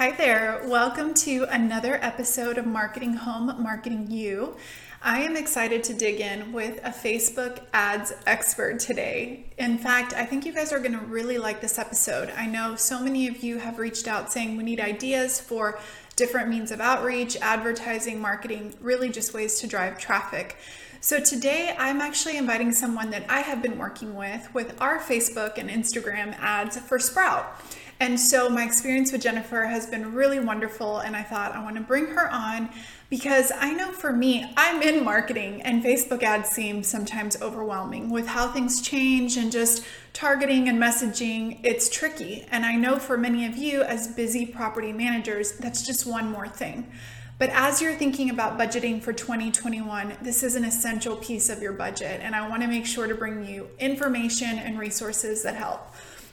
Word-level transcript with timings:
Hi 0.00 0.12
there. 0.12 0.62
Welcome 0.64 1.12
to 1.26 1.44
another 1.50 1.98
episode 2.00 2.56
of 2.56 2.64
Marketing 2.64 3.12
Home, 3.12 3.54
Marketing 3.62 4.10
You. 4.10 4.56
I 5.02 5.20
am 5.20 5.36
excited 5.36 5.84
to 5.84 5.92
dig 5.92 6.20
in 6.20 6.54
with 6.54 6.78
a 6.82 6.88
Facebook 6.88 7.60
ads 7.74 8.14
expert 8.24 8.80
today. 8.80 9.44
In 9.58 9.76
fact, 9.76 10.14
I 10.14 10.24
think 10.24 10.46
you 10.46 10.54
guys 10.54 10.72
are 10.72 10.78
going 10.78 10.98
to 10.98 11.04
really 11.04 11.36
like 11.36 11.60
this 11.60 11.78
episode. 11.78 12.32
I 12.34 12.46
know 12.46 12.76
so 12.76 12.98
many 12.98 13.28
of 13.28 13.44
you 13.44 13.58
have 13.58 13.78
reached 13.78 14.08
out 14.08 14.32
saying 14.32 14.56
we 14.56 14.62
need 14.62 14.80
ideas 14.80 15.38
for 15.38 15.78
different 16.16 16.48
means 16.48 16.70
of 16.70 16.80
outreach, 16.80 17.36
advertising, 17.36 18.22
marketing, 18.22 18.72
really 18.80 19.10
just 19.10 19.34
ways 19.34 19.60
to 19.60 19.66
drive 19.66 19.98
traffic. 19.98 20.56
So 21.02 21.20
today 21.20 21.74
I'm 21.78 22.00
actually 22.00 22.38
inviting 22.38 22.72
someone 22.72 23.10
that 23.10 23.26
I 23.28 23.40
have 23.40 23.60
been 23.60 23.76
working 23.76 24.14
with 24.14 24.48
with 24.54 24.80
our 24.80 24.98
Facebook 24.98 25.58
and 25.58 25.68
Instagram 25.68 26.34
ads 26.38 26.78
for 26.78 26.98
Sprout. 26.98 27.60
And 28.00 28.18
so 28.18 28.48
my 28.48 28.64
experience 28.64 29.12
with 29.12 29.20
Jennifer 29.20 29.66
has 29.66 29.86
been 29.86 30.14
really 30.14 30.40
wonderful. 30.40 30.98
And 30.98 31.14
I 31.14 31.22
thought 31.22 31.54
I 31.54 31.62
want 31.62 31.76
to 31.76 31.82
bring 31.82 32.06
her 32.06 32.30
on 32.32 32.70
because 33.10 33.52
I 33.54 33.74
know 33.74 33.92
for 33.92 34.10
me, 34.10 34.50
I'm 34.56 34.80
in 34.80 35.04
marketing 35.04 35.60
and 35.62 35.84
Facebook 35.84 36.22
ads 36.22 36.48
seem 36.48 36.82
sometimes 36.82 37.40
overwhelming 37.42 38.08
with 38.08 38.26
how 38.26 38.48
things 38.48 38.80
change 38.80 39.36
and 39.36 39.52
just 39.52 39.84
targeting 40.14 40.68
and 40.68 40.80
messaging. 40.80 41.60
It's 41.62 41.90
tricky. 41.90 42.46
And 42.50 42.64
I 42.64 42.74
know 42.74 42.98
for 42.98 43.18
many 43.18 43.44
of 43.44 43.58
you, 43.58 43.82
as 43.82 44.08
busy 44.08 44.46
property 44.46 44.94
managers, 44.94 45.52
that's 45.52 45.84
just 45.84 46.06
one 46.06 46.30
more 46.30 46.48
thing. 46.48 46.90
But 47.38 47.50
as 47.50 47.82
you're 47.82 47.94
thinking 47.94 48.30
about 48.30 48.58
budgeting 48.58 49.02
for 49.02 49.12
2021, 49.12 50.18
this 50.22 50.42
is 50.42 50.56
an 50.56 50.64
essential 50.64 51.16
piece 51.16 51.48
of 51.48 51.60
your 51.60 51.72
budget. 51.72 52.20
And 52.22 52.34
I 52.34 52.48
want 52.48 52.62
to 52.62 52.68
make 52.68 52.86
sure 52.86 53.06
to 53.06 53.14
bring 53.14 53.46
you 53.46 53.68
information 53.78 54.58
and 54.58 54.78
resources 54.78 55.42
that 55.42 55.54
help. 55.54 55.80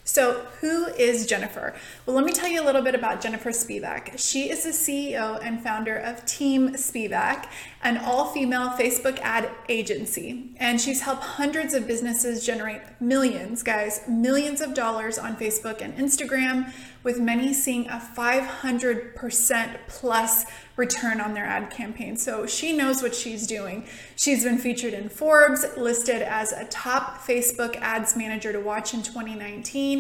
So, 0.08 0.46
who 0.62 0.86
is 0.86 1.26
Jennifer? 1.26 1.76
Well, 2.06 2.16
let 2.16 2.24
me 2.24 2.32
tell 2.32 2.48
you 2.48 2.64
a 2.64 2.66
little 2.66 2.82
bit 2.82 2.96
about 2.96 3.20
Jennifer 3.20 3.50
Spivak. 3.50 4.18
She 4.18 4.50
is 4.50 4.64
the 4.64 4.70
CEO 4.70 5.38
and 5.44 5.62
founder 5.62 5.98
of 5.98 6.24
Team 6.24 6.70
Spivak, 6.76 7.50
an 7.84 7.98
all 7.98 8.32
female 8.32 8.70
Facebook 8.70 9.20
ad 9.20 9.52
agency. 9.68 10.52
And 10.56 10.80
she's 10.80 11.02
helped 11.02 11.24
hundreds 11.24 11.74
of 11.74 11.86
businesses 11.88 12.46
generate 12.46 12.82
millions, 13.02 13.64
guys, 13.64 14.00
millions 14.08 14.62
of 14.62 14.74
dollars 14.74 15.20
on 15.20 15.36
Facebook 15.36 15.82
and 15.82 15.94
Instagram, 15.98 16.72
with 17.04 17.20
many 17.20 17.54
seeing 17.54 17.88
a 17.88 18.00
500% 18.00 19.78
plus 19.88 20.46
return 20.78 21.20
on 21.20 21.34
their 21.34 21.46
ad 21.46 21.70
campaign. 21.70 22.16
So 22.16 22.46
she 22.46 22.72
knows 22.72 23.02
what 23.02 23.16
she's 23.16 23.48
doing. 23.48 23.86
She's 24.16 24.44
been 24.44 24.58
featured 24.58 24.94
in 24.94 25.10
Forbes, 25.10 25.66
listed 25.76 26.22
as 26.22 26.52
a 26.52 26.66
top 26.66 27.20
Facebook 27.26 27.76
ads 27.78 28.16
manager 28.16 28.54
to 28.54 28.60
watch 28.60 28.94
in 28.94 29.04
2019 29.04 29.97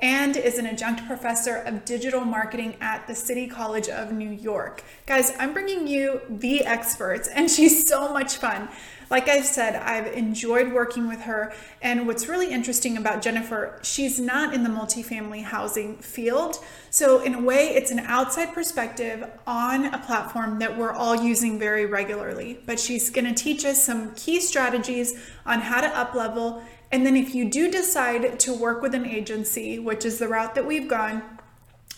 and 0.00 0.36
is 0.36 0.58
an 0.58 0.66
adjunct 0.66 1.06
professor 1.06 1.56
of 1.56 1.84
digital 1.84 2.20
marketing 2.20 2.76
at 2.80 3.06
the 3.06 3.14
City 3.14 3.46
College 3.46 3.88
of 3.88 4.12
New 4.12 4.30
York. 4.30 4.82
Guys, 5.06 5.32
I'm 5.38 5.52
bringing 5.52 5.86
you 5.86 6.20
the 6.28 6.64
experts, 6.64 7.28
and 7.28 7.50
she's 7.56 7.88
so 7.88 8.12
much 8.12 8.36
fun. 8.36 8.68
Like 9.08 9.28
I 9.28 9.40
said, 9.42 9.76
I've 9.76 10.12
enjoyed 10.14 10.72
working 10.72 11.06
with 11.06 11.20
her. 11.22 11.52
And 11.80 12.08
what's 12.08 12.26
really 12.26 12.50
interesting 12.52 12.96
about 12.96 13.22
Jennifer, 13.22 13.78
she's 13.82 14.18
not 14.18 14.52
in 14.52 14.64
the 14.64 14.68
multifamily 14.68 15.44
housing 15.44 15.98
field. 15.98 16.56
So, 16.90 17.20
in 17.20 17.34
a 17.34 17.40
way, 17.40 17.68
it's 17.68 17.92
an 17.92 18.00
outside 18.00 18.52
perspective 18.52 19.30
on 19.46 19.86
a 19.86 19.98
platform 19.98 20.58
that 20.58 20.76
we're 20.76 20.92
all 20.92 21.14
using 21.14 21.56
very 21.56 21.86
regularly. 21.86 22.58
But 22.66 22.80
she's 22.80 23.10
going 23.10 23.32
to 23.32 23.34
teach 23.34 23.64
us 23.64 23.84
some 23.84 24.12
key 24.16 24.40
strategies 24.40 25.16
on 25.44 25.60
how 25.60 25.80
to 25.80 25.88
up 25.96 26.14
level 26.14 26.64
and 26.92 27.04
then 27.04 27.16
if 27.16 27.34
you 27.34 27.50
do 27.50 27.68
decide 27.70 28.38
to 28.40 28.54
work 28.54 28.82
with 28.82 28.94
an 28.94 29.06
agency, 29.06 29.78
which 29.78 30.04
is 30.04 30.18
the 30.18 30.28
route 30.28 30.54
that 30.54 30.66
we've 30.66 30.88
gone, 30.88 31.22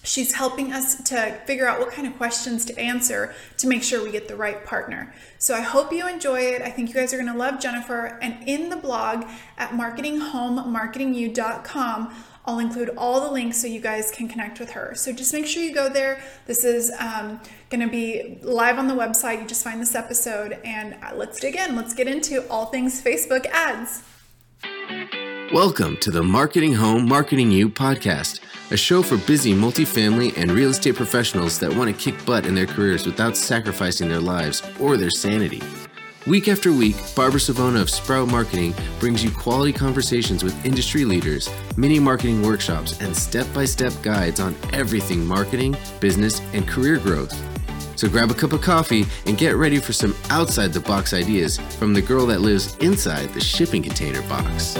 she's 0.02 0.32
helping 0.32 0.72
us 0.72 1.02
to 1.04 1.38
figure 1.46 1.66
out 1.66 1.78
what 1.78 1.90
kind 1.90 2.06
of 2.06 2.16
questions 2.16 2.64
to 2.64 2.78
answer 2.78 3.34
to 3.58 3.66
make 3.66 3.82
sure 3.82 4.02
we 4.02 4.10
get 4.10 4.28
the 4.28 4.36
right 4.36 4.64
partner. 4.64 5.12
So 5.38 5.54
I 5.54 5.60
hope 5.60 5.92
you 5.92 6.08
enjoy 6.08 6.40
it. 6.40 6.62
I 6.62 6.70
think 6.70 6.88
you 6.88 6.94
guys 6.94 7.12
are 7.12 7.18
going 7.18 7.30
to 7.30 7.38
love 7.38 7.60
Jennifer. 7.60 8.18
And 8.22 8.48
in 8.48 8.70
the 8.70 8.76
blog 8.76 9.26
at 9.58 9.70
marketinghomemarketingyou.com, 9.70 12.14
I'll 12.46 12.60
include 12.60 12.90
all 12.96 13.20
the 13.20 13.30
links 13.30 13.60
so 13.60 13.66
you 13.66 13.80
guys 13.80 14.10
can 14.10 14.26
connect 14.26 14.58
with 14.58 14.70
her. 14.70 14.94
So 14.94 15.12
just 15.12 15.34
make 15.34 15.46
sure 15.46 15.62
you 15.62 15.74
go 15.74 15.90
there. 15.90 16.22
This 16.46 16.64
is 16.64 16.90
um, 16.98 17.42
going 17.68 17.82
to 17.82 17.88
be 17.88 18.38
live 18.40 18.78
on 18.78 18.88
the 18.88 18.94
website. 18.94 19.42
You 19.42 19.46
just 19.46 19.62
find 19.62 19.82
this 19.82 19.94
episode 19.94 20.58
and 20.64 20.96
uh, 21.02 21.12
let's 21.14 21.38
dig 21.38 21.56
in. 21.56 21.76
Let's 21.76 21.92
get 21.92 22.08
into 22.08 22.48
all 22.48 22.64
things 22.66 23.02
Facebook 23.02 23.44
ads. 23.46 24.02
Welcome 25.52 25.96
to 25.98 26.10
the 26.10 26.22
Marketing 26.22 26.74
Home, 26.74 27.08
Marketing 27.08 27.50
You 27.50 27.70
podcast, 27.70 28.40
a 28.70 28.76
show 28.76 29.02
for 29.02 29.16
busy 29.16 29.54
multifamily 29.54 30.36
and 30.36 30.50
real 30.50 30.68
estate 30.68 30.94
professionals 30.94 31.58
that 31.60 31.74
want 31.74 31.90
to 31.90 31.96
kick 31.96 32.22
butt 32.26 32.44
in 32.44 32.54
their 32.54 32.66
careers 32.66 33.06
without 33.06 33.34
sacrificing 33.34 34.10
their 34.10 34.20
lives 34.20 34.62
or 34.78 34.98
their 34.98 35.08
sanity. 35.08 35.62
Week 36.26 36.48
after 36.48 36.70
week, 36.70 36.96
Barbara 37.16 37.40
Savona 37.40 37.80
of 37.80 37.88
Sprout 37.88 38.28
Marketing 38.28 38.74
brings 39.00 39.24
you 39.24 39.30
quality 39.30 39.72
conversations 39.72 40.44
with 40.44 40.66
industry 40.66 41.06
leaders, 41.06 41.48
mini 41.78 41.98
marketing 41.98 42.42
workshops, 42.42 43.00
and 43.00 43.16
step 43.16 43.46
by 43.54 43.64
step 43.64 43.94
guides 44.02 44.40
on 44.40 44.54
everything 44.74 45.24
marketing, 45.24 45.74
business, 45.98 46.40
and 46.52 46.68
career 46.68 46.98
growth. 46.98 47.34
So 47.98 48.08
grab 48.08 48.30
a 48.30 48.34
cup 48.34 48.52
of 48.52 48.60
coffee 48.60 49.06
and 49.26 49.36
get 49.36 49.56
ready 49.56 49.80
for 49.80 49.92
some 49.92 50.14
outside 50.30 50.72
the 50.72 50.78
box 50.78 51.12
ideas 51.12 51.58
from 51.58 51.92
the 51.92 52.00
girl 52.00 52.26
that 52.26 52.40
lives 52.40 52.76
inside 52.76 53.34
the 53.34 53.40
shipping 53.40 53.82
container 53.82 54.22
box. 54.28 54.76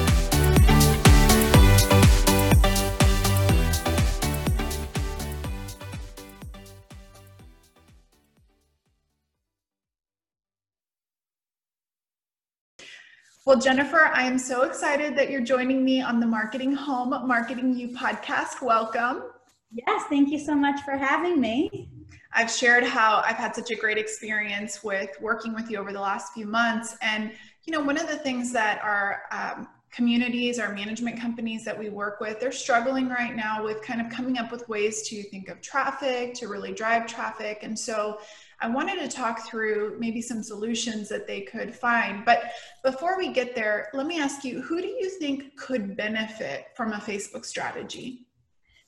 Well, 13.44 13.58
Jennifer, 13.58 14.12
I 14.14 14.28
am 14.28 14.38
so 14.38 14.62
excited 14.62 15.16
that 15.16 15.28
you're 15.28 15.40
joining 15.40 15.84
me 15.84 16.00
on 16.00 16.20
the 16.20 16.26
Marketing 16.26 16.72
Home, 16.72 17.26
Marketing 17.26 17.74
You 17.74 17.88
podcast. 17.88 18.62
Welcome. 18.62 19.24
Yes, 19.72 20.04
thank 20.08 20.28
you 20.28 20.38
so 20.38 20.54
much 20.54 20.82
for 20.82 20.96
having 20.96 21.40
me. 21.40 21.97
I've 22.32 22.50
shared 22.50 22.84
how 22.84 23.22
I've 23.24 23.36
had 23.36 23.54
such 23.54 23.70
a 23.70 23.76
great 23.76 23.98
experience 23.98 24.84
with 24.84 25.10
working 25.20 25.54
with 25.54 25.70
you 25.70 25.78
over 25.78 25.92
the 25.92 26.00
last 26.00 26.32
few 26.32 26.46
months. 26.46 26.96
And, 27.00 27.32
you 27.64 27.72
know, 27.72 27.82
one 27.82 27.96
of 27.96 28.08
the 28.08 28.16
things 28.16 28.52
that 28.52 28.80
our 28.82 29.22
um, 29.30 29.68
communities, 29.90 30.58
our 30.58 30.72
management 30.72 31.18
companies 31.18 31.64
that 31.64 31.78
we 31.78 31.88
work 31.88 32.20
with, 32.20 32.38
they're 32.38 32.52
struggling 32.52 33.08
right 33.08 33.34
now 33.34 33.64
with 33.64 33.82
kind 33.82 34.00
of 34.00 34.10
coming 34.10 34.38
up 34.38 34.52
with 34.52 34.68
ways 34.68 35.08
to 35.08 35.22
think 35.24 35.48
of 35.48 35.60
traffic, 35.60 36.34
to 36.34 36.48
really 36.48 36.72
drive 36.72 37.06
traffic. 37.06 37.60
And 37.62 37.78
so 37.78 38.20
I 38.60 38.68
wanted 38.68 38.98
to 39.00 39.08
talk 39.08 39.46
through 39.46 39.96
maybe 39.98 40.20
some 40.20 40.42
solutions 40.42 41.08
that 41.08 41.26
they 41.26 41.42
could 41.42 41.74
find. 41.74 42.24
But 42.24 42.52
before 42.82 43.16
we 43.16 43.32
get 43.32 43.54
there, 43.54 43.88
let 43.94 44.06
me 44.06 44.20
ask 44.20 44.44
you 44.44 44.60
who 44.60 44.82
do 44.82 44.88
you 44.88 45.08
think 45.08 45.56
could 45.56 45.96
benefit 45.96 46.66
from 46.74 46.92
a 46.92 46.96
Facebook 46.98 47.44
strategy? 47.44 48.27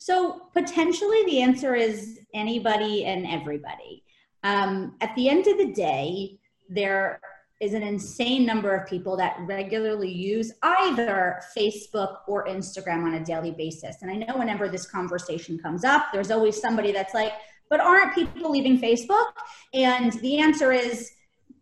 So 0.01 0.49
potentially 0.55 1.25
the 1.27 1.43
answer 1.43 1.75
is 1.75 2.21
anybody 2.33 3.05
and 3.05 3.27
everybody. 3.27 4.03
Um, 4.43 4.97
at 5.03 5.15
the 5.15 5.29
end 5.29 5.47
of 5.47 5.59
the 5.59 5.73
day, 5.75 6.39
there 6.71 7.21
is 7.61 7.75
an 7.75 7.83
insane 7.83 8.47
number 8.47 8.75
of 8.75 8.89
people 8.89 9.15
that 9.19 9.37
regularly 9.41 10.11
use 10.11 10.53
either 10.63 11.43
Facebook 11.55 12.21
or 12.27 12.47
Instagram 12.47 13.05
on 13.05 13.15
a 13.15 13.25
daily 13.25 13.51
basis. 13.51 13.97
And 14.01 14.11
I 14.11 14.15
know 14.15 14.39
whenever 14.39 14.71
this 14.71 14.87
conversation 14.87 15.59
comes 15.59 15.85
up, 15.85 16.07
there's 16.15 16.31
always 16.31 16.59
somebody 16.59 16.93
that's 16.93 17.13
like, 17.13 17.35
but 17.69 17.81
aren't 17.81 18.15
people 18.15 18.51
leaving 18.51 18.81
Facebook? 18.81 19.27
And 19.75 20.15
the 20.15 20.39
answer 20.39 20.73
is 20.73 21.13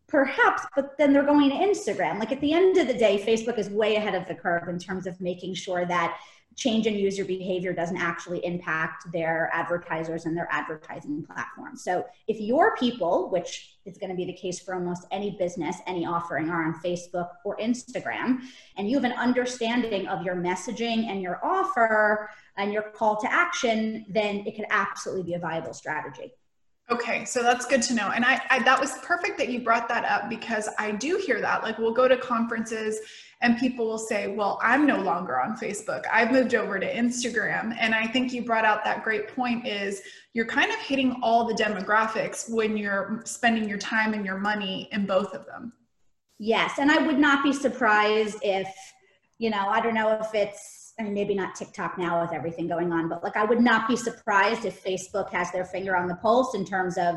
perhaps, 0.08 0.64
but 0.74 0.96
then 0.98 1.12
they're 1.12 1.22
going 1.22 1.50
to 1.50 1.56
Instagram. 1.56 2.18
Like 2.18 2.32
at 2.32 2.40
the 2.40 2.52
end 2.52 2.76
of 2.78 2.86
the 2.86 2.94
day, 2.94 3.22
Facebook 3.24 3.58
is 3.58 3.68
way 3.68 3.96
ahead 3.96 4.14
of 4.14 4.26
the 4.26 4.34
curve 4.34 4.68
in 4.68 4.78
terms 4.78 5.06
of 5.06 5.20
making 5.20 5.54
sure 5.54 5.84
that 5.86 6.18
change 6.56 6.88
in 6.88 6.94
user 6.94 7.24
behavior 7.24 7.72
doesn't 7.72 7.98
actually 7.98 8.44
impact 8.44 9.04
their 9.12 9.48
advertisers 9.52 10.24
and 10.24 10.36
their 10.36 10.48
advertising 10.50 11.22
platform. 11.22 11.76
So 11.76 12.04
if 12.26 12.40
your 12.40 12.74
people, 12.76 13.30
which 13.30 13.76
is 13.84 13.96
going 13.96 14.10
to 14.10 14.16
be 14.16 14.24
the 14.24 14.32
case 14.32 14.58
for 14.58 14.74
almost 14.74 15.06
any 15.12 15.36
business, 15.38 15.76
any 15.86 16.04
offering 16.04 16.50
are 16.50 16.64
on 16.64 16.80
Facebook 16.80 17.28
or 17.44 17.56
Instagram, 17.58 18.40
and 18.76 18.90
you 18.90 18.96
have 18.96 19.04
an 19.04 19.12
understanding 19.12 20.08
of 20.08 20.24
your 20.24 20.34
messaging 20.34 21.06
and 21.08 21.22
your 21.22 21.38
offer 21.44 22.28
and 22.56 22.72
your 22.72 22.82
call 22.82 23.16
to 23.20 23.32
action, 23.32 24.04
then 24.08 24.44
it 24.44 24.56
could 24.56 24.66
absolutely 24.70 25.22
be 25.22 25.34
a 25.34 25.38
viable 25.38 25.72
strategy. 25.72 26.32
Okay, 26.90 27.26
so 27.26 27.42
that's 27.42 27.66
good 27.66 27.82
to 27.82 27.94
know. 27.94 28.12
And 28.14 28.24
I, 28.24 28.40
I, 28.48 28.62
that 28.62 28.80
was 28.80 28.92
perfect 29.02 29.36
that 29.38 29.50
you 29.50 29.60
brought 29.60 29.88
that 29.88 30.06
up 30.06 30.30
because 30.30 30.70
I 30.78 30.92
do 30.92 31.16
hear 31.16 31.38
that. 31.40 31.62
Like 31.62 31.78
we'll 31.78 31.92
go 31.92 32.08
to 32.08 32.16
conferences 32.16 33.00
and 33.42 33.58
people 33.58 33.86
will 33.86 33.98
say, 33.98 34.28
"Well, 34.28 34.58
I'm 34.62 34.86
no 34.86 34.98
longer 34.98 35.38
on 35.38 35.56
Facebook. 35.56 36.04
I've 36.10 36.32
moved 36.32 36.54
over 36.54 36.78
to 36.80 36.92
Instagram." 36.92 37.76
And 37.78 37.94
I 37.94 38.06
think 38.06 38.32
you 38.32 38.42
brought 38.42 38.64
out 38.64 38.84
that 38.84 39.04
great 39.04 39.28
point 39.28 39.66
is 39.66 40.00
you're 40.32 40.46
kind 40.46 40.72
of 40.72 40.78
hitting 40.78 41.16
all 41.22 41.44
the 41.44 41.54
demographics 41.54 42.50
when 42.50 42.76
you're 42.76 43.20
spending 43.24 43.68
your 43.68 43.78
time 43.78 44.14
and 44.14 44.24
your 44.24 44.38
money 44.38 44.88
in 44.90 45.06
both 45.06 45.34
of 45.34 45.44
them. 45.46 45.72
Yes, 46.38 46.78
and 46.78 46.90
I 46.90 46.98
would 46.98 47.18
not 47.18 47.42
be 47.42 47.52
surprised 47.52 48.38
if, 48.42 48.68
you 49.38 49.50
know, 49.50 49.68
I 49.68 49.80
don't 49.80 49.94
know 49.94 50.18
if 50.20 50.34
it's 50.34 50.77
I 50.98 51.04
mean, 51.04 51.14
maybe 51.14 51.34
not 51.34 51.54
TikTok 51.54 51.96
now 51.96 52.20
with 52.20 52.32
everything 52.32 52.66
going 52.66 52.92
on, 52.92 53.08
but 53.08 53.22
like 53.22 53.36
I 53.36 53.44
would 53.44 53.60
not 53.60 53.88
be 53.88 53.96
surprised 53.96 54.64
if 54.64 54.82
Facebook 54.82 55.30
has 55.30 55.52
their 55.52 55.64
finger 55.64 55.96
on 55.96 56.08
the 56.08 56.16
pulse 56.16 56.54
in 56.54 56.64
terms 56.64 56.98
of, 56.98 57.16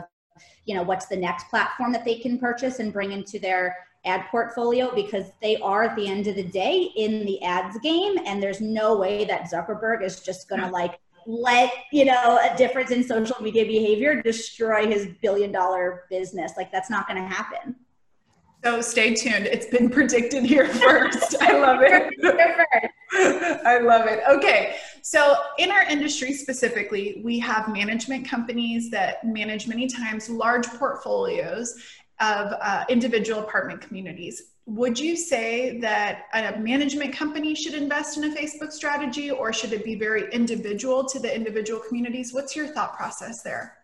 you 0.65 0.75
know, 0.75 0.83
what's 0.83 1.07
the 1.07 1.17
next 1.17 1.49
platform 1.49 1.91
that 1.93 2.05
they 2.05 2.19
can 2.19 2.37
purchase 2.37 2.79
and 2.79 2.93
bring 2.93 3.11
into 3.11 3.39
their 3.39 3.75
ad 4.05 4.25
portfolio 4.29 4.93
because 4.93 5.25
they 5.41 5.57
are 5.57 5.83
at 5.83 5.95
the 5.95 6.07
end 6.07 6.27
of 6.27 6.35
the 6.35 6.43
day 6.43 6.89
in 6.95 7.25
the 7.25 7.41
ads 7.43 7.77
game 7.79 8.17
and 8.25 8.41
there's 8.41 8.61
no 8.61 8.97
way 8.97 9.25
that 9.25 9.49
Zuckerberg 9.51 10.03
is 10.03 10.21
just 10.21 10.47
going 10.49 10.61
to 10.61 10.67
like 10.69 10.99
let 11.27 11.71
you 11.91 12.05
know 12.05 12.39
a 12.43 12.55
difference 12.57 12.89
in 12.89 13.03
social 13.03 13.39
media 13.41 13.63
behavior 13.65 14.21
destroy 14.21 14.87
his 14.87 15.07
billion 15.21 15.51
dollar 15.51 16.05
business. 16.09 16.53
Like 16.57 16.71
that's 16.71 16.89
not 16.89 17.07
going 17.07 17.21
to 17.21 17.27
happen 17.27 17.75
so 18.63 18.81
stay 18.81 19.15
tuned. 19.15 19.47
It's 19.47 19.65
been 19.65 19.89
predicted 19.89 20.43
here 20.43 20.67
first. 20.73 21.35
I 21.41 21.57
love 21.57 21.79
it. 21.81 22.13
I 23.65 23.79
love 23.79 24.07
it. 24.07 24.21
Okay. 24.29 24.77
So, 25.01 25.35
in 25.57 25.71
our 25.71 25.83
industry 25.83 26.33
specifically, 26.33 27.21
we 27.25 27.39
have 27.39 27.67
management 27.67 28.27
companies 28.27 28.89
that 28.91 29.23
manage 29.25 29.67
many 29.67 29.87
times 29.87 30.29
large 30.29 30.67
portfolios 30.67 31.75
of 32.19 32.53
uh, 32.61 32.85
individual 32.87 33.41
apartment 33.41 33.81
communities. 33.81 34.43
Would 34.67 34.97
you 34.97 35.17
say 35.17 35.79
that 35.79 36.27
a 36.33 36.57
management 36.59 37.13
company 37.13 37.55
should 37.55 37.73
invest 37.73 38.17
in 38.17 38.25
a 38.25 38.35
Facebook 38.35 38.71
strategy 38.71 39.31
or 39.31 39.51
should 39.51 39.73
it 39.73 39.83
be 39.83 39.95
very 39.95 40.31
individual 40.31 41.03
to 41.05 41.19
the 41.19 41.35
individual 41.35 41.81
communities? 41.81 42.31
What's 42.31 42.55
your 42.55 42.67
thought 42.67 42.95
process 42.95 43.41
there? 43.41 43.80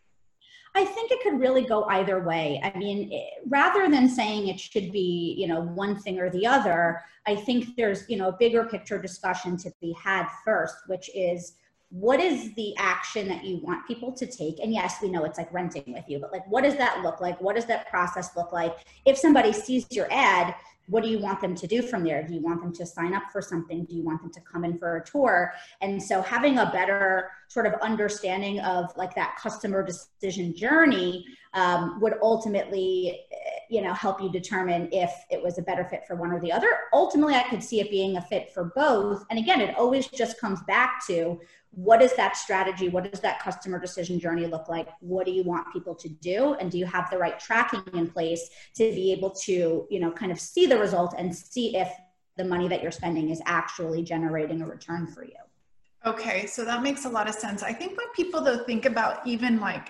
I 0.77 0.85
think 0.85 1.12
it 1.12 1.21
could 1.24 1.39
really 1.39 1.63
go 1.63 1.85
either 1.85 2.19
way. 2.19 2.62
I 2.63 2.77
mean, 2.77 3.12
it, 3.12 3.44
rather 3.47 3.89
than 3.89 4.07
saying 4.07 4.47
it 4.47 4.59
should 4.59 4.91
be, 4.91 5.35
you 5.38 5.47
know, 5.47 5.62
one 5.62 6.00
thing 6.00 6.19
or 6.19 6.29
the 6.29 6.45
other, 6.45 7.01
I 7.25 7.35
think 7.35 7.75
there's, 7.75 8.07
you 8.07 8.18
know, 8.18 8.29
a 8.29 8.38
bigger 8.38 8.63
picture 8.63 9.01
discussion 9.01 9.57
to 9.57 9.71
be 9.81 9.95
had 10.01 10.27
first, 10.45 10.75
which 10.85 11.09
is 11.15 11.53
what 11.89 12.19
is 12.19 12.53
the 12.56 12.75
action 12.77 13.27
that 13.29 13.44
you 13.44 13.57
want 13.63 13.88
people 13.88 14.12
to 14.12 14.25
take? 14.25 14.59
And 14.59 14.71
yes, 14.71 14.97
we 15.01 15.09
know 15.09 15.24
it's 15.24 15.38
like 15.38 15.51
renting 15.51 15.94
with 15.94 16.06
you, 16.07 16.19
but 16.19 16.31
like, 16.31 16.45
what 16.47 16.63
does 16.63 16.75
that 16.75 17.01
look 17.01 17.21
like? 17.21 17.39
What 17.41 17.56
does 17.56 17.65
that 17.65 17.89
process 17.89 18.35
look 18.35 18.51
like? 18.51 18.75
If 19.06 19.18
somebody 19.18 19.53
sees 19.53 19.88
your 19.89 20.07
ad, 20.12 20.53
what 20.88 21.04
do 21.04 21.10
you 21.10 21.19
want 21.19 21.42
them 21.42 21.54
to 21.56 21.68
do 21.68 21.81
from 21.81 22.04
there? 22.04 22.24
Do 22.24 22.34
you 22.34 22.42
want 22.42 22.62
them 22.62 22.74
to 22.74 22.86
sign 22.86 23.13
up 23.13 23.24
for 23.31 23.42
something? 23.42 23.86
Do 23.86 23.95
you 23.95 24.04
want 24.04 24.22
them 24.22 24.31
to 24.31 24.42
come 24.42 24.63
in 24.63 24.78
for 24.78 24.98
a 24.98 25.06
tour? 25.06 25.54
And 25.81 26.01
so 26.01 26.22
having 26.22 26.57
a 26.57 26.72
better 26.72 27.30
sort 27.50 27.66
of 27.66 27.74
understanding 27.81 28.60
of 28.62 28.95
like 28.95 29.13
that 29.16 29.38
customer 29.38 29.86
decision 29.86 30.56
journey 30.56 31.25
um, 31.53 31.99
would 32.01 32.15
ultimately, 32.21 33.21
you 33.69 33.81
know, 33.81 33.94
help 33.94 34.21
you 34.21 34.31
determine 34.31 34.89
if 34.91 35.11
it 35.29 35.41
was 35.41 35.57
a 35.57 35.61
better 35.61 35.85
fit 35.85 36.05
for 36.05 36.15
one 36.15 36.31
or 36.31 36.39
the 36.39 36.51
other. 36.51 36.69
Ultimately, 36.94 37.35
I 37.35 37.44
could 37.44 37.63
see 37.63 37.79
it 37.79 37.89
being 37.89 38.17
a 38.17 38.21
fit 38.21 38.51
for 38.53 38.71
both. 38.75 39.25
And 39.29 39.39
again, 39.39 39.61
it 39.61 39.75
always 39.77 40.07
just 40.07 40.39
comes 40.39 40.61
back 40.67 41.05
to 41.07 41.39
what 41.71 42.01
is 42.01 42.15
that 42.15 42.35
strategy 42.35 42.89
what 42.89 43.09
does 43.11 43.19
that 43.19 43.39
customer 43.39 43.79
decision 43.79 44.19
journey 44.19 44.47
look 44.47 44.67
like 44.67 44.88
what 44.99 45.27
do 45.27 45.31
you 45.31 45.44
want 45.44 45.71
people 45.71 45.94
to 45.94 46.09
do 46.09 46.55
and 46.55 46.71
do 46.71 46.77
you 46.79 46.85
have 46.88 47.07
the 47.11 47.17
right 47.17 47.39
tracking 47.39 47.83
in 47.93 48.09
place 48.09 48.50
to 48.73 48.91
be 48.93 49.11
able 49.11 49.29
to 49.29 49.85
you 49.89 50.00
know 50.00 50.11
kind 50.11 50.31
of 50.31 50.39
see 50.39 50.65
the 50.65 50.77
result 50.77 51.13
and 51.17 51.35
see 51.35 51.75
if 51.75 51.91
the 52.38 52.43
money 52.43 52.67
that 52.67 52.81
you're 52.81 52.91
spending 52.91 53.29
is 53.29 53.41
actually 53.45 54.01
generating 54.01 54.61
a 54.61 54.65
return 54.65 55.05
for 55.05 55.23
you 55.23 55.35
okay 56.03 56.47
so 56.47 56.65
that 56.65 56.81
makes 56.81 57.05
a 57.05 57.09
lot 57.09 57.29
of 57.29 57.35
sense 57.35 57.61
i 57.61 57.71
think 57.71 57.95
when 57.95 58.07
people 58.15 58.41
though 58.41 58.63
think 58.63 58.85
about 58.85 59.25
even 59.27 59.59
like 59.59 59.89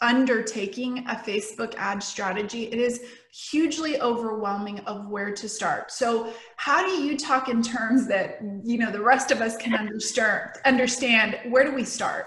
undertaking 0.00 0.98
a 1.08 1.14
Facebook 1.14 1.74
ad 1.76 2.02
strategy, 2.02 2.64
it 2.64 2.78
is 2.78 3.02
hugely 3.32 4.00
overwhelming 4.00 4.80
of 4.80 5.08
where 5.08 5.32
to 5.32 5.48
start. 5.48 5.90
So, 5.90 6.32
how 6.56 6.84
do 6.84 7.02
you 7.02 7.16
talk 7.16 7.48
in 7.48 7.62
terms 7.62 8.06
that 8.08 8.38
you 8.64 8.78
know 8.78 8.90
the 8.90 9.02
rest 9.02 9.30
of 9.30 9.40
us 9.40 9.56
can 9.56 9.74
understand? 9.74 10.50
Understand 10.64 11.38
where 11.50 11.64
do 11.64 11.74
we 11.74 11.84
start? 11.84 12.26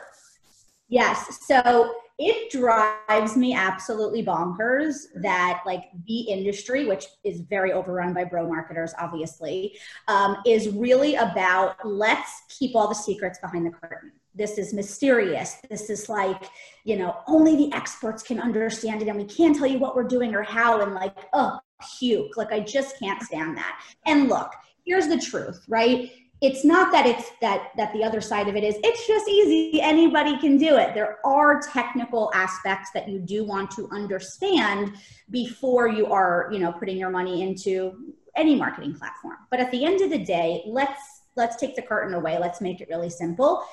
Yes. 0.91 1.39
So 1.47 1.93
it 2.19 2.51
drives 2.51 3.35
me 3.35 3.55
absolutely 3.55 4.23
bonkers 4.23 5.05
that 5.21 5.63
like 5.65 5.85
the 6.05 6.19
industry, 6.19 6.85
which 6.85 7.05
is 7.23 7.41
very 7.41 7.71
overrun 7.71 8.13
by 8.13 8.25
bro 8.25 8.47
marketers, 8.47 8.93
obviously, 8.99 9.77
um, 10.07 10.37
is 10.45 10.69
really 10.69 11.15
about 11.15 11.77
let's 11.83 12.43
keep 12.49 12.75
all 12.75 12.87
the 12.87 12.93
secrets 12.93 13.39
behind 13.39 13.65
the 13.65 13.71
curtain 13.71 14.11
this 14.35 14.57
is 14.57 14.73
mysterious. 14.73 15.57
This 15.69 15.89
is 15.89 16.07
like, 16.09 16.43
you 16.83 16.97
know, 16.97 17.17
only 17.27 17.55
the 17.55 17.73
experts 17.73 18.23
can 18.23 18.39
understand 18.39 19.01
it 19.01 19.07
and 19.07 19.17
we 19.17 19.25
can't 19.25 19.55
tell 19.55 19.67
you 19.67 19.79
what 19.79 19.95
we're 19.95 20.03
doing 20.03 20.33
or 20.33 20.43
how. 20.43 20.81
And 20.81 20.93
like, 20.93 21.15
oh, 21.33 21.59
puke. 21.99 22.37
Like, 22.37 22.51
I 22.51 22.61
just 22.61 22.97
can't 22.99 23.21
stand 23.21 23.57
that. 23.57 23.81
And 24.05 24.29
look, 24.29 24.51
here's 24.85 25.07
the 25.07 25.19
truth, 25.19 25.63
right? 25.67 26.11
It's 26.41 26.65
not 26.65 26.91
that 26.91 27.05
it's 27.05 27.29
that 27.41 27.69
that 27.77 27.93
the 27.93 28.03
other 28.03 28.19
side 28.19 28.47
of 28.47 28.55
it 28.55 28.63
is 28.63 28.75
it's 28.83 29.05
just 29.05 29.27
easy 29.29 29.79
anybody 29.79 30.39
can 30.39 30.57
do 30.57 30.75
it. 30.77 30.95
There 30.95 31.19
are 31.23 31.61
technical 31.61 32.31
aspects 32.33 32.89
that 32.95 33.07
you 33.07 33.19
do 33.19 33.45
want 33.45 33.69
to 33.71 33.87
understand 33.91 34.95
before 35.29 35.87
you 35.87 36.07
are, 36.07 36.49
you 36.51 36.57
know, 36.57 36.71
putting 36.71 36.97
your 36.97 37.11
money 37.11 37.43
into 37.43 38.15
any 38.35 38.55
marketing 38.55 38.95
platform. 38.95 39.37
But 39.51 39.59
at 39.59 39.69
the 39.69 39.85
end 39.85 40.01
of 40.01 40.09
the 40.09 40.17
day, 40.17 40.63
let's 40.65 41.21
let's 41.35 41.57
take 41.57 41.75
the 41.75 41.81
curtain 41.83 42.15
away. 42.15 42.39
Let's 42.39 42.59
make 42.59 42.81
it 42.81 42.89
really 42.89 43.11
simple 43.11 43.63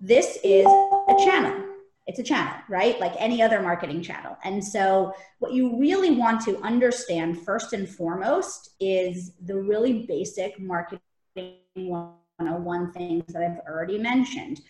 this 0.00 0.38
is 0.44 0.66
a 0.66 1.14
channel. 1.24 1.64
It's 2.06 2.18
a 2.18 2.22
channel, 2.22 2.54
right? 2.68 3.00
Like 3.00 3.14
any 3.18 3.40
other 3.42 3.62
marketing 3.62 4.02
channel. 4.02 4.36
And 4.44 4.62
so, 4.62 5.14
what 5.38 5.52
you 5.52 5.78
really 5.78 6.10
want 6.10 6.42
to 6.42 6.60
understand 6.60 7.42
first 7.42 7.72
and 7.72 7.88
foremost 7.88 8.74
is 8.78 9.32
the 9.44 9.56
really 9.56 10.04
basic 10.06 10.60
marketing 10.60 11.00
101 11.74 12.92
things 12.92 13.24
that 13.32 13.42
I've 13.42 13.58
already 13.66 13.98
mentioned. 13.98 14.60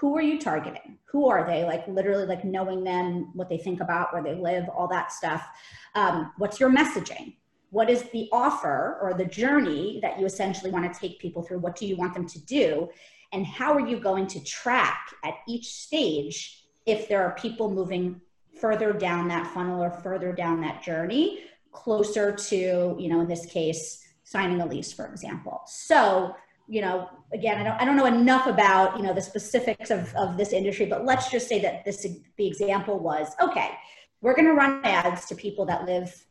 Who 0.00 0.16
are 0.16 0.22
you 0.22 0.40
targeting? 0.40 0.98
Who 1.06 1.28
are 1.28 1.46
they? 1.46 1.64
Like 1.64 1.86
literally, 1.86 2.26
like 2.26 2.44
knowing 2.44 2.82
them, 2.82 3.30
what 3.34 3.48
they 3.48 3.58
think 3.58 3.80
about, 3.80 4.12
where 4.12 4.22
they 4.22 4.34
live, 4.34 4.68
all 4.68 4.88
that 4.88 5.12
stuff. 5.12 5.46
Um, 5.94 6.32
what's 6.38 6.58
your 6.58 6.70
messaging? 6.70 7.36
What 7.70 7.90
is 7.90 8.04
the 8.12 8.28
offer 8.32 8.98
or 9.02 9.14
the 9.14 9.24
journey 9.24 9.98
that 10.02 10.18
you 10.18 10.26
essentially 10.26 10.70
want 10.70 10.92
to 10.92 10.98
take 10.98 11.18
people 11.20 11.42
through? 11.42 11.58
What 11.58 11.76
do 11.76 11.86
you 11.86 11.96
want 11.96 12.14
them 12.14 12.26
to 12.26 12.44
do? 12.46 12.88
And 13.34 13.44
how 13.44 13.74
are 13.74 13.86
you 13.86 13.98
going 13.98 14.26
to 14.28 14.42
track 14.44 15.12
at 15.24 15.34
each 15.48 15.66
stage 15.66 16.64
if 16.86 17.08
there 17.08 17.22
are 17.22 17.34
people 17.34 17.68
moving 17.68 18.20
further 18.60 18.92
down 18.92 19.26
that 19.28 19.52
funnel 19.52 19.82
or 19.82 19.90
further 19.90 20.32
down 20.32 20.60
that 20.60 20.82
journey 20.82 21.40
closer 21.72 22.32
to 22.32 22.96
you 22.98 23.08
know 23.08 23.20
in 23.20 23.28
this 23.28 23.44
case 23.46 24.06
signing 24.22 24.60
a 24.60 24.66
lease 24.66 24.92
for 24.92 25.06
example? 25.06 25.62
So 25.66 26.34
you 26.66 26.80
know 26.80 27.10
again 27.34 27.60
i 27.60 27.62
don't, 27.62 27.78
I 27.78 27.84
don't 27.84 27.96
know 27.96 28.06
enough 28.06 28.46
about 28.46 28.96
you 28.96 29.02
know 29.02 29.12
the 29.12 29.20
specifics 29.20 29.90
of, 29.90 30.14
of 30.14 30.38
this 30.38 30.54
industry 30.54 30.86
but 30.86 31.04
let's 31.04 31.30
just 31.30 31.46
say 31.46 31.60
that 31.60 31.84
this 31.84 32.06
the 32.38 32.46
example 32.46 32.98
was 32.98 33.32
okay 33.38 33.72
we're 34.22 34.34
going 34.34 34.46
to 34.46 34.54
run 34.54 34.82
ads 34.82 35.26
to 35.26 35.34
people 35.34 35.66
that 35.66 35.84
live 35.84 36.24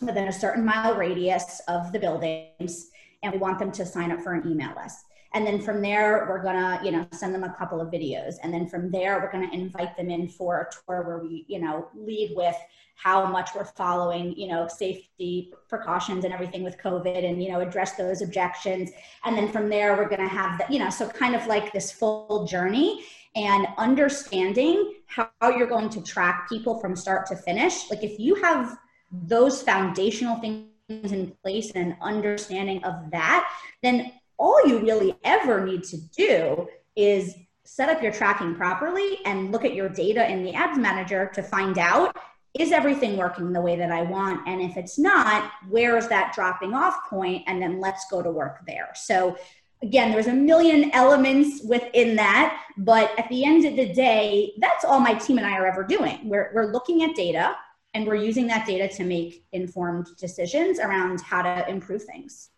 within 0.00 0.28
a 0.28 0.32
certain 0.32 0.64
mile 0.64 0.94
radius 0.94 1.60
of 1.68 1.92
the 1.92 1.98
buildings 1.98 2.88
and 3.22 3.30
we 3.30 3.38
want 3.38 3.58
them 3.58 3.70
to 3.72 3.84
sign 3.84 4.10
up 4.10 4.22
for 4.22 4.32
an 4.32 4.50
email 4.50 4.72
list 4.82 5.04
and 5.34 5.46
then 5.46 5.60
from 5.60 5.82
there 5.82 6.26
we're 6.28 6.42
gonna 6.42 6.80
you 6.82 6.90
know 6.90 7.06
send 7.12 7.34
them 7.34 7.44
a 7.44 7.54
couple 7.54 7.80
of 7.80 7.88
videos. 7.88 8.36
And 8.42 8.52
then 8.52 8.66
from 8.66 8.90
there 8.90 9.20
we're 9.20 9.30
gonna 9.30 9.52
invite 9.52 9.96
them 9.96 10.10
in 10.10 10.28
for 10.28 10.60
a 10.60 10.68
tour 10.72 11.02
where 11.02 11.18
we 11.18 11.44
you 11.48 11.60
know 11.60 11.88
lead 11.94 12.32
with 12.34 12.56
how 12.94 13.26
much 13.26 13.50
we're 13.54 13.64
following 13.64 14.34
you 14.36 14.48
know 14.48 14.66
safety 14.66 15.52
precautions 15.68 16.24
and 16.24 16.34
everything 16.34 16.64
with 16.64 16.76
covid 16.78 17.28
and 17.28 17.42
you 17.42 17.50
know 17.50 17.60
address 17.60 17.92
those 17.92 18.22
objections. 18.22 18.90
And 19.24 19.36
then 19.36 19.52
from 19.52 19.68
there 19.68 19.96
we're 19.96 20.08
to 20.08 20.28
have 20.28 20.58
the 20.58 20.72
you 20.72 20.78
know 20.78 20.90
so 20.90 21.08
kind 21.08 21.34
of 21.34 21.46
like 21.46 21.72
this 21.72 21.92
full 21.92 22.46
journey 22.46 23.04
and 23.36 23.66
understanding 23.76 24.94
how 25.06 25.28
you're 25.42 25.66
going 25.66 25.90
to 25.90 26.02
track 26.02 26.48
people 26.48 26.80
from 26.80 26.96
start 26.96 27.26
to 27.26 27.36
finish. 27.36 27.90
Like 27.90 28.02
if 28.02 28.18
you 28.18 28.34
have 28.36 28.78
those 29.12 29.62
foundational 29.62 30.36
things 30.40 30.68
in 30.88 31.36
place 31.42 31.70
and 31.74 31.94
understanding 32.00 32.82
of 32.82 33.10
that 33.10 33.46
then 33.82 34.10
all 34.38 34.66
you 34.66 34.78
really 34.78 35.16
ever 35.24 35.64
need 35.64 35.84
to 35.84 35.96
do 36.16 36.68
is 36.96 37.34
set 37.64 37.88
up 37.88 38.02
your 38.02 38.12
tracking 38.12 38.54
properly 38.54 39.18
and 39.26 39.52
look 39.52 39.64
at 39.64 39.74
your 39.74 39.88
data 39.88 40.30
in 40.30 40.42
the 40.42 40.54
ads 40.54 40.78
manager 40.78 41.30
to 41.34 41.42
find 41.42 41.78
out 41.78 42.16
is 42.58 42.72
everything 42.72 43.16
working 43.16 43.52
the 43.52 43.60
way 43.60 43.76
that 43.76 43.90
I 43.90 44.02
want? 44.02 44.46
And 44.48 44.60
if 44.60 44.76
it's 44.76 44.98
not, 44.98 45.50
where 45.68 45.96
is 45.96 46.08
that 46.08 46.32
dropping 46.34 46.74
off 46.74 47.08
point? 47.08 47.44
And 47.46 47.60
then 47.60 47.78
let's 47.78 48.06
go 48.10 48.22
to 48.22 48.30
work 48.30 48.60
there. 48.66 48.88
So 48.94 49.36
again, 49.82 50.10
there's 50.10 50.26
a 50.26 50.32
million 50.32 50.90
elements 50.92 51.62
within 51.62 52.16
that, 52.16 52.60
but 52.78 53.16
at 53.18 53.28
the 53.28 53.44
end 53.44 53.64
of 53.64 53.76
the 53.76 53.92
day, 53.92 54.54
that's 54.58 54.84
all 54.84 54.98
my 54.98 55.14
team 55.14 55.38
and 55.38 55.46
I 55.46 55.56
are 55.56 55.66
ever 55.66 55.84
doing. 55.84 56.28
We're, 56.28 56.50
we're 56.54 56.72
looking 56.72 57.02
at 57.02 57.14
data 57.14 57.54
and 57.94 58.06
we're 58.06 58.16
using 58.16 58.46
that 58.48 58.66
data 58.66 58.88
to 58.96 59.04
make 59.04 59.44
informed 59.52 60.08
decisions 60.18 60.78
around 60.78 61.20
how 61.20 61.42
to 61.42 61.68
improve 61.68 62.02
things. 62.02 62.50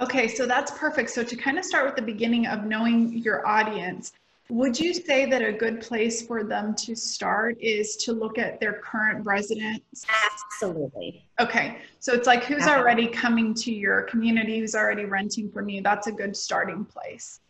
Okay, 0.00 0.26
so 0.28 0.46
that's 0.46 0.72
perfect. 0.72 1.10
So 1.10 1.22
to 1.22 1.36
kind 1.36 1.58
of 1.58 1.64
start 1.64 1.86
with 1.86 1.96
the 1.96 2.02
beginning 2.02 2.46
of 2.46 2.64
knowing 2.64 3.12
your 3.18 3.46
audience, 3.46 4.12
Would 4.50 4.78
you 4.78 4.92
say 4.92 5.24
that 5.30 5.40
a 5.40 5.52
good 5.52 5.80
place 5.80 6.20
for 6.20 6.44
them 6.44 6.74
to 6.74 6.94
start 6.94 7.56
is 7.60 7.96
to 7.98 8.12
look 8.12 8.38
at 8.38 8.60
their 8.60 8.74
current 8.74 9.24
residents? 9.24 10.04
Absolutely. 10.32 11.24
Okay. 11.40 11.78
So 11.98 12.12
it's 12.12 12.26
like 12.26 12.44
who's 12.44 12.66
already 12.66 13.06
coming 13.06 13.54
to 13.54 13.72
your 13.72 14.02
community, 14.02 14.60
who's 14.60 14.74
already 14.74 15.06
renting 15.06 15.50
from 15.50 15.70
you. 15.70 15.82
That's 15.82 16.08
a 16.08 16.12
good 16.12 16.36
starting 16.36 16.84
place. 16.84 17.40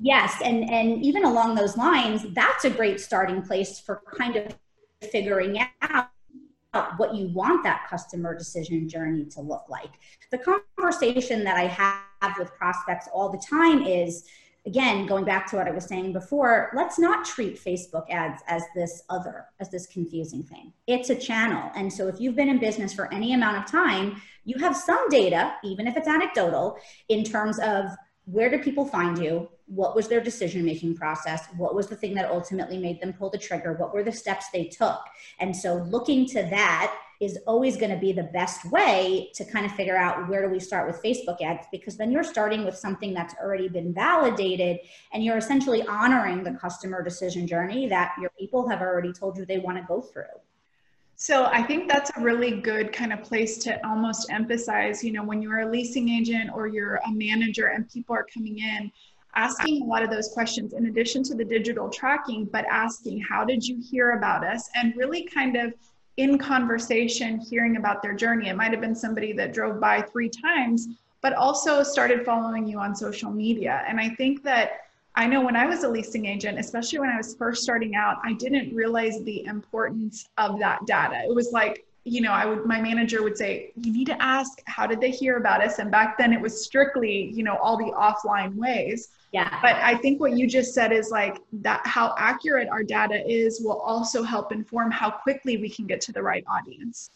Yes, 0.00 0.42
and 0.44 0.68
and 0.68 1.02
even 1.04 1.24
along 1.24 1.54
those 1.54 1.76
lines, 1.76 2.26
that's 2.34 2.64
a 2.64 2.70
great 2.70 3.00
starting 3.00 3.40
place 3.40 3.78
for 3.78 4.02
kind 4.12 4.36
of 4.36 4.54
figuring 5.00 5.60
out 5.82 6.08
what 6.96 7.14
you 7.14 7.28
want 7.28 7.62
that 7.64 7.86
customer 7.88 8.36
decision 8.36 8.88
journey 8.88 9.24
to 9.26 9.40
look 9.40 9.64
like. 9.68 9.90
The 10.30 10.38
conversation 10.76 11.44
that 11.44 11.56
I 11.56 11.66
have 11.66 12.38
with 12.38 12.54
prospects 12.54 13.08
all 13.12 13.30
the 13.30 13.42
time 13.48 13.82
is 13.82 14.24
again, 14.66 15.06
going 15.06 15.24
back 15.24 15.46
to 15.50 15.56
what 15.56 15.68
I 15.68 15.72
was 15.72 15.84
saying 15.84 16.12
before, 16.12 16.70
let's 16.74 16.98
not 16.98 17.24
treat 17.24 17.62
Facebook 17.62 18.08
ads 18.10 18.42
as 18.48 18.62
this 18.74 19.02
other, 19.10 19.46
as 19.60 19.70
this 19.70 19.86
confusing 19.86 20.42
thing. 20.42 20.72
It's 20.86 21.10
a 21.10 21.14
channel. 21.14 21.70
And 21.74 21.92
so 21.92 22.08
if 22.08 22.18
you've 22.18 22.36
been 22.36 22.48
in 22.48 22.58
business 22.58 22.92
for 22.92 23.12
any 23.12 23.34
amount 23.34 23.58
of 23.58 23.70
time, 23.70 24.22
you 24.44 24.58
have 24.58 24.76
some 24.76 25.08
data, 25.10 25.54
even 25.62 25.86
if 25.86 25.96
it's 25.96 26.08
anecdotal, 26.08 26.78
in 27.08 27.24
terms 27.24 27.58
of 27.58 27.86
where 28.24 28.50
do 28.50 28.58
people 28.58 28.86
find 28.86 29.18
you? 29.18 29.48
What 29.66 29.96
was 29.96 30.08
their 30.08 30.20
decision 30.20 30.64
making 30.64 30.96
process? 30.96 31.46
What 31.56 31.74
was 31.74 31.86
the 31.86 31.96
thing 31.96 32.14
that 32.14 32.30
ultimately 32.30 32.78
made 32.78 33.00
them 33.00 33.12
pull 33.12 33.30
the 33.30 33.38
trigger? 33.38 33.72
What 33.74 33.94
were 33.94 34.02
the 34.02 34.12
steps 34.12 34.46
they 34.52 34.64
took? 34.64 35.00
And 35.40 35.56
so 35.56 35.76
looking 35.76 36.26
to 36.28 36.42
that 36.50 36.94
is 37.20 37.38
always 37.46 37.76
going 37.76 37.90
to 37.90 37.96
be 37.96 38.12
the 38.12 38.24
best 38.24 38.70
way 38.70 39.30
to 39.34 39.44
kind 39.44 39.64
of 39.64 39.72
figure 39.72 39.96
out 39.96 40.28
where 40.28 40.46
do 40.46 40.52
we 40.52 40.60
start 40.60 40.86
with 40.86 41.02
Facebook 41.02 41.40
ads 41.40 41.66
because 41.72 41.96
then 41.96 42.10
you're 42.10 42.24
starting 42.24 42.64
with 42.64 42.76
something 42.76 43.14
that's 43.14 43.34
already 43.42 43.68
been 43.68 43.94
validated 43.94 44.80
and 45.12 45.24
you're 45.24 45.38
essentially 45.38 45.86
honoring 45.86 46.42
the 46.42 46.52
customer 46.52 47.02
decision 47.02 47.46
journey 47.46 47.88
that 47.88 48.12
your 48.20 48.30
people 48.38 48.68
have 48.68 48.80
already 48.80 49.12
told 49.12 49.36
you 49.38 49.46
they 49.46 49.58
want 49.58 49.78
to 49.78 49.84
go 49.84 50.00
through. 50.00 50.24
So 51.16 51.44
I 51.46 51.62
think 51.62 51.88
that's 51.88 52.10
a 52.16 52.20
really 52.20 52.60
good 52.60 52.92
kind 52.92 53.12
of 53.12 53.22
place 53.22 53.58
to 53.58 53.84
almost 53.86 54.30
emphasize, 54.30 55.04
you 55.04 55.12
know, 55.12 55.22
when 55.22 55.40
you're 55.40 55.60
a 55.60 55.70
leasing 55.70 56.08
agent 56.08 56.50
or 56.52 56.66
you're 56.66 56.96
a 56.96 57.12
manager 57.12 57.68
and 57.68 57.88
people 57.88 58.16
are 58.16 58.26
coming 58.34 58.58
in, 58.58 58.90
asking 59.36 59.82
a 59.82 59.84
lot 59.84 60.02
of 60.02 60.10
those 60.10 60.28
questions 60.28 60.72
in 60.72 60.86
addition 60.86 61.22
to 61.24 61.34
the 61.34 61.44
digital 61.44 61.88
tracking, 61.88 62.44
but 62.46 62.64
asking, 62.66 63.20
how 63.20 63.44
did 63.44 63.66
you 63.66 63.80
hear 63.80 64.12
about 64.12 64.44
us? 64.44 64.68
And 64.74 64.94
really 64.96 65.24
kind 65.24 65.56
of 65.56 65.74
in 66.16 66.38
conversation 66.38 67.40
hearing 67.40 67.76
about 67.76 68.02
their 68.02 68.14
journey. 68.14 68.48
It 68.48 68.56
might 68.56 68.70
have 68.70 68.80
been 68.80 68.94
somebody 68.94 69.32
that 69.32 69.52
drove 69.52 69.80
by 69.80 70.02
three 70.02 70.28
times, 70.28 70.88
but 71.22 71.32
also 71.32 71.82
started 71.82 72.24
following 72.24 72.66
you 72.66 72.78
on 72.78 72.94
social 72.94 73.30
media. 73.30 73.84
And 73.88 73.98
I 73.98 74.10
think 74.10 74.42
that 74.44 74.82
I 75.16 75.26
know 75.26 75.40
when 75.40 75.56
I 75.56 75.66
was 75.66 75.84
a 75.84 75.88
leasing 75.88 76.26
agent, 76.26 76.58
especially 76.58 76.98
when 76.98 77.08
I 77.08 77.16
was 77.16 77.34
first 77.36 77.62
starting 77.62 77.94
out, 77.94 78.18
I 78.24 78.32
didn't 78.34 78.74
realize 78.74 79.22
the 79.22 79.44
importance 79.46 80.28
of 80.38 80.58
that 80.58 80.86
data. 80.86 81.22
It 81.24 81.34
was 81.34 81.52
like, 81.52 81.86
you 82.04 82.20
know, 82.20 82.32
I 82.32 82.44
would, 82.44 82.66
my 82.66 82.80
manager 82.80 83.22
would 83.22 83.36
say, 83.36 83.72
you 83.76 83.92
need 83.92 84.06
to 84.06 84.22
ask, 84.22 84.62
how 84.66 84.86
did 84.86 85.00
they 85.00 85.10
hear 85.10 85.38
about 85.38 85.62
us? 85.62 85.78
And 85.78 85.90
back 85.90 86.18
then 86.18 86.32
it 86.32 86.40
was 86.40 86.62
strictly, 86.62 87.32
you 87.34 87.42
know, 87.42 87.56
all 87.56 87.78
the 87.78 87.92
offline 87.92 88.54
ways. 88.56 89.08
Yeah. 89.32 89.58
But 89.62 89.76
I 89.76 89.96
think 89.96 90.20
what 90.20 90.36
you 90.36 90.46
just 90.46 90.74
said 90.74 90.92
is 90.92 91.10
like 91.10 91.38
that 91.52 91.80
how 91.86 92.14
accurate 92.18 92.68
our 92.68 92.84
data 92.84 93.26
is 93.26 93.60
will 93.62 93.80
also 93.80 94.22
help 94.22 94.52
inform 94.52 94.90
how 94.90 95.10
quickly 95.10 95.56
we 95.56 95.68
can 95.68 95.86
get 95.86 96.00
to 96.02 96.12
the 96.12 96.22
right 96.22 96.44
audience. 96.46 97.10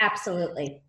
Absolutely. 0.00 0.82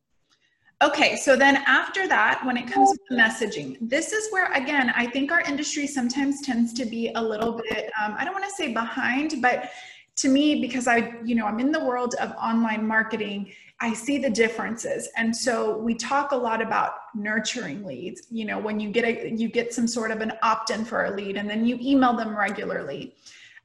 Okay, 0.83 1.15
so 1.15 1.35
then 1.35 1.55
after 1.65 2.07
that, 2.07 2.45
when 2.45 2.55
it 2.55 2.71
comes 2.71 2.91
to 2.91 3.15
messaging, 3.15 3.77
this 3.81 4.13
is 4.13 4.31
where, 4.31 4.51
again, 4.51 4.91
I 4.95 5.07
think 5.07 5.31
our 5.31 5.41
industry 5.41 5.87
sometimes 5.87 6.41
tends 6.41 6.71
to 6.73 6.85
be 6.85 7.11
a 7.15 7.21
little 7.21 7.53
bit, 7.53 7.89
um, 7.99 8.13
I 8.15 8.23
don't 8.23 8.33
want 8.33 8.45
to 8.45 8.51
say 8.51 8.73
behind, 8.73 9.41
but 9.41 9.71
to 10.17 10.29
me, 10.29 10.62
because 10.62 10.88
I, 10.88 11.13
you 11.24 11.36
know, 11.36 11.45
I'm 11.45 11.59
in 11.59 11.71
the 11.71 11.83
world 11.83 12.15
of 12.19 12.31
online 12.31 12.86
marketing, 12.88 13.51
I 13.79 13.93
see 13.93 14.17
the 14.17 14.29
differences. 14.29 15.07
And 15.15 15.36
so 15.36 15.77
we 15.77 15.93
talk 15.93 16.31
a 16.31 16.36
lot 16.36 16.62
about 16.62 16.93
nurturing 17.13 17.83
leads. 17.86 18.24
You 18.31 18.45
know, 18.45 18.57
when 18.57 18.79
you 18.79 18.89
get 18.89 19.05
a, 19.05 19.29
you 19.29 19.47
get 19.47 19.74
some 19.74 19.88
sort 19.88 20.09
of 20.09 20.21
an 20.21 20.33
opt-in 20.41 20.86
for 20.86 21.05
a 21.05 21.12
lead 21.12 21.38
and 21.38 21.47
then 21.47 21.65
you 21.65 21.77
email 21.79 22.13
them 22.13 22.36
regularly. 22.36 23.13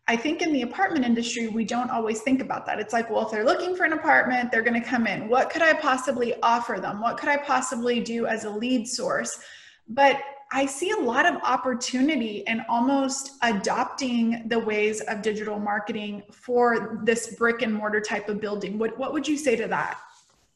I 0.09 0.16
think 0.16 0.42
in 0.42 0.52
the 0.52 0.62
apartment 0.62 1.06
industry, 1.06 1.49
we 1.49 1.64
don't 1.64 1.88
always 1.88 2.21
think 2.21 2.42
about 2.42 2.66
that. 2.66 2.78
It's 2.78 2.92
like, 2.92 3.09
well, 3.09 3.25
if 3.25 3.30
they're 3.30 3.44
looking 3.44 3.75
for 3.75 3.85
an 3.85 3.92
apartment, 3.94 4.50
they're 4.50 4.62
going 4.62 4.80
to 4.80 4.87
come 4.87 5.06
in. 5.06 5.28
What 5.28 5.49
could 5.49 5.62
I 5.62 5.73
possibly 5.75 6.35
offer 6.42 6.78
them? 6.80 7.00
What 7.00 7.16
could 7.16 7.28
I 7.28 7.38
possibly 7.38 8.00
do 8.00 8.26
as 8.26 8.44
a 8.44 8.50
lead 8.50 8.87
source? 8.87 9.38
But 9.88 10.21
I 10.52 10.66
see 10.66 10.90
a 10.90 10.97
lot 10.97 11.25
of 11.25 11.37
opportunity 11.42 12.44
in 12.47 12.62
almost 12.68 13.32
adopting 13.42 14.47
the 14.49 14.59
ways 14.59 15.00
of 15.02 15.23
digital 15.23 15.59
marketing 15.59 16.23
for 16.30 17.00
this 17.04 17.35
brick 17.37 17.62
and 17.62 17.73
mortar 17.73 18.00
type 18.00 18.28
of 18.28 18.40
building. 18.40 18.78
What, 18.78 18.99
what 18.99 19.12
would 19.14 19.26
you 19.26 19.38
say 19.38 19.56
to 19.56 19.66
that? 19.68 19.99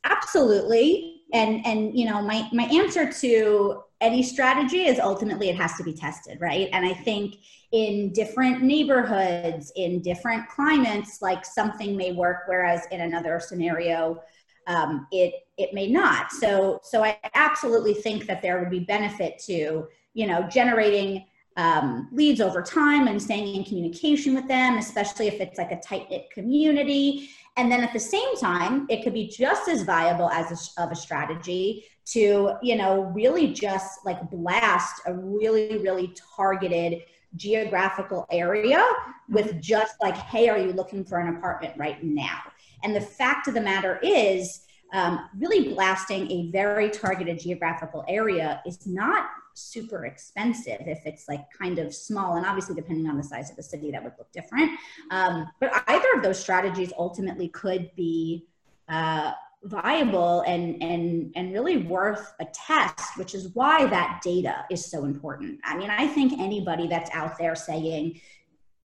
Absolutely. 0.04 1.22
And 1.32 1.66
and 1.66 1.98
you 1.98 2.06
know, 2.06 2.22
my 2.22 2.48
my 2.52 2.64
answer 2.64 3.10
to 3.10 3.82
any 4.00 4.22
strategy 4.22 4.84
is 4.86 5.00
ultimately 5.00 5.48
it 5.48 5.56
has 5.56 5.74
to 5.74 5.82
be 5.82 5.92
tested, 5.92 6.40
right? 6.40 6.68
And 6.72 6.86
I 6.86 6.92
think 6.92 7.36
in 7.72 8.12
different 8.12 8.62
neighborhoods, 8.62 9.72
in 9.74 10.00
different 10.02 10.48
climates, 10.48 11.20
like 11.22 11.44
something 11.44 11.96
may 11.96 12.12
work, 12.12 12.42
whereas 12.46 12.86
in 12.92 13.00
another 13.00 13.40
scenario, 13.40 14.22
um, 14.68 15.08
it 15.10 15.45
it 15.56 15.72
may 15.72 15.88
not. 15.88 16.32
So 16.32 16.80
so 16.82 17.04
I 17.04 17.18
absolutely 17.34 17.94
think 17.94 18.26
that 18.26 18.42
there 18.42 18.58
would 18.58 18.70
be 18.70 18.80
benefit 18.80 19.38
to 19.46 19.86
you 20.14 20.26
know 20.26 20.48
generating 20.48 21.24
um, 21.56 22.08
leads 22.12 22.42
over 22.42 22.62
time 22.62 23.08
and 23.08 23.22
staying 23.22 23.54
in 23.54 23.64
communication 23.64 24.34
with 24.34 24.46
them, 24.46 24.76
especially 24.76 25.26
if 25.26 25.40
it's 25.40 25.56
like 25.56 25.72
a 25.72 25.80
tight 25.80 26.10
knit 26.10 26.28
community. 26.30 27.30
And 27.56 27.72
then 27.72 27.82
at 27.82 27.94
the 27.94 28.00
same 28.00 28.36
time, 28.36 28.86
it 28.90 29.02
could 29.02 29.14
be 29.14 29.26
just 29.26 29.66
as 29.66 29.80
viable 29.82 30.28
as 30.28 30.74
a, 30.76 30.82
of 30.82 30.92
a 30.92 30.96
strategy 30.96 31.84
to 32.06 32.52
you 32.62 32.76
know 32.76 33.04
really 33.14 33.52
just 33.52 34.04
like 34.04 34.30
blast 34.30 35.02
a 35.06 35.12
really 35.12 35.78
really 35.78 36.14
targeted 36.36 37.02
geographical 37.34 38.24
area 38.30 38.86
with 39.28 39.60
just 39.60 39.96
like 40.00 40.16
hey 40.16 40.48
are 40.48 40.56
you 40.56 40.72
looking 40.72 41.04
for 41.04 41.18
an 41.18 41.36
apartment 41.36 41.74
right 41.76 42.04
now 42.04 42.40
and 42.82 42.94
the 42.94 43.00
fact 43.00 43.48
of 43.48 43.54
the 43.54 43.60
matter 43.60 43.98
is, 44.02 44.60
um, 44.92 45.28
really 45.38 45.74
blasting 45.74 46.30
a 46.30 46.50
very 46.50 46.90
targeted 46.90 47.40
geographical 47.40 48.04
area 48.08 48.62
is 48.66 48.86
not 48.86 49.28
super 49.54 50.04
expensive 50.04 50.80
if 50.82 51.06
it's 51.06 51.28
like 51.28 51.44
kind 51.50 51.78
of 51.78 51.94
small 51.94 52.36
and 52.36 52.44
obviously 52.44 52.74
depending 52.74 53.08
on 53.08 53.16
the 53.16 53.22
size 53.22 53.50
of 53.50 53.56
the 53.56 53.62
city 53.62 53.90
that 53.90 54.02
would 54.02 54.12
look 54.18 54.30
different. 54.32 54.70
Um, 55.10 55.48
but 55.60 55.82
either 55.88 56.08
of 56.14 56.22
those 56.22 56.38
strategies 56.38 56.92
ultimately 56.98 57.48
could 57.48 57.90
be 57.96 58.46
uh, 58.88 59.32
viable 59.64 60.42
and 60.42 60.80
and 60.82 61.32
and 61.34 61.52
really 61.52 61.78
worth 61.78 62.34
a 62.40 62.44
test 62.46 63.16
which 63.16 63.34
is 63.34 63.48
why 63.54 63.86
that 63.86 64.20
data 64.22 64.64
is 64.70 64.84
so 64.84 65.04
important. 65.04 65.58
I 65.64 65.76
mean 65.76 65.90
i 65.90 66.06
think 66.06 66.38
anybody 66.38 66.86
that's 66.86 67.10
out 67.12 67.36
there 67.38 67.56
saying 67.56 68.20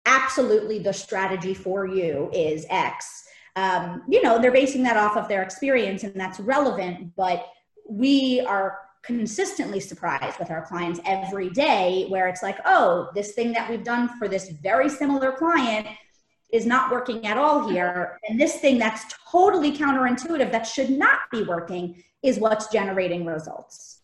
absolutely 0.06 0.80
the 0.80 0.94
strategy 0.94 1.54
for 1.54 1.88
you 1.88 2.30
is 2.34 2.66
x 2.70 3.28
um, 3.58 4.04
you 4.08 4.22
know, 4.22 4.40
they're 4.40 4.52
basing 4.52 4.84
that 4.84 4.98
off 4.98 5.18
of 5.18 5.28
their 5.28 5.42
experience 5.42 6.04
and 6.04 6.14
that's 6.14 6.40
relevant, 6.40 7.16
but 7.16 7.48
we 7.90 8.40
are 8.42 8.78
consistently 9.02 9.80
surprised 9.80 10.38
with 10.38 10.52
our 10.52 10.64
clients 10.64 11.00
every 11.06 11.50
day 11.50 12.06
where 12.10 12.28
it's 12.28 12.44
like, 12.44 12.60
oh, 12.66 13.10
this 13.16 13.32
thing 13.32 13.52
that 13.54 13.68
we've 13.68 13.84
done 13.84 14.10
for 14.20 14.28
this 14.28 14.50
very 14.62 14.88
similar 14.88 15.32
client 15.32 15.88
is 16.54 16.68
not 16.68 16.92
working 16.92 17.26
at 17.26 17.36
all 17.36 17.68
here. 17.68 18.20
And 18.30 18.40
this 18.40 18.58
thing 18.58 18.78
that's 18.78 19.06
totally 19.32 19.76
counterintuitive 19.76 20.52
that 20.52 20.68
should 20.68 20.92
not 20.92 21.22
be 21.32 21.42
working 21.42 22.04
is 22.22 22.38
what's 22.38 22.68
generating 22.68 23.26
results. 23.26 24.02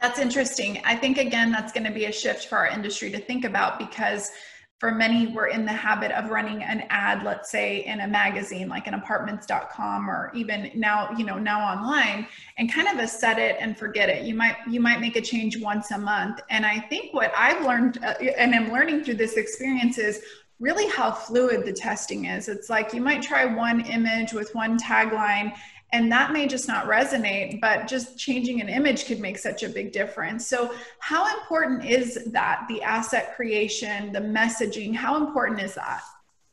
That's 0.00 0.20
interesting. 0.20 0.80
I 0.84 0.94
think, 0.94 1.18
again, 1.18 1.50
that's 1.50 1.72
going 1.72 1.86
to 1.86 1.92
be 1.92 2.04
a 2.04 2.12
shift 2.12 2.46
for 2.46 2.58
our 2.58 2.68
industry 2.68 3.10
to 3.10 3.18
think 3.18 3.44
about 3.44 3.80
because 3.80 4.30
for 4.78 4.92
many 4.92 5.26
we're 5.26 5.48
in 5.48 5.64
the 5.64 5.72
habit 5.72 6.12
of 6.12 6.30
running 6.30 6.62
an 6.62 6.84
ad 6.88 7.24
let's 7.24 7.50
say 7.50 7.84
in 7.84 8.00
a 8.00 8.06
magazine 8.06 8.68
like 8.68 8.86
an 8.86 8.94
apartments.com 8.94 10.08
or 10.08 10.30
even 10.34 10.70
now 10.74 11.10
you 11.16 11.24
know 11.24 11.38
now 11.38 11.60
online 11.60 12.26
and 12.58 12.72
kind 12.72 12.88
of 12.88 12.98
a 12.98 13.06
set 13.06 13.38
it 13.38 13.56
and 13.60 13.78
forget 13.78 14.08
it. 14.08 14.24
You 14.24 14.34
might 14.34 14.56
you 14.68 14.80
might 14.80 15.00
make 15.00 15.16
a 15.16 15.20
change 15.20 15.60
once 15.60 15.90
a 15.90 15.98
month. 15.98 16.40
And 16.50 16.64
i 16.64 16.78
think 16.78 17.12
what 17.12 17.32
i've 17.36 17.64
learned 17.64 17.98
uh, 18.04 18.14
and 18.36 18.54
am 18.54 18.72
learning 18.72 19.04
through 19.04 19.14
this 19.14 19.36
experience 19.36 19.98
is 19.98 20.22
really 20.60 20.88
how 20.88 21.12
fluid 21.12 21.64
the 21.64 21.72
testing 21.72 22.24
is. 22.24 22.48
It's 22.48 22.68
like 22.68 22.92
you 22.92 23.00
might 23.00 23.22
try 23.22 23.44
one 23.44 23.80
image 23.82 24.32
with 24.32 24.52
one 24.54 24.76
tagline 24.78 25.52
and 25.92 26.12
that 26.12 26.32
may 26.32 26.46
just 26.46 26.68
not 26.68 26.86
resonate 26.86 27.60
but 27.60 27.86
just 27.86 28.18
changing 28.18 28.60
an 28.60 28.68
image 28.68 29.06
could 29.06 29.20
make 29.20 29.38
such 29.38 29.62
a 29.62 29.68
big 29.68 29.92
difference 29.92 30.46
so 30.46 30.72
how 30.98 31.26
important 31.40 31.84
is 31.84 32.24
that 32.32 32.64
the 32.68 32.82
asset 32.82 33.34
creation 33.34 34.12
the 34.12 34.20
messaging 34.20 34.94
how 34.94 35.16
important 35.16 35.60
is 35.60 35.74
that 35.74 36.02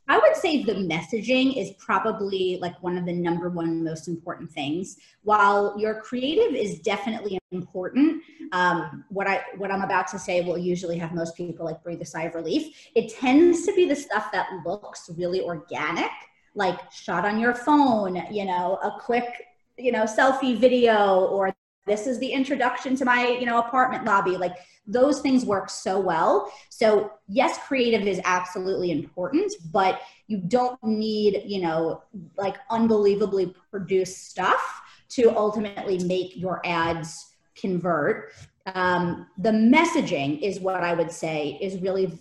I 0.07 0.19
would 0.19 0.35
say 0.35 0.63
the 0.63 0.73
messaging 0.73 1.57
is 1.57 1.71
probably 1.79 2.59
like 2.61 2.81
one 2.83 2.97
of 2.97 3.05
the 3.05 3.13
number 3.13 3.49
one 3.49 3.83
most 3.83 4.07
important 4.07 4.51
things. 4.51 4.97
While 5.23 5.75
your 5.79 5.99
creative 6.01 6.53
is 6.53 6.79
definitely 6.79 7.39
important, 7.51 8.21
um, 8.51 9.03
what 9.09 9.25
I 9.25 9.41
what 9.57 9.71
I'm 9.71 9.81
about 9.81 10.07
to 10.09 10.19
say 10.19 10.41
will 10.41 10.59
usually 10.59 10.97
have 10.99 11.13
most 11.13 11.35
people 11.35 11.65
like 11.65 11.81
breathe 11.83 12.01
a 12.01 12.05
sigh 12.05 12.23
of 12.23 12.35
relief. 12.35 12.75
It 12.93 13.15
tends 13.15 13.65
to 13.65 13.73
be 13.73 13.87
the 13.87 13.95
stuff 13.95 14.31
that 14.31 14.47
looks 14.63 15.09
really 15.17 15.41
organic, 15.41 16.11
like 16.55 16.91
shot 16.91 17.25
on 17.25 17.39
your 17.39 17.53
phone, 17.53 18.23
you 18.31 18.45
know, 18.45 18.79
a 18.83 18.99
quick 18.99 19.45
you 19.77 19.91
know 19.91 20.03
selfie 20.03 20.57
video, 20.57 21.25
or 21.25 21.53
this 21.85 22.07
is 22.07 22.17
the 22.19 22.31
introduction 22.31 22.95
to 22.95 23.05
my 23.05 23.27
you 23.27 23.45
know 23.45 23.59
apartment 23.59 24.05
lobby, 24.05 24.37
like 24.37 24.55
those 24.87 25.19
things 25.21 25.45
work 25.45 25.69
so 25.69 25.99
well. 25.99 26.51
So 26.69 27.11
yes, 27.27 27.57
creative 27.67 28.07
is 28.07 28.21
absolutely 28.23 28.91
important, 28.91 29.51
but 29.71 30.01
you 30.27 30.37
don't 30.37 30.81
need, 30.83 31.43
you 31.45 31.61
know, 31.61 32.03
like 32.37 32.55
unbelievably 32.69 33.55
produced 33.71 34.29
stuff 34.29 34.81
to 35.09 35.35
ultimately 35.35 36.03
make 36.03 36.35
your 36.35 36.61
ads 36.65 37.35
convert. 37.55 38.31
Um, 38.73 39.27
the 39.37 39.51
messaging 39.51 40.41
is 40.41 40.59
what 40.59 40.83
I 40.83 40.93
would 40.93 41.11
say 41.11 41.57
is 41.61 41.81
really 41.81 42.19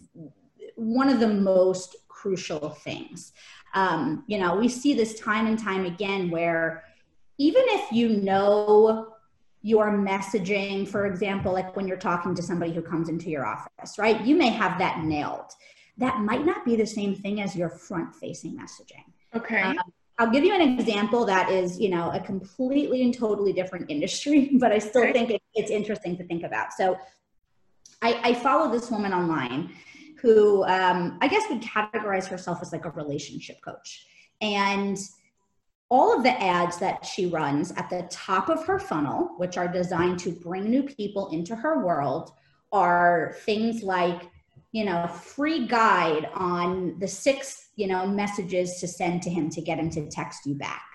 one 0.76 1.08
of 1.08 1.20
the 1.20 1.28
most 1.28 1.96
crucial 2.08 2.70
things. 2.70 3.32
Um, 3.74 4.24
you 4.26 4.38
know, 4.38 4.56
we 4.56 4.68
see 4.68 4.94
this 4.94 5.18
time 5.18 5.46
and 5.46 5.58
time 5.58 5.84
again 5.84 6.30
where 6.30 6.84
even 7.38 7.62
if 7.66 7.92
you 7.92 8.08
know 8.08 9.14
your 9.62 9.90
messaging, 9.90 10.86
for 10.86 11.06
example, 11.06 11.52
like 11.52 11.74
when 11.74 11.88
you're 11.88 11.96
talking 11.96 12.34
to 12.34 12.42
somebody 12.42 12.72
who 12.72 12.82
comes 12.82 13.08
into 13.08 13.30
your 13.30 13.46
office, 13.46 13.98
right? 13.98 14.20
You 14.20 14.36
may 14.36 14.50
have 14.50 14.78
that 14.78 15.02
nailed. 15.02 15.50
That 15.96 16.20
might 16.20 16.44
not 16.44 16.64
be 16.64 16.76
the 16.76 16.86
same 16.86 17.14
thing 17.14 17.40
as 17.40 17.56
your 17.56 17.70
front 17.70 18.14
facing 18.14 18.56
messaging. 18.58 19.04
Okay. 19.34 19.62
Um, 19.62 19.78
I'll 20.18 20.30
give 20.30 20.44
you 20.44 20.54
an 20.54 20.60
example 20.60 21.24
that 21.24 21.50
is, 21.50 21.80
you 21.80 21.88
know, 21.88 22.10
a 22.12 22.20
completely 22.20 23.02
and 23.02 23.12
totally 23.12 23.52
different 23.52 23.90
industry, 23.90 24.50
but 24.60 24.70
I 24.70 24.78
still 24.78 25.10
think 25.12 25.30
it, 25.30 25.42
it's 25.54 25.70
interesting 25.70 26.16
to 26.18 26.24
think 26.24 26.44
about. 26.44 26.72
So 26.72 26.98
I, 28.02 28.20
I 28.22 28.34
follow 28.34 28.70
this 28.70 28.90
woman 28.90 29.12
online 29.12 29.72
who 30.24 30.64
um, 30.64 31.18
I 31.20 31.28
guess 31.28 31.42
would 31.50 31.60
categorize 31.60 32.26
herself 32.26 32.60
as 32.62 32.72
like 32.72 32.86
a 32.86 32.90
relationship 32.90 33.60
coach. 33.62 34.06
And 34.40 34.96
all 35.90 36.16
of 36.16 36.22
the 36.22 36.32
ads 36.42 36.78
that 36.78 37.04
she 37.04 37.26
runs 37.26 37.72
at 37.72 37.90
the 37.90 38.08
top 38.10 38.48
of 38.48 38.64
her 38.64 38.78
funnel, 38.78 39.34
which 39.36 39.58
are 39.58 39.68
designed 39.68 40.18
to 40.20 40.32
bring 40.32 40.64
new 40.64 40.82
people 40.82 41.28
into 41.28 41.54
her 41.54 41.84
world, 41.84 42.30
are 42.72 43.36
things 43.44 43.82
like, 43.82 44.30
you 44.72 44.86
know, 44.86 45.06
free 45.06 45.66
guide 45.66 46.30
on 46.32 46.98
the 47.00 47.06
six, 47.06 47.68
you 47.76 47.86
know, 47.86 48.06
messages 48.06 48.80
to 48.80 48.88
send 48.88 49.20
to 49.24 49.30
him 49.30 49.50
to 49.50 49.60
get 49.60 49.78
him 49.78 49.90
to 49.90 50.08
text 50.08 50.46
you 50.46 50.54
back. 50.54 50.86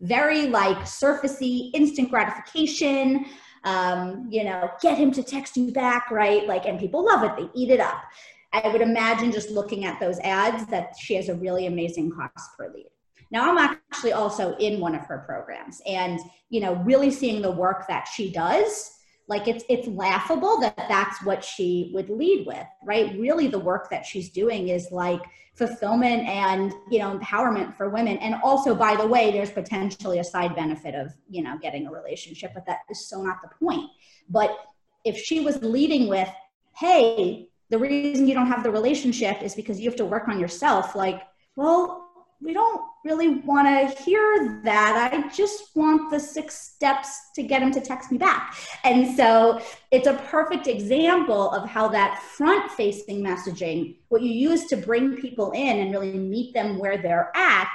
Very 0.00 0.46
like 0.46 0.78
surfacey, 0.78 1.70
instant 1.74 2.08
gratification, 2.08 3.26
um, 3.64 4.28
you 4.30 4.44
know, 4.44 4.70
get 4.80 4.96
him 4.96 5.10
to 5.12 5.22
text 5.22 5.56
you 5.56 5.72
back, 5.72 6.10
right? 6.10 6.46
Like, 6.46 6.66
and 6.66 6.78
people 6.78 7.04
love 7.04 7.24
it, 7.24 7.36
they 7.36 7.60
eat 7.60 7.70
it 7.70 7.80
up. 7.80 8.02
I 8.52 8.68
would 8.68 8.82
imagine 8.82 9.30
just 9.30 9.50
looking 9.50 9.84
at 9.84 10.00
those 10.00 10.18
ads 10.20 10.66
that 10.66 10.94
she 10.98 11.14
has 11.14 11.28
a 11.28 11.34
really 11.34 11.66
amazing 11.66 12.10
cost 12.10 12.56
per 12.58 12.72
lead. 12.72 12.90
Now 13.30 13.48
I'm 13.48 13.58
actually 13.58 14.12
also 14.12 14.56
in 14.56 14.80
one 14.80 14.94
of 14.94 15.02
her 15.02 15.18
programs 15.18 15.80
and, 15.86 16.18
you 16.48 16.60
know, 16.60 16.74
really 16.76 17.10
seeing 17.10 17.42
the 17.42 17.50
work 17.50 17.86
that 17.86 18.08
she 18.08 18.32
does, 18.32 18.90
like 19.28 19.46
it's, 19.46 19.64
it's 19.68 19.86
laughable 19.86 20.58
that 20.60 20.76
that's 20.88 21.24
what 21.24 21.44
she 21.44 21.92
would 21.94 22.10
lead 22.10 22.44
with, 22.44 22.66
right? 22.84 23.16
Really 23.16 23.46
the 23.46 23.58
work 23.58 23.88
that 23.90 24.04
she's 24.04 24.30
doing 24.30 24.68
is 24.68 24.88
like 24.90 25.22
fulfillment 25.54 26.26
and, 26.26 26.72
you 26.90 26.98
know, 26.98 27.16
empowerment 27.16 27.76
for 27.76 27.90
women. 27.90 28.16
And 28.16 28.34
also, 28.42 28.74
by 28.74 28.96
the 28.96 29.06
way, 29.06 29.30
there's 29.30 29.50
potentially 29.50 30.18
a 30.18 30.24
side 30.24 30.56
benefit 30.56 30.96
of, 30.96 31.12
you 31.28 31.42
know, 31.42 31.56
getting 31.62 31.86
a 31.86 31.92
relationship, 31.92 32.50
but 32.54 32.66
that 32.66 32.78
is 32.90 33.08
so 33.08 33.22
not 33.22 33.36
the 33.42 33.64
point. 33.64 33.88
But 34.28 34.56
if 35.04 35.16
she 35.16 35.38
was 35.38 35.62
leading 35.62 36.08
with, 36.08 36.28
hey, 36.76 37.49
the 37.70 37.78
reason 37.78 38.26
you 38.26 38.34
don't 38.34 38.46
have 38.46 38.62
the 38.62 38.70
relationship 38.70 39.42
is 39.42 39.54
because 39.54 39.80
you 39.80 39.88
have 39.88 39.96
to 39.96 40.04
work 40.04 40.28
on 40.28 40.38
yourself, 40.38 40.94
like, 40.94 41.22
well, 41.56 42.06
we 42.42 42.52
don't 42.52 42.82
really 43.04 43.28
want 43.40 43.68
to 43.68 44.02
hear 44.02 44.60
that. 44.64 45.10
I 45.12 45.28
just 45.28 45.76
want 45.76 46.10
the 46.10 46.18
six 46.18 46.56
steps 46.56 47.08
to 47.34 47.42
get 47.42 47.62
him 47.62 47.70
to 47.72 47.80
text 47.80 48.10
me 48.10 48.18
back. 48.18 48.56
And 48.84 49.14
so 49.14 49.60
it's 49.90 50.06
a 50.06 50.14
perfect 50.14 50.66
example 50.66 51.50
of 51.50 51.68
how 51.68 51.88
that 51.88 52.22
front 52.22 52.70
facing 52.72 53.22
messaging, 53.22 53.96
what 54.08 54.22
you 54.22 54.30
use 54.30 54.66
to 54.66 54.76
bring 54.76 55.16
people 55.16 55.50
in 55.52 55.78
and 55.78 55.92
really 55.92 56.12
meet 56.12 56.54
them 56.54 56.78
where 56.78 56.98
they're 56.98 57.30
at, 57.34 57.74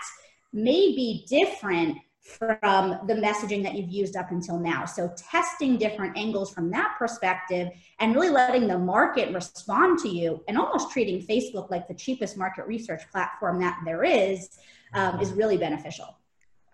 may 0.51 0.95
be 0.95 1.25
different 1.29 1.97
from 2.25 2.99
the 3.05 3.13
messaging 3.13 3.61
that 3.61 3.75
you've 3.75 3.91
used 3.91 4.15
up 4.15 4.31
until 4.31 4.57
now. 4.57 4.83
So, 4.83 5.13
testing 5.15 5.77
different 5.77 6.17
angles 6.17 6.51
from 6.51 6.71
that 6.71 6.95
perspective 6.97 7.69
and 7.99 8.15
really 8.15 8.29
letting 8.29 8.67
the 8.67 8.79
market 8.79 9.31
respond 9.33 9.99
to 9.99 10.09
you 10.09 10.43
and 10.47 10.57
almost 10.57 10.91
treating 10.91 11.21
Facebook 11.21 11.69
like 11.69 11.87
the 11.87 11.93
cheapest 11.93 12.35
market 12.35 12.65
research 12.65 13.03
platform 13.11 13.59
that 13.59 13.79
there 13.85 14.03
is 14.03 14.57
um, 14.95 15.19
is 15.19 15.33
really 15.33 15.55
beneficial. 15.55 16.17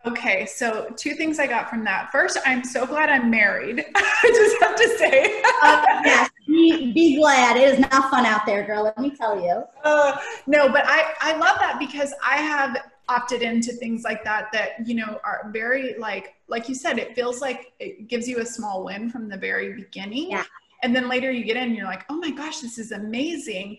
Okay, 0.03 0.47
so 0.47 0.91
two 0.95 1.13
things 1.13 1.37
I 1.37 1.45
got 1.45 1.69
from 1.69 1.83
that. 1.83 2.11
First, 2.11 2.39
I'm 2.45 2.63
so 2.63 2.87
glad 2.87 3.09
I'm 3.09 3.29
married. 3.29 3.85
I 3.95 4.31
just 4.33 4.63
have 4.63 4.75
to 4.75 4.97
say. 4.97 5.43
uh, 5.61 5.85
yes, 6.05 6.29
be, 6.47 6.91
be, 6.93 7.17
glad. 7.17 7.57
It 7.57 7.73
is 7.73 7.79
not 7.79 8.09
fun 8.09 8.25
out 8.25 8.45
there, 8.47 8.65
girl. 8.65 8.83
Let 8.83 8.97
me 8.97 9.11
tell 9.11 9.39
you. 9.39 9.63
Uh, 9.83 10.17
no, 10.47 10.69
but 10.69 10.85
I 10.87 11.13
I 11.19 11.33
love 11.33 11.57
that 11.59 11.77
because 11.77 12.13
I 12.25 12.37
have 12.37 12.77
opted 13.09 13.41
into 13.41 13.71
things 13.73 14.03
like 14.03 14.23
that 14.23 14.47
that 14.53 14.87
you 14.87 14.95
know 14.95 15.19
are 15.23 15.49
very 15.51 15.95
like 15.97 16.35
like 16.47 16.69
you 16.69 16.75
said 16.75 16.97
it 16.97 17.15
feels 17.15 17.41
like 17.41 17.73
it 17.79 18.07
gives 18.07 18.27
you 18.27 18.39
a 18.39 18.45
small 18.45 18.83
win 18.83 19.09
from 19.09 19.27
the 19.27 19.37
very 19.37 19.73
beginning 19.73 20.31
yeah. 20.31 20.43
and 20.83 20.95
then 20.95 21.09
later 21.09 21.31
you 21.31 21.43
get 21.43 21.57
in 21.57 21.73
you're 21.73 21.85
like 21.85 22.05
oh 22.09 22.17
my 22.17 22.31
gosh 22.31 22.59
this 22.59 22.77
is 22.77 22.91
amazing 22.91 23.77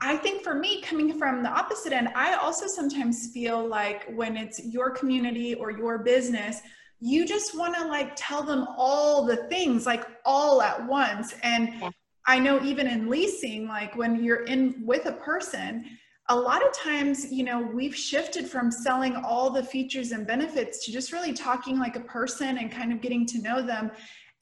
i 0.00 0.16
think 0.16 0.42
for 0.42 0.54
me 0.54 0.80
coming 0.80 1.16
from 1.18 1.42
the 1.42 1.48
opposite 1.48 1.92
end 1.92 2.08
i 2.16 2.34
also 2.34 2.66
sometimes 2.66 3.30
feel 3.32 3.66
like 3.66 4.10
when 4.14 4.36
it's 4.36 4.64
your 4.64 4.90
community 4.90 5.54
or 5.54 5.70
your 5.70 5.98
business 5.98 6.60
you 7.00 7.26
just 7.26 7.56
want 7.56 7.74
to 7.74 7.86
like 7.86 8.12
tell 8.16 8.42
them 8.42 8.66
all 8.76 9.24
the 9.24 9.36
things 9.48 9.84
like 9.86 10.04
all 10.24 10.62
at 10.62 10.84
once 10.86 11.34
and 11.42 11.68
yeah. 11.80 11.90
i 12.26 12.38
know 12.38 12.60
even 12.64 12.86
in 12.86 13.08
leasing 13.08 13.68
like 13.68 13.94
when 13.96 14.24
you're 14.24 14.44
in 14.44 14.82
with 14.84 15.06
a 15.06 15.12
person 15.12 15.84
a 16.28 16.36
lot 16.36 16.66
of 16.66 16.72
times, 16.72 17.30
you 17.30 17.44
know, 17.44 17.60
we've 17.60 17.94
shifted 17.94 18.48
from 18.48 18.70
selling 18.70 19.14
all 19.14 19.50
the 19.50 19.62
features 19.62 20.10
and 20.10 20.26
benefits 20.26 20.84
to 20.84 20.92
just 20.92 21.12
really 21.12 21.32
talking 21.32 21.78
like 21.78 21.94
a 21.94 22.00
person 22.00 22.58
and 22.58 22.70
kind 22.70 22.92
of 22.92 23.00
getting 23.00 23.24
to 23.26 23.40
know 23.40 23.64
them. 23.64 23.92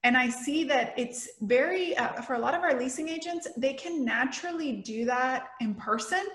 And 0.03 0.17
I 0.17 0.29
see 0.29 0.65
that 0.65 0.95
it's 0.99 1.29
very, 1.43 1.97
uh, 1.97 2.23
for 2.23 2.35
a 2.35 2.39
lot 2.39 2.55
of 2.55 2.63
our 2.63 2.79
leasing 2.79 3.09
agents, 3.09 3.49
they 3.57 3.75
can 3.75 4.05
naturally 4.05 4.83
do 4.83 5.05
that 5.07 5.49
in 5.61 5.75
person, 5.75 6.27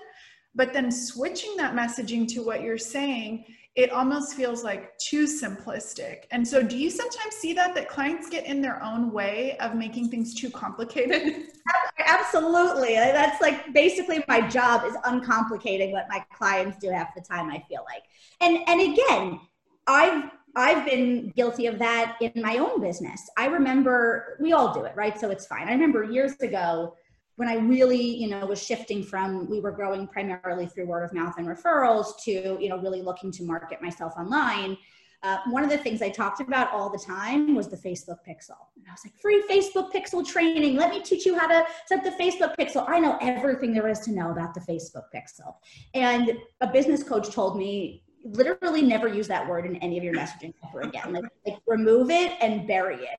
but 0.54 0.72
then 0.72 0.90
switching 0.90 1.56
that 1.56 1.74
messaging 1.74 2.26
to 2.28 2.44
what 2.44 2.62
you're 2.62 2.78
saying, 2.78 3.44
it 3.76 3.90
almost 3.92 4.34
feels 4.34 4.64
like 4.64 4.96
too 4.98 5.24
simplistic. 5.24 6.24
And 6.32 6.46
so, 6.46 6.62
do 6.62 6.76
you 6.76 6.90
sometimes 6.90 7.36
see 7.36 7.52
that 7.54 7.74
that 7.76 7.88
clients 7.88 8.28
get 8.28 8.44
in 8.44 8.60
their 8.60 8.82
own 8.82 9.12
way 9.12 9.56
of 9.58 9.74
making 9.76 10.08
things 10.10 10.34
too 10.34 10.50
complicated? 10.50 11.44
Absolutely. 11.98 12.94
That's 12.94 13.40
like 13.40 13.72
basically 13.72 14.24
my 14.26 14.46
job 14.48 14.84
is 14.84 14.94
uncomplicating 15.04 15.92
what 15.92 16.08
my 16.08 16.24
clients 16.32 16.78
do 16.78 16.90
half 16.90 17.14
the 17.14 17.20
time. 17.20 17.48
I 17.48 17.64
feel 17.68 17.84
like, 17.84 18.02
and 18.40 18.58
and 18.68 18.92
again, 18.92 19.40
I've 19.86 20.30
I've 20.56 20.84
been 20.84 21.30
guilty 21.36 21.66
of 21.66 21.78
that 21.78 22.16
in 22.20 22.42
my 22.42 22.58
own 22.58 22.80
business. 22.80 23.30
I 23.38 23.46
remember 23.46 24.36
we 24.40 24.52
all 24.52 24.74
do 24.74 24.82
it, 24.84 24.96
right? 24.96 25.18
So 25.18 25.30
it's 25.30 25.46
fine. 25.46 25.68
I 25.68 25.72
remember 25.72 26.02
years 26.02 26.34
ago 26.40 26.96
when 27.40 27.48
I 27.48 27.54
really, 27.54 28.02
you 28.18 28.28
know, 28.28 28.44
was 28.44 28.62
shifting 28.62 29.02
from 29.02 29.48
we 29.48 29.60
were 29.60 29.70
growing 29.70 30.06
primarily 30.06 30.66
through 30.66 30.84
word 30.84 31.04
of 31.04 31.14
mouth 31.14 31.36
and 31.38 31.46
referrals 31.46 32.22
to, 32.24 32.58
you 32.60 32.68
know, 32.68 32.76
really 32.76 33.00
looking 33.00 33.32
to 33.32 33.44
market 33.44 33.80
myself 33.80 34.12
online. 34.18 34.76
Uh, 35.22 35.38
one 35.48 35.64
of 35.64 35.70
the 35.70 35.78
things 35.78 36.02
I 36.02 36.10
talked 36.10 36.42
about 36.42 36.70
all 36.70 36.90
the 36.90 36.98
time 36.98 37.54
was 37.54 37.68
the 37.68 37.78
Facebook 37.78 38.18
pixel. 38.28 38.60
And 38.76 38.84
I 38.86 38.92
was 38.92 39.00
like, 39.06 39.16
free 39.22 39.42
Facebook 39.50 39.90
pixel 39.90 40.22
training. 40.22 40.76
Let 40.76 40.90
me 40.90 41.00
teach 41.00 41.24
you 41.24 41.38
how 41.38 41.46
to 41.46 41.64
set 41.86 42.04
the 42.04 42.10
Facebook 42.10 42.56
pixel. 42.58 42.86
I 42.86 43.00
know 43.00 43.16
everything 43.22 43.72
there 43.72 43.88
is 43.88 44.00
to 44.00 44.12
know 44.12 44.32
about 44.32 44.52
the 44.52 44.60
Facebook 44.60 45.04
pixel. 45.14 45.54
And 45.94 46.32
a 46.60 46.66
business 46.66 47.02
coach 47.02 47.30
told 47.30 47.56
me, 47.56 48.02
literally 48.22 48.82
never 48.82 49.08
use 49.08 49.28
that 49.28 49.48
word 49.48 49.64
in 49.64 49.76
any 49.76 49.96
of 49.96 50.04
your 50.04 50.12
messaging 50.12 50.52
ever 50.68 50.82
again. 50.82 51.10
Like, 51.10 51.24
like 51.46 51.56
remove 51.66 52.10
it 52.10 52.32
and 52.42 52.68
bury 52.68 52.96
it. 52.96 53.18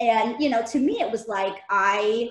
And, 0.00 0.42
you 0.42 0.48
know, 0.48 0.62
to 0.62 0.78
me, 0.78 1.02
it 1.02 1.10
was 1.10 1.28
like, 1.28 1.56
I 1.68 2.30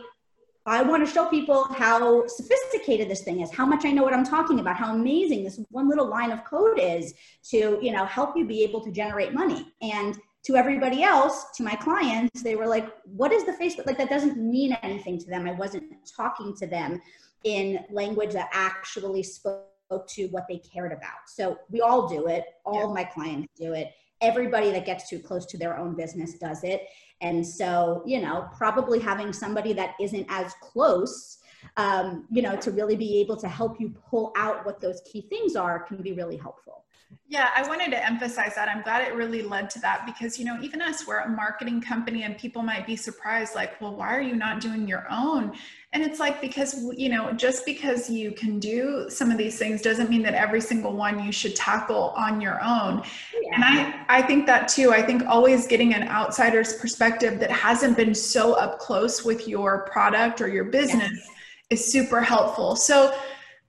I 0.67 0.83
want 0.83 1.05
to 1.05 1.11
show 1.11 1.25
people 1.27 1.63
how 1.63 2.27
sophisticated 2.27 3.09
this 3.09 3.21
thing 3.21 3.39
is, 3.39 3.51
how 3.53 3.65
much 3.65 3.85
I 3.85 3.91
know 3.91 4.03
what 4.03 4.13
I'm 4.13 4.25
talking 4.25 4.59
about, 4.59 4.75
how 4.75 4.93
amazing 4.93 5.45
this 5.45 5.59
one 5.69 5.87
little 5.87 6.07
line 6.07 6.31
of 6.31 6.43
code 6.43 6.77
is 6.77 7.13
to, 7.51 7.79
you 7.81 7.93
know, 7.93 8.05
help 8.05 8.35
you 8.35 8.45
be 8.45 8.63
able 8.63 8.81
to 8.81 8.91
generate 8.91 9.33
money. 9.33 9.65
And 9.81 10.19
to 10.43 10.57
everybody 10.57 11.03
else, 11.03 11.45
to 11.55 11.63
my 11.63 11.75
clients, 11.75 12.43
they 12.43 12.55
were 12.55 12.67
like, 12.67 12.89
what 13.05 13.31
is 13.31 13.45
the 13.45 13.53
Facebook? 13.53 13.85
Like 13.85 13.97
that 13.97 14.09
doesn't 14.09 14.37
mean 14.37 14.73
anything 14.83 15.17
to 15.19 15.25
them. 15.27 15.47
I 15.47 15.53
wasn't 15.53 15.85
talking 16.15 16.53
to 16.57 16.67
them 16.67 17.01
in 17.45 17.85
language 17.89 18.33
that 18.33 18.49
actually 18.51 19.23
spoke 19.23 19.65
to 20.07 20.27
what 20.27 20.47
they 20.49 20.57
cared 20.57 20.91
about. 20.91 21.27
So 21.27 21.59
we 21.69 21.79
all 21.79 22.09
do 22.09 22.27
it. 22.27 22.43
All 22.65 22.79
yeah. 22.79 22.85
of 22.87 22.93
my 22.93 23.05
clients 23.05 23.47
do 23.57 23.73
it. 23.73 23.91
Everybody 24.21 24.71
that 24.71 24.85
gets 24.85 25.09
too 25.09 25.19
close 25.19 25.45
to 25.47 25.57
their 25.57 25.77
own 25.77 25.95
business 25.95 26.35
does 26.35 26.63
it. 26.63 26.83
And 27.21 27.45
so, 27.45 28.03
you 28.05 28.21
know, 28.21 28.47
probably 28.55 28.99
having 28.99 29.33
somebody 29.33 29.73
that 29.73 29.95
isn't 29.99 30.25
as 30.29 30.53
close, 30.61 31.39
um, 31.77 32.27
you 32.31 32.41
know, 32.41 32.55
to 32.55 32.71
really 32.71 32.95
be 32.95 33.19
able 33.19 33.37
to 33.37 33.47
help 33.47 33.79
you 33.79 33.89
pull 34.09 34.33
out 34.35 34.65
what 34.65 34.79
those 34.79 35.01
key 35.11 35.21
things 35.29 35.55
are 35.55 35.79
can 35.79 35.97
be 35.97 36.13
really 36.13 36.37
helpful. 36.37 36.85
Yeah, 37.29 37.49
I 37.55 37.67
wanted 37.67 37.91
to 37.91 38.05
emphasize 38.05 38.55
that. 38.55 38.69
I'm 38.69 38.83
glad 38.83 39.07
it 39.07 39.15
really 39.15 39.41
led 39.41 39.69
to 39.71 39.79
that 39.79 40.05
because, 40.05 40.37
you 40.37 40.45
know, 40.45 40.59
even 40.61 40.81
us, 40.81 41.07
we're 41.07 41.19
a 41.19 41.29
marketing 41.29 41.81
company 41.81 42.23
and 42.23 42.37
people 42.37 42.61
might 42.61 42.85
be 42.85 42.95
surprised, 42.95 43.55
like, 43.55 43.79
well, 43.81 43.95
why 43.95 44.15
are 44.15 44.21
you 44.21 44.35
not 44.35 44.61
doing 44.61 44.87
your 44.87 45.05
own? 45.09 45.53
And 45.93 46.03
it's 46.03 46.19
like, 46.19 46.41
because, 46.41 46.83
you 46.97 47.07
know, 47.09 47.31
just 47.31 47.65
because 47.65 48.09
you 48.09 48.31
can 48.31 48.59
do 48.59 49.05
some 49.09 49.31
of 49.31 49.37
these 49.37 49.57
things 49.57 49.81
doesn't 49.81 50.09
mean 50.09 50.21
that 50.23 50.33
every 50.33 50.59
single 50.59 50.93
one 50.93 51.23
you 51.23 51.31
should 51.31 51.55
tackle 51.55 52.13
on 52.17 52.41
your 52.41 52.61
own. 52.61 53.03
Yeah. 53.41 53.55
And 53.55 53.63
I, 53.63 54.05
I 54.09 54.21
think 54.21 54.45
that 54.47 54.67
too. 54.67 54.91
I 54.91 55.01
think 55.01 55.25
always 55.25 55.65
getting 55.65 55.93
an 55.93 56.03
outsider's 56.03 56.73
perspective 56.73 57.39
that 57.39 57.51
hasn't 57.51 57.95
been 57.95 58.13
so 58.13 58.53
up 58.53 58.79
close 58.79 59.23
with 59.23 59.47
your 59.47 59.87
product 59.89 60.41
or 60.41 60.49
your 60.49 60.65
business 60.65 61.13
yes. 61.13 61.29
is 61.69 61.91
super 61.91 62.21
helpful. 62.21 62.75
So, 62.75 63.17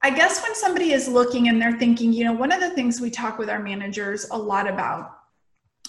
I 0.00 0.10
guess 0.10 0.42
when 0.42 0.54
somebody 0.54 0.92
is 0.92 1.08
looking 1.08 1.48
and 1.48 1.60
they're 1.60 1.76
thinking, 1.76 2.12
you 2.12 2.22
know, 2.22 2.32
one 2.32 2.52
of 2.52 2.60
the 2.60 2.70
things 2.70 3.00
we 3.00 3.10
talk 3.10 3.36
with 3.36 3.50
our 3.50 3.58
managers 3.58 4.28
a 4.30 4.38
lot 4.38 4.68
about, 4.68 5.10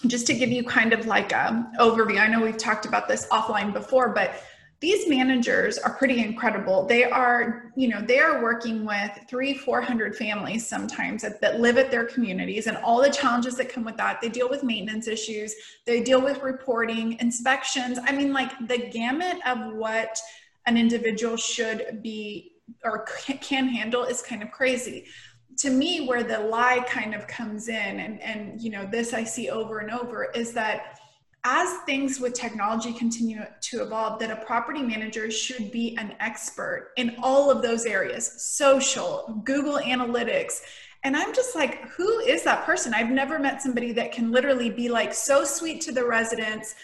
just 0.07 0.25
to 0.27 0.33
give 0.33 0.49
you 0.49 0.63
kind 0.63 0.93
of 0.93 1.05
like 1.05 1.31
a 1.31 1.69
overview, 1.79 2.19
I 2.19 2.27
know 2.27 2.41
we've 2.41 2.57
talked 2.57 2.87
about 2.87 3.07
this 3.07 3.27
offline 3.27 3.71
before, 3.71 4.09
but 4.09 4.41
these 4.81 5.09
managers 5.09 5.77
are 5.77 5.93
pretty 5.93 6.23
incredible. 6.23 6.85
They 6.85 7.03
are, 7.03 7.71
you 7.75 7.89
know, 7.89 8.01
they 8.01 8.19
are 8.19 8.41
working 8.41 8.85
with 8.85 9.11
three, 9.27 9.53
400 9.53 10.15
families 10.15 10.65
sometimes 10.65 11.21
that, 11.23 11.41
that 11.41 11.59
live 11.59 11.77
at 11.77 11.91
their 11.91 12.05
communities 12.05 12.67
and 12.67 12.77
all 12.77 13.01
the 13.01 13.09
challenges 13.09 13.55
that 13.57 13.67
come 13.67 13.83
with 13.83 13.97
that. 13.97 14.21
They 14.21 14.29
deal 14.29 14.49
with 14.49 14.63
maintenance 14.63 15.07
issues, 15.07 15.53
they 15.85 16.01
deal 16.01 16.21
with 16.21 16.41
reporting, 16.41 17.17
inspections. 17.19 17.99
I 18.01 18.13
mean, 18.13 18.31
like 18.31 18.51
the 18.67 18.89
gamut 18.89 19.37
of 19.45 19.73
what 19.73 20.17
an 20.65 20.77
individual 20.77 21.35
should 21.35 22.01
be 22.01 22.53
or 22.83 23.03
can 23.03 23.67
handle 23.67 24.03
is 24.03 24.21
kind 24.21 24.43
of 24.43 24.51
crazy 24.51 25.07
to 25.57 25.69
me 25.69 26.07
where 26.07 26.23
the 26.23 26.39
lie 26.39 26.85
kind 26.87 27.13
of 27.13 27.27
comes 27.27 27.67
in 27.67 27.75
and 27.99 28.21
and 28.21 28.61
you 28.61 28.69
know 28.69 28.85
this 28.85 29.13
i 29.13 29.23
see 29.23 29.49
over 29.49 29.79
and 29.79 29.91
over 29.91 30.25
is 30.31 30.53
that 30.53 30.98
as 31.43 31.77
things 31.85 32.19
with 32.19 32.33
technology 32.33 32.91
continue 32.93 33.41
to 33.61 33.81
evolve 33.81 34.19
that 34.19 34.29
a 34.29 34.45
property 34.45 34.81
manager 34.81 35.31
should 35.31 35.71
be 35.71 35.97
an 35.97 36.13
expert 36.19 36.91
in 36.97 37.15
all 37.21 37.49
of 37.49 37.61
those 37.61 37.85
areas 37.85 38.41
social 38.41 39.41
google 39.45 39.79
analytics 39.79 40.61
and 41.03 41.15
i'm 41.15 41.33
just 41.33 41.55
like 41.55 41.87
who 41.89 42.19
is 42.19 42.43
that 42.43 42.65
person 42.65 42.93
i've 42.93 43.09
never 43.09 43.39
met 43.39 43.61
somebody 43.61 43.91
that 43.91 44.11
can 44.11 44.31
literally 44.31 44.69
be 44.69 44.89
like 44.89 45.13
so 45.13 45.45
sweet 45.45 45.79
to 45.79 45.91
the 45.91 46.05
residents 46.05 46.75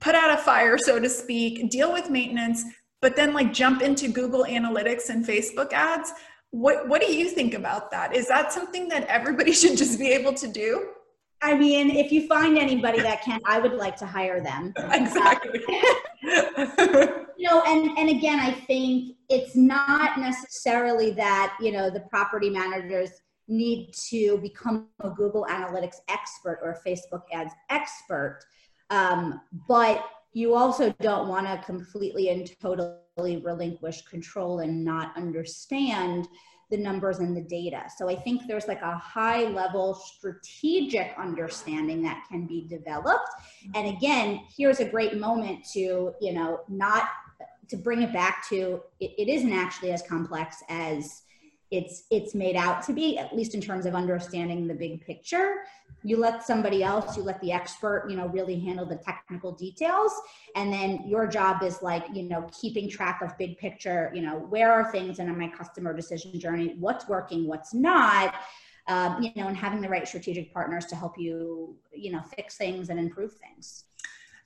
put 0.00 0.14
out 0.14 0.32
a 0.32 0.36
fire 0.36 0.78
so 0.78 1.00
to 1.00 1.08
speak 1.08 1.68
deal 1.70 1.92
with 1.92 2.08
maintenance 2.08 2.64
but 3.02 3.16
then 3.16 3.34
like 3.34 3.52
jump 3.52 3.82
into 3.82 4.08
Google 4.08 4.44
Analytics 4.44 5.10
and 5.10 5.26
Facebook 5.26 5.74
ads. 5.74 6.12
What 6.52 6.88
what 6.88 7.02
do 7.02 7.12
you 7.12 7.28
think 7.28 7.52
about 7.52 7.90
that? 7.90 8.14
Is 8.14 8.28
that 8.28 8.52
something 8.52 8.88
that 8.88 9.06
everybody 9.08 9.52
should 9.60 9.76
just 9.76 9.98
be 9.98 10.08
able 10.08 10.32
to 10.34 10.48
do? 10.48 10.88
I 11.42 11.54
mean, 11.58 11.90
if 11.90 12.12
you 12.12 12.28
find 12.28 12.56
anybody 12.56 13.00
that 13.00 13.22
can, 13.22 13.40
I 13.44 13.58
would 13.58 13.72
like 13.72 13.96
to 13.96 14.06
hire 14.06 14.40
them. 14.40 14.72
Exactly. 14.92 15.60
you 16.22 17.48
know, 17.48 17.62
and 17.66 17.98
and 17.98 18.08
again, 18.08 18.38
I 18.38 18.52
think 18.52 19.16
it's 19.28 19.56
not 19.56 20.18
necessarily 20.18 21.10
that 21.12 21.56
you 21.60 21.72
know 21.72 21.90
the 21.90 22.00
property 22.00 22.48
managers 22.48 23.10
need 23.48 23.92
to 24.10 24.38
become 24.38 24.86
a 25.00 25.10
Google 25.10 25.46
Analytics 25.50 25.96
expert 26.08 26.60
or 26.62 26.72
a 26.72 26.88
Facebook 26.88 27.22
ads 27.32 27.52
expert, 27.70 28.40
um, 28.90 29.40
but 29.68 30.04
you 30.32 30.54
also 30.54 30.94
don't 31.00 31.28
want 31.28 31.46
to 31.46 31.60
completely 31.66 32.28
and 32.28 32.50
totally 32.60 33.42
relinquish 33.42 34.02
control 34.02 34.60
and 34.60 34.84
not 34.84 35.16
understand 35.16 36.28
the 36.72 36.78
numbers 36.78 37.18
and 37.18 37.36
the 37.36 37.42
data. 37.42 37.84
So 37.96 38.08
I 38.08 38.16
think 38.16 38.46
there's 38.48 38.66
like 38.66 38.80
a 38.80 38.96
high 38.96 39.44
level 39.44 39.94
strategic 39.94 41.12
understanding 41.18 42.02
that 42.02 42.24
can 42.28 42.46
be 42.46 42.66
developed. 42.66 43.28
And 43.74 43.86
again, 43.86 44.40
here's 44.56 44.80
a 44.80 44.84
great 44.84 45.18
moment 45.18 45.64
to, 45.74 46.14
you 46.20 46.32
know, 46.32 46.60
not 46.68 47.04
to 47.68 47.76
bring 47.76 48.02
it 48.02 48.12
back 48.12 48.48
to 48.48 48.80
it, 49.00 49.12
it 49.18 49.28
isn't 49.28 49.52
actually 49.52 49.92
as 49.92 50.02
complex 50.02 50.62
as 50.70 51.22
it's 51.72 52.04
it's 52.10 52.34
made 52.34 52.54
out 52.54 52.82
to 52.84 52.92
be 52.92 53.18
at 53.18 53.34
least 53.34 53.54
in 53.54 53.60
terms 53.60 53.86
of 53.86 53.94
understanding 53.94 54.68
the 54.68 54.74
big 54.74 55.04
picture. 55.04 55.62
You 56.04 56.18
let 56.18 56.44
somebody 56.44 56.82
else 56.84 57.16
you 57.16 57.22
let 57.22 57.40
the 57.40 57.50
expert 57.50 58.06
you 58.08 58.16
know 58.16 58.28
really 58.28 58.60
handle 58.60 58.84
the 58.84 58.96
technical 58.96 59.52
details. 59.52 60.12
And 60.54 60.70
then 60.70 61.02
your 61.06 61.26
job 61.26 61.62
is 61.62 61.80
like 61.82 62.04
you 62.12 62.24
know 62.24 62.46
keeping 62.60 62.90
track 62.90 63.22
of 63.22 63.36
big 63.38 63.58
picture 63.58 64.12
you 64.14 64.20
know 64.20 64.38
where 64.50 64.70
are 64.70 64.92
things 64.92 65.18
in 65.18 65.36
my 65.36 65.48
customer 65.48 65.94
decision 65.94 66.38
journey 66.38 66.76
what's 66.78 67.08
working 67.08 67.46
what's 67.46 67.72
not 67.72 68.34
um, 68.88 69.22
you 69.22 69.32
know 69.36 69.48
and 69.48 69.56
having 69.56 69.80
the 69.80 69.88
right 69.88 70.06
strategic 70.06 70.52
partners 70.52 70.84
to 70.86 70.96
help 70.96 71.18
you 71.18 71.74
you 71.94 72.12
know 72.12 72.20
fix 72.36 72.56
things 72.56 72.90
and 72.90 72.98
improve 73.00 73.32
things 73.32 73.84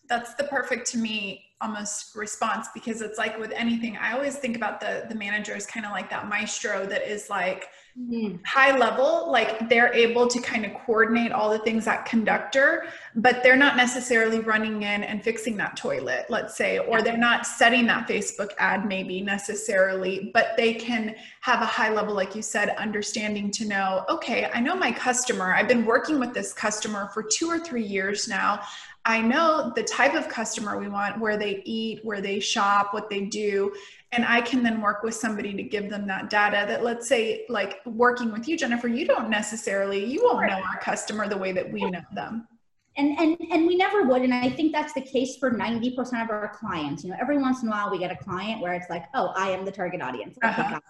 that's 0.09 0.35
the 0.35 0.45
perfect 0.45 0.87
to 0.87 0.99
me 0.99 1.47
almost 1.63 2.15
response 2.15 2.69
because 2.75 3.01
it's 3.01 3.17
like 3.17 3.39
with 3.39 3.51
anything 3.53 3.97
i 3.97 4.13
always 4.13 4.37
think 4.37 4.57
about 4.57 4.79
the 4.79 5.07
the 5.09 5.15
manager 5.15 5.55
as 5.55 5.65
kind 5.65 5.87
of 5.87 5.93
like 5.93 6.11
that 6.11 6.29
maestro 6.29 6.85
that 6.85 7.11
is 7.11 7.31
like 7.31 7.69
mm-hmm. 7.99 8.37
high 8.45 8.77
level 8.77 9.33
like 9.33 9.67
they're 9.71 9.93
able 9.95 10.27
to 10.29 10.39
kind 10.43 10.67
of 10.67 10.75
coordinate 10.85 11.33
all 11.33 11.49
the 11.49 11.59
things 11.61 11.87
that 11.87 12.05
conductor 12.05 12.85
but 13.15 13.43
they're 13.43 13.57
not 13.57 13.75
necessarily 13.75 14.41
running 14.41 14.83
in 14.83 15.03
and 15.03 15.25
fixing 15.25 15.57
that 15.57 15.75
toilet 15.79 16.27
let's 16.29 16.55
say 16.55 16.77
or 16.77 17.01
they're 17.01 17.17
not 17.17 17.47
setting 17.47 17.87
that 17.87 18.07
facebook 18.07 18.51
ad 18.59 18.87
maybe 18.87 19.23
necessarily 19.23 20.31
but 20.35 20.49
they 20.59 20.75
can 20.75 21.17
have 21.41 21.63
a 21.63 21.67
high 21.67 21.91
level 21.91 22.15
like 22.15 22.35
you 22.35 22.43
said 22.43 22.69
understanding 22.77 23.51
to 23.51 23.65
know 23.65 24.05
okay 24.11 24.51
i 24.53 24.61
know 24.61 24.77
my 24.77 24.93
customer 24.93 25.55
i've 25.55 25.69
been 25.69 25.87
working 25.87 26.21
with 26.21 26.35
this 26.35 26.53
customer 26.53 27.09
for 27.15 27.23
two 27.23 27.49
or 27.49 27.59
three 27.59 27.85
years 27.85 28.29
now 28.29 28.61
I 29.07 29.21
know 29.21 29.73
the 29.77 29.85
type 29.85 30.15
of 30.15 30.29
customer 30.29 30.79
we 30.79 30.89
want, 30.89 31.21
where 31.21 31.37
they 31.37 31.63
eat, 31.65 32.01
where 32.05 32.21
they 32.21 32.41
shop, 32.41 32.93
what 32.93 33.09
they 33.09 33.21
do. 33.21 33.73
And 34.11 34.25
I 34.25 34.41
can 34.41 34.65
then 34.65 34.81
work 34.81 35.05
with 35.05 35.15
somebody 35.15 35.55
to 35.55 35.63
give 35.63 35.89
them 35.89 36.09
that 36.09 36.29
data 36.29 36.65
that, 36.67 36.83
let's 36.83 37.09
say, 37.09 37.47
like 37.49 37.81
working 37.87 38.33
with 38.33 38.49
you, 38.49 38.57
Jennifer, 38.57 38.89
you 38.89 39.07
don't 39.07 39.31
necessarily, 39.31 40.05
you 40.05 40.25
won't 40.25 40.49
know 40.49 40.61
our 40.61 40.81
customer 40.81 41.29
the 41.29 41.37
way 41.37 41.53
that 41.53 41.73
we 41.73 41.89
know 41.89 42.01
them. 42.15 42.49
And, 42.97 43.17
and, 43.21 43.37
and 43.53 43.67
we 43.67 43.77
never 43.77 44.05
would. 44.05 44.23
And 44.23 44.35
I 44.35 44.51
think 44.51 44.73
that's 44.73 44.95
the 44.95 45.03
case 45.03 45.37
for 45.37 45.53
90% 45.53 46.25
of 46.25 46.31
our 46.31 46.57
clients. 46.59 47.05
You 47.05 47.11
know, 47.11 47.17
every 47.21 47.39
once 47.39 47.63
in 47.63 47.69
a 47.69 47.71
while 47.71 47.91
we 47.91 47.99
get 47.99 48.11
a 48.11 48.17
client 48.17 48.61
where 48.61 48.73
it's 48.73 48.91
like, 48.91 49.05
oh, 49.15 49.33
I 49.37 49.51
am 49.51 49.65
the 49.65 49.73
target 49.73 50.03
audience. 50.03 50.37
Uh-huh. 50.43 50.81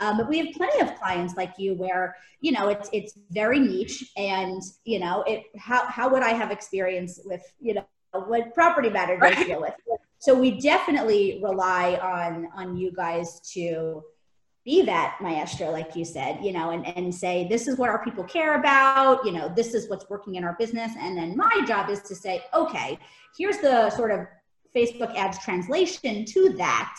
Um, 0.00 0.16
but 0.16 0.28
we 0.28 0.38
have 0.38 0.54
plenty 0.54 0.80
of 0.80 0.94
clients 0.96 1.36
like 1.36 1.54
you 1.58 1.74
where 1.74 2.16
you 2.40 2.52
know 2.52 2.68
it's 2.68 2.88
it's 2.92 3.18
very 3.30 3.58
niche, 3.58 4.04
and 4.16 4.62
you 4.84 5.00
know 5.00 5.22
it. 5.26 5.44
How 5.56 5.86
how 5.86 6.08
would 6.08 6.22
I 6.22 6.30
have 6.30 6.50
experience 6.50 7.20
with 7.24 7.42
you 7.60 7.74
know 7.74 7.86
what 8.12 8.54
property 8.54 8.90
managers 8.90 9.20
right. 9.20 9.46
deal 9.46 9.60
with? 9.60 9.74
So 10.20 10.34
we 10.34 10.60
definitely 10.60 11.40
rely 11.42 11.96
on 11.96 12.48
on 12.54 12.76
you 12.76 12.92
guys 12.92 13.40
to 13.54 14.04
be 14.68 14.82
that 14.82 15.16
maestro 15.22 15.70
like 15.70 15.96
you 15.96 16.04
said 16.04 16.44
you 16.44 16.52
know 16.52 16.72
and, 16.72 16.86
and 16.94 17.14
say 17.14 17.48
this 17.48 17.66
is 17.68 17.78
what 17.78 17.88
our 17.88 18.04
people 18.04 18.22
care 18.22 18.58
about 18.58 19.24
you 19.24 19.32
know 19.32 19.50
this 19.56 19.72
is 19.72 19.88
what's 19.88 20.10
working 20.10 20.34
in 20.34 20.44
our 20.44 20.54
business 20.58 20.92
and 20.98 21.16
then 21.16 21.34
my 21.34 21.64
job 21.66 21.88
is 21.88 22.02
to 22.02 22.14
say 22.14 22.42
okay 22.52 22.98
here's 23.38 23.56
the 23.60 23.88
sort 23.88 24.10
of 24.10 24.26
facebook 24.76 25.16
ads 25.16 25.42
translation 25.42 26.22
to 26.22 26.50
that 26.50 26.94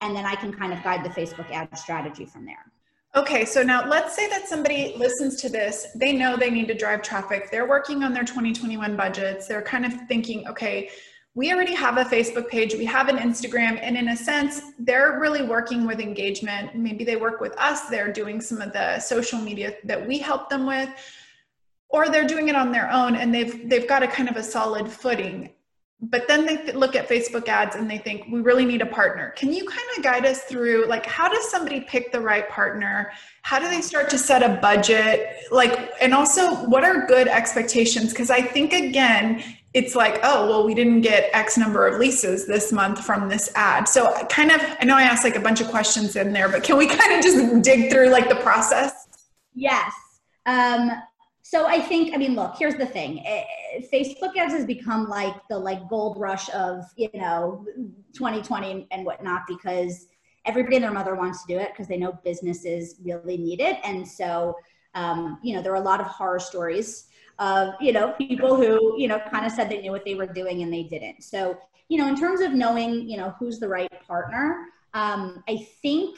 and 0.00 0.14
then 0.14 0.24
I 0.26 0.34
can 0.34 0.52
kind 0.52 0.72
of 0.72 0.82
guide 0.82 1.04
the 1.04 1.08
Facebook 1.08 1.50
ad 1.50 1.76
strategy 1.78 2.24
from 2.24 2.44
there. 2.44 2.72
Okay, 3.16 3.44
so 3.44 3.62
now 3.62 3.86
let's 3.86 4.16
say 4.16 4.28
that 4.28 4.48
somebody 4.48 4.94
listens 4.96 5.36
to 5.36 5.48
this, 5.48 5.86
they 5.94 6.12
know 6.12 6.36
they 6.36 6.50
need 6.50 6.66
to 6.66 6.74
drive 6.74 7.00
traffic, 7.02 7.50
they're 7.50 7.68
working 7.68 8.02
on 8.02 8.12
their 8.12 8.24
2021 8.24 8.96
budgets, 8.96 9.46
they're 9.46 9.62
kind 9.62 9.86
of 9.86 9.92
thinking, 10.08 10.48
okay, 10.48 10.90
we 11.36 11.52
already 11.52 11.74
have 11.74 11.96
a 11.96 12.04
Facebook 12.04 12.48
page, 12.48 12.74
we 12.74 12.84
have 12.84 13.08
an 13.08 13.18
Instagram, 13.18 13.78
and 13.80 13.96
in 13.96 14.08
a 14.08 14.16
sense, 14.16 14.60
they're 14.80 15.20
really 15.20 15.42
working 15.42 15.86
with 15.86 16.00
engagement. 16.00 16.76
Maybe 16.76 17.04
they 17.04 17.16
work 17.16 17.40
with 17.40 17.56
us, 17.58 17.88
they're 17.88 18.12
doing 18.12 18.40
some 18.40 18.60
of 18.60 18.72
the 18.72 18.98
social 19.00 19.38
media 19.38 19.74
that 19.84 20.06
we 20.06 20.18
help 20.18 20.48
them 20.48 20.66
with, 20.66 20.90
or 21.94 22.08
they're 22.08 22.26
doing 22.26 22.48
it 22.48 22.56
on 22.56 22.72
their 22.72 22.90
own 22.90 23.14
and 23.14 23.32
they've 23.32 23.68
they've 23.68 23.86
got 23.86 24.02
a 24.02 24.08
kind 24.08 24.28
of 24.28 24.36
a 24.36 24.42
solid 24.42 24.88
footing 24.88 25.53
but 26.10 26.26
then 26.28 26.46
they 26.46 26.72
look 26.72 26.96
at 26.96 27.08
Facebook 27.08 27.48
ads 27.48 27.76
and 27.76 27.90
they 27.90 27.98
think 27.98 28.26
we 28.30 28.40
really 28.40 28.64
need 28.64 28.82
a 28.82 28.86
partner. 28.86 29.32
Can 29.36 29.52
you 29.52 29.64
kind 29.64 29.88
of 29.96 30.02
guide 30.02 30.26
us 30.26 30.42
through 30.42 30.86
like 30.86 31.06
how 31.06 31.28
does 31.28 31.50
somebody 31.50 31.80
pick 31.80 32.12
the 32.12 32.20
right 32.20 32.48
partner? 32.48 33.12
How 33.42 33.58
do 33.58 33.68
they 33.68 33.80
start 33.80 34.10
to 34.10 34.18
set 34.18 34.42
a 34.42 34.60
budget? 34.60 35.36
Like 35.50 35.92
and 36.00 36.14
also 36.14 36.54
what 36.66 36.84
are 36.84 37.06
good 37.06 37.28
expectations 37.28 38.10
because 38.10 38.30
I 38.30 38.42
think 38.42 38.72
again 38.72 39.42
it's 39.74 39.96
like, 39.96 40.20
oh, 40.22 40.48
well, 40.48 40.64
we 40.64 40.72
didn't 40.72 41.00
get 41.00 41.30
X 41.32 41.58
number 41.58 41.84
of 41.84 41.98
leases 41.98 42.46
this 42.46 42.70
month 42.70 43.04
from 43.04 43.28
this 43.28 43.50
ad. 43.56 43.88
So, 43.88 44.12
kind 44.30 44.52
of, 44.52 44.60
I 44.80 44.84
know 44.84 44.94
I 44.94 45.02
asked 45.02 45.24
like 45.24 45.34
a 45.34 45.40
bunch 45.40 45.60
of 45.60 45.66
questions 45.66 46.14
in 46.14 46.32
there, 46.32 46.48
but 46.48 46.62
can 46.62 46.78
we 46.78 46.86
kind 46.86 47.12
of 47.12 47.20
just 47.20 47.62
dig 47.62 47.90
through 47.90 48.10
like 48.10 48.28
the 48.28 48.36
process? 48.36 49.08
Yes. 49.52 49.92
Um, 50.46 50.92
so 51.46 51.66
I 51.66 51.78
think, 51.78 52.14
I 52.14 52.16
mean, 52.16 52.34
look, 52.34 52.54
here's 52.58 52.76
the 52.76 52.86
thing. 52.86 53.22
Eh, 53.26 53.44
Facebook 53.92 54.34
ads 54.34 54.54
has 54.54 54.64
become 54.64 55.10
like 55.10 55.34
the 55.50 55.58
like 55.58 55.86
gold 55.90 56.18
rush 56.18 56.48
of, 56.54 56.84
you 56.96 57.10
know, 57.12 57.66
2020 58.14 58.88
and 58.90 59.04
whatnot 59.04 59.42
because 59.46 60.06
everybody 60.46 60.76
and 60.76 60.84
their 60.84 60.90
mother 60.90 61.14
wants 61.14 61.44
to 61.44 61.52
do 61.52 61.60
it 61.60 61.68
because 61.72 61.86
they 61.86 61.98
know 61.98 62.18
businesses 62.24 62.96
really 63.04 63.36
need 63.36 63.60
it. 63.60 63.76
And 63.84 64.08
so, 64.08 64.56
um, 64.94 65.38
you 65.42 65.54
know, 65.54 65.60
there 65.60 65.72
are 65.72 65.82
a 65.82 65.84
lot 65.84 66.00
of 66.00 66.06
horror 66.06 66.40
stories 66.40 67.08
of, 67.38 67.74
you 67.78 67.92
know, 67.92 68.12
people 68.12 68.56
who, 68.56 68.98
you 68.98 69.06
know, 69.06 69.20
kind 69.30 69.44
of 69.44 69.52
said 69.52 69.68
they 69.68 69.82
knew 69.82 69.92
what 69.92 70.06
they 70.06 70.14
were 70.14 70.26
doing 70.26 70.62
and 70.62 70.72
they 70.72 70.84
didn't. 70.84 71.24
So, 71.24 71.58
you 71.90 71.98
know, 71.98 72.08
in 72.08 72.16
terms 72.18 72.40
of 72.40 72.54
knowing, 72.54 73.06
you 73.06 73.18
know, 73.18 73.34
who's 73.38 73.60
the 73.60 73.68
right 73.68 73.92
partner, 74.08 74.64
um, 74.94 75.44
I 75.46 75.68
think 75.82 76.16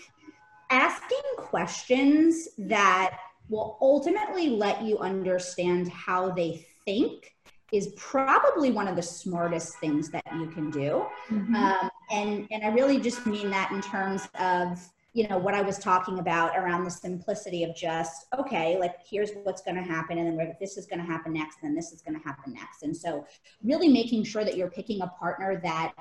asking 0.71 1.19
questions 1.37 2.47
that 2.59 3.19
will 3.49 3.79
ultimately 3.81 4.51
let 4.51 4.83
you 4.83 4.99
understand 4.99 5.89
how 5.89 6.31
they 6.31 6.67
think 6.85 7.35
is 7.73 7.89
probably 7.97 8.71
one 8.71 8.87
of 8.87 8.97
the 8.97 9.03
smartest 9.03 9.79
things 9.79 10.09
that 10.11 10.25
you 10.39 10.47
can 10.49 10.71
do. 10.71 11.07
Mm-hmm. 11.29 11.55
Um, 11.55 11.91
and, 12.11 12.47
and 12.51 12.65
I 12.65 12.69
really 12.69 13.01
just 13.01 13.27
mean 13.27 13.51
that 13.51 13.73
in 13.73 13.81
terms 13.81 14.29
of, 14.39 14.81
you 15.13 15.27
know, 15.29 15.39
what 15.39 15.55
I 15.55 15.63
was 15.63 15.79
talking 15.79 16.19
about 16.19 16.57
around 16.57 16.85
the 16.85 16.91
simplicity 16.91 17.65
of 17.65 17.75
just, 17.75 18.27
okay, 18.39 18.79
like 18.79 18.95
here's 19.11 19.31
what's 19.43 19.63
going 19.63 19.77
to 19.77 19.83
happen. 19.83 20.19
And 20.19 20.39
then 20.39 20.57
this 20.61 20.77
is 20.77 20.87
going 20.87 21.01
to 21.01 21.07
happen 21.07 21.33
next, 21.33 21.59
and 21.63 21.77
this 21.77 21.91
is 21.91 22.03
going 22.03 22.21
to 22.21 22.25
happen 22.25 22.53
next. 22.53 22.83
And 22.83 22.97
so 22.97 23.27
really 23.65 23.89
making 23.89 24.25
sure 24.25 24.45
that 24.45 24.57
you're 24.57 24.71
picking 24.71 25.01
a 25.03 25.09
partner 25.09 25.61
that 25.65 25.95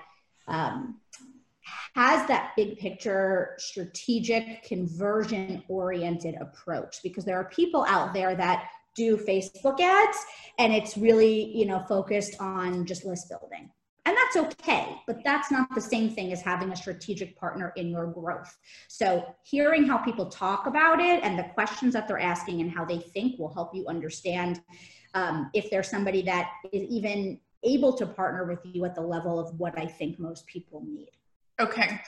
um, 0.48 1.00
has 1.96 2.28
that 2.28 2.52
big 2.56 2.78
picture, 2.78 3.56
strategic, 3.58 4.64
conversion 4.64 5.64
oriented 5.68 6.36
approach 6.40 6.98
because 7.04 7.26
there 7.26 7.38
are 7.38 7.50
people 7.50 7.86
out 7.88 8.14
there 8.14 8.36
that 8.36 8.70
do 8.96 9.18
Facebook 9.18 9.80
ads 9.80 10.18
and 10.58 10.74
it's 10.74 10.98
really, 10.98 11.56
you 11.56 11.66
know, 11.66 11.84
focused 11.88 12.40
on 12.40 12.86
just 12.86 13.06
list 13.06 13.30
building. 13.30 13.70
And 14.08 14.16
that's 14.16 14.38
okay, 14.38 14.98
but 15.08 15.24
that's 15.24 15.50
not 15.50 15.74
the 15.74 15.82
same 15.82 16.12
thing 16.12 16.32
as 16.32 16.40
having 16.40 16.72
a 16.72 16.76
strategic 16.76 17.36
partner 17.36 17.74
in 17.76 17.90
your 17.90 18.06
growth. 18.06 18.56
So, 18.88 19.26
hearing 19.44 19.88
how 19.88 19.98
people 19.98 20.28
talk 20.28 20.68
about 20.68 21.00
it 21.00 21.24
and 21.24 21.40
the 21.40 21.46
questions 21.56 21.94
that 21.94 22.08
they're 22.08 22.20
asking 22.20 22.62
and 22.62 22.70
how 22.70 22.86
they 22.86 23.00
think 23.00 23.40
will 23.40 23.52
help 23.52 23.74
you 23.74 23.88
understand 23.88 24.62
um, 25.16 25.50
if 25.56 25.72
there's 25.72 25.90
somebody 25.90 26.22
that 26.22 26.52
is 26.72 26.84
even 26.88 27.40
able 27.64 27.94
to 27.94 28.06
partner 28.06 28.46
with 28.46 28.60
you 28.64 28.86
at 28.86 28.94
the 28.94 29.02
level 29.02 29.40
of 29.40 29.60
what 29.60 29.76
I 29.78 29.88
think 29.88 30.20
most 30.20 30.46
people 30.46 30.86
need. 30.86 31.10
Okay. 31.60 32.02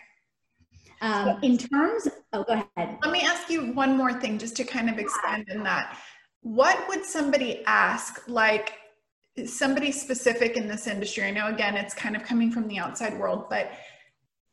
Um, 1.02 1.40
in 1.44 1.58
terms, 1.58 2.08
oh, 2.34 2.44
go 2.44 2.54
ahead. 2.54 2.98
Let 3.04 3.12
me 3.12 3.22
ask 3.22 3.50
you 3.50 3.72
one 3.74 3.96
more 3.96 4.14
thing 4.14 4.38
just 4.38 4.56
to 4.58 4.64
kind 4.64 4.90
of 4.90 4.98
expand 4.98 5.48
in 5.50 5.64
that. 5.64 5.98
What 6.42 6.88
would 6.88 7.06
somebody 7.06 7.64
ask, 7.66 8.28
like 8.28 8.74
somebody 9.46 9.92
specific 9.92 10.58
in 10.58 10.68
this 10.68 10.88
industry? 10.88 11.24
I 11.24 11.32
know, 11.32 11.48
again, 11.48 11.76
it's 11.76 11.94
kind 11.94 12.16
of 12.16 12.24
coming 12.24 12.52
from 12.52 12.68
the 12.68 12.80
outside 12.80 13.18
world, 13.18 13.46
but 13.50 13.72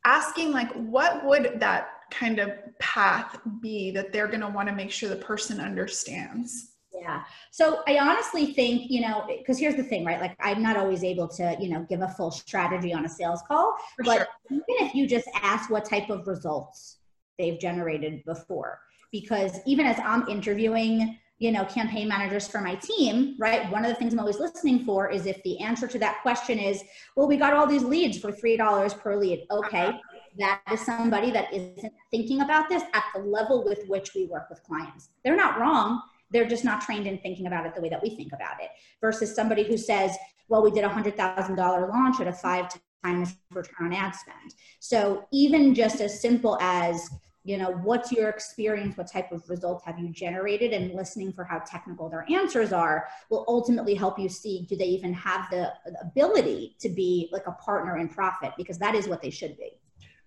asking, 0.05 0.51
like, 0.51 0.71
what 0.73 1.25
would 1.25 1.59
that 1.59 1.89
kind 2.11 2.37
of 2.37 2.51
path 2.79 3.39
be 3.61 3.89
that 3.91 4.13
they're 4.13 4.27
going 4.27 4.41
to 4.41 4.47
want 4.47 4.69
to 4.69 4.75
make 4.75 4.91
sure 4.91 5.09
the 5.09 5.15
person 5.15 5.59
understands? 5.59 6.74
Yeah. 7.05 7.23
So 7.51 7.83
I 7.87 7.99
honestly 7.99 8.47
think, 8.53 8.89
you 8.89 9.01
know, 9.01 9.25
because 9.27 9.59
here's 9.59 9.75
the 9.75 9.83
thing, 9.83 10.03
right? 10.03 10.19
Like 10.19 10.35
I'm 10.39 10.63
not 10.63 10.75
always 10.75 11.03
able 11.03 11.27
to, 11.27 11.55
you 11.59 11.69
know, 11.69 11.85
give 11.87 12.01
a 12.01 12.07
full 12.07 12.31
strategy 12.31 12.93
on 12.93 13.05
a 13.05 13.09
sales 13.09 13.43
call. 13.47 13.75
For 13.95 14.03
but 14.03 14.17
sure. 14.17 14.27
even 14.49 14.87
if 14.87 14.95
you 14.95 15.05
just 15.05 15.27
ask 15.35 15.69
what 15.69 15.85
type 15.85 16.09
of 16.09 16.25
results 16.25 16.97
they've 17.37 17.59
generated 17.59 18.25
before, 18.25 18.79
because 19.11 19.59
even 19.67 19.85
as 19.85 19.99
I'm 19.99 20.27
interviewing, 20.27 21.19
you 21.37 21.51
know, 21.51 21.63
campaign 21.65 22.07
managers 22.07 22.47
for 22.47 22.59
my 22.59 22.73
team, 22.73 23.35
right? 23.37 23.69
One 23.71 23.85
of 23.85 23.89
the 23.89 23.95
things 23.95 24.13
I'm 24.13 24.19
always 24.19 24.39
listening 24.39 24.83
for 24.83 25.11
is 25.11 25.27
if 25.27 25.43
the 25.43 25.59
answer 25.59 25.87
to 25.87 25.99
that 25.99 26.23
question 26.23 26.57
is, 26.57 26.81
well, 27.15 27.27
we 27.27 27.37
got 27.37 27.53
all 27.53 27.67
these 27.67 27.83
leads 27.83 28.17
for 28.17 28.31
$3 28.31 28.99
per 28.99 29.15
lead. 29.15 29.45
Okay. 29.51 29.85
Uh-huh. 29.85 29.99
That 30.39 30.61
is 30.73 30.81
somebody 30.81 31.29
that 31.31 31.53
isn't 31.53 31.93
thinking 32.09 32.41
about 32.41 32.67
this 32.67 32.81
at 32.93 33.03
the 33.13 33.21
level 33.21 33.63
with 33.63 33.87
which 33.87 34.15
we 34.15 34.25
work 34.25 34.49
with 34.49 34.63
clients. 34.63 35.09
They're 35.23 35.35
not 35.35 35.59
wrong 35.59 36.01
they're 36.31 36.47
just 36.47 36.63
not 36.63 36.81
trained 36.81 37.07
in 37.07 37.17
thinking 37.19 37.47
about 37.47 37.65
it 37.65 37.75
the 37.75 37.81
way 37.81 37.89
that 37.89 38.01
we 38.01 38.09
think 38.09 38.33
about 38.33 38.61
it 38.61 38.69
versus 39.01 39.35
somebody 39.35 39.63
who 39.63 39.77
says, 39.77 40.15
well, 40.47 40.63
we 40.63 40.71
did 40.71 40.83
a 40.83 40.89
$100,000 40.89 41.89
launch 41.89 42.19
at 42.19 42.27
a 42.27 42.33
five 42.33 42.69
times 43.03 43.35
return 43.51 43.87
on 43.87 43.93
ad 43.93 44.15
spend. 44.15 44.53
So 44.79 45.25
even 45.31 45.73
just 45.73 46.01
as 46.01 46.21
simple 46.21 46.57
as, 46.61 47.09
you 47.43 47.57
know, 47.57 47.71
what's 47.71 48.11
your 48.11 48.29
experience? 48.29 48.97
What 48.97 49.11
type 49.11 49.31
of 49.31 49.47
results 49.49 49.85
have 49.85 49.99
you 49.99 50.09
generated? 50.09 50.73
And 50.73 50.93
listening 50.93 51.31
for 51.31 51.43
how 51.43 51.59
technical 51.59 52.09
their 52.09 52.25
answers 52.31 52.73
are 52.73 53.07
will 53.29 53.45
ultimately 53.47 53.93
help 53.93 54.17
you 54.17 54.29
see 54.29 54.65
do 54.67 54.75
they 54.75 54.85
even 54.85 55.13
have 55.13 55.49
the 55.51 55.71
ability 56.01 56.75
to 56.79 56.89
be 56.89 57.29
like 57.31 57.45
a 57.47 57.51
partner 57.51 57.97
in 57.97 58.09
profit? 58.09 58.53
Because 58.57 58.79
that 58.79 58.95
is 58.95 59.07
what 59.07 59.21
they 59.21 59.29
should 59.29 59.57
be. 59.57 59.79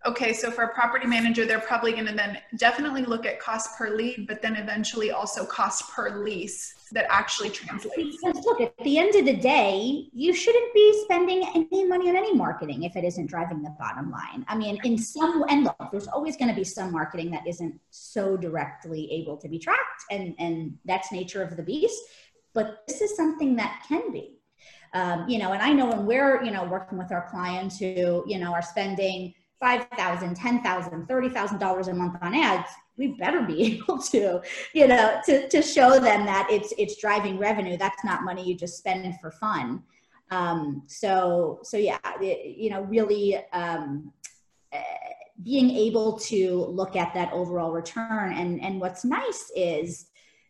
Okay, 0.06 0.32
so 0.32 0.50
for 0.50 0.62
a 0.62 0.72
property 0.72 1.06
manager, 1.06 1.44
they're 1.44 1.58
probably 1.58 1.90
going 1.92 2.06
to 2.06 2.14
then 2.14 2.38
definitely 2.56 3.04
look 3.04 3.26
at 3.26 3.40
cost 3.40 3.76
per 3.76 3.90
lead, 3.90 4.26
but 4.28 4.40
then 4.40 4.54
eventually 4.54 5.10
also 5.10 5.44
cost 5.44 5.90
per 5.90 6.22
lease 6.22 6.74
that 6.92 7.04
actually 7.10 7.50
translates. 7.50 8.16
Because 8.22 8.44
look, 8.44 8.60
at 8.60 8.76
the 8.84 8.96
end 8.96 9.16
of 9.16 9.24
the 9.24 9.36
day, 9.36 10.08
you 10.12 10.32
shouldn't 10.32 10.72
be 10.72 11.02
spending 11.04 11.44
any 11.54 11.84
money 11.84 12.08
on 12.08 12.16
any 12.16 12.32
marketing 12.32 12.84
if 12.84 12.94
it 12.94 13.04
isn't 13.04 13.26
driving 13.26 13.60
the 13.60 13.74
bottom 13.78 14.10
line. 14.10 14.46
I 14.46 14.56
mean, 14.56 14.78
in 14.84 14.98
some, 14.98 15.44
and 15.48 15.64
look, 15.64 15.76
there's 15.90 16.08
always 16.08 16.36
going 16.36 16.48
to 16.48 16.56
be 16.56 16.64
some 16.64 16.92
marketing 16.92 17.32
that 17.32 17.46
isn't 17.46 17.78
so 17.90 18.36
directly 18.36 19.10
able 19.12 19.36
to 19.38 19.48
be 19.48 19.58
tracked, 19.58 20.04
and, 20.12 20.34
and 20.38 20.78
that's 20.84 21.10
nature 21.10 21.42
of 21.42 21.56
the 21.56 21.62
beast. 21.62 22.00
But 22.54 22.84
this 22.86 23.00
is 23.00 23.16
something 23.16 23.56
that 23.56 23.84
can 23.88 24.12
be. 24.12 24.38
Um, 24.94 25.28
you 25.28 25.38
know, 25.38 25.52
and 25.52 25.60
I 25.60 25.72
know 25.72 25.86
when 25.86 26.06
we're, 26.06 26.42
you 26.42 26.50
know, 26.50 26.64
working 26.64 26.96
with 26.96 27.12
our 27.12 27.28
clients 27.28 27.78
who, 27.78 28.24
you 28.26 28.38
know, 28.38 28.54
are 28.54 28.62
spending 28.62 29.34
$5,000, 29.62 30.36
$10,000, 30.36 31.08
$30,000 31.08 31.88
a 31.88 31.94
month 31.94 32.16
on 32.22 32.34
ads, 32.34 32.70
we 32.96 33.08
better 33.08 33.42
be 33.42 33.62
able 33.82 33.98
to, 33.98 34.40
you 34.72 34.86
know, 34.86 35.20
to, 35.26 35.48
to 35.48 35.62
show 35.62 35.98
them 35.98 36.24
that 36.26 36.48
it's, 36.50 36.72
it's 36.78 37.00
driving 37.00 37.38
revenue. 37.38 37.76
That's 37.76 38.04
not 38.04 38.22
money 38.22 38.44
you 38.44 38.54
just 38.54 38.78
spend 38.78 39.18
for 39.20 39.30
fun. 39.30 39.82
Um, 40.30 40.82
so, 40.86 41.60
so 41.62 41.76
yeah, 41.76 41.98
it, 42.20 42.56
you 42.58 42.70
know, 42.70 42.82
really, 42.82 43.36
um, 43.52 44.12
uh, 44.72 44.80
being 45.42 45.70
able 45.70 46.18
to 46.18 46.66
look 46.66 46.96
at 46.96 47.14
that 47.14 47.32
overall 47.32 47.72
return 47.72 48.32
and, 48.32 48.60
and 48.60 48.80
what's 48.80 49.04
nice 49.04 49.50
is, 49.54 50.06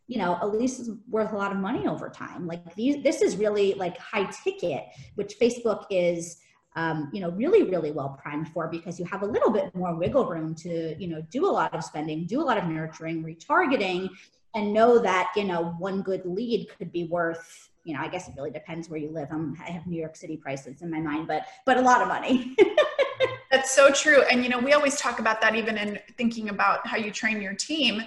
you 0.06 0.16
know, 0.18 0.38
at 0.40 0.50
least 0.50 0.80
is 0.80 0.90
worth 1.08 1.32
a 1.32 1.36
lot 1.36 1.52
of 1.52 1.58
money 1.58 1.86
over 1.86 2.08
time. 2.08 2.46
Like 2.46 2.74
these, 2.74 3.02
this 3.02 3.20
is 3.20 3.36
really 3.36 3.74
like 3.74 3.98
high 3.98 4.24
ticket, 4.42 4.84
which 5.14 5.38
Facebook 5.38 5.84
is, 5.90 6.38
um, 6.76 7.10
you 7.12 7.20
know, 7.20 7.30
really, 7.30 7.64
really 7.64 7.90
well 7.90 8.18
primed 8.20 8.48
for 8.48 8.68
because 8.68 8.98
you 8.98 9.04
have 9.06 9.22
a 9.22 9.26
little 9.26 9.50
bit 9.50 9.74
more 9.74 9.94
wiggle 9.94 10.26
room 10.26 10.54
to, 10.56 10.94
you 10.98 11.08
know, 11.08 11.20
do 11.30 11.46
a 11.46 11.50
lot 11.50 11.74
of 11.74 11.82
spending, 11.82 12.26
do 12.26 12.40
a 12.40 12.44
lot 12.44 12.58
of 12.58 12.64
nurturing, 12.64 13.24
retargeting, 13.24 14.08
and 14.54 14.72
know 14.72 14.98
that, 14.98 15.30
you 15.36 15.44
know, 15.44 15.74
one 15.78 16.02
good 16.02 16.24
lead 16.24 16.68
could 16.76 16.92
be 16.92 17.04
worth, 17.04 17.70
you 17.84 17.94
know, 17.94 18.00
I 18.00 18.08
guess 18.08 18.28
it 18.28 18.34
really 18.36 18.50
depends 18.50 18.88
where 18.88 19.00
you 19.00 19.10
live. 19.10 19.28
I'm, 19.30 19.56
I 19.60 19.70
have 19.70 19.86
New 19.86 19.98
York 19.98 20.16
City 20.16 20.36
prices 20.36 20.82
in 20.82 20.90
my 20.90 21.00
mind, 21.00 21.26
but, 21.26 21.46
but 21.64 21.76
a 21.78 21.80
lot 21.80 22.02
of 22.02 22.08
money. 22.08 22.56
That's 23.50 23.70
so 23.70 23.90
true. 23.90 24.22
And, 24.30 24.42
you 24.42 24.48
know, 24.48 24.58
we 24.58 24.72
always 24.72 24.96
talk 25.00 25.18
about 25.18 25.40
that 25.40 25.54
even 25.54 25.78
in 25.78 25.98
thinking 26.16 26.50
about 26.50 26.86
how 26.86 26.96
you 26.96 27.10
train 27.10 27.40
your 27.40 27.54
team 27.54 28.02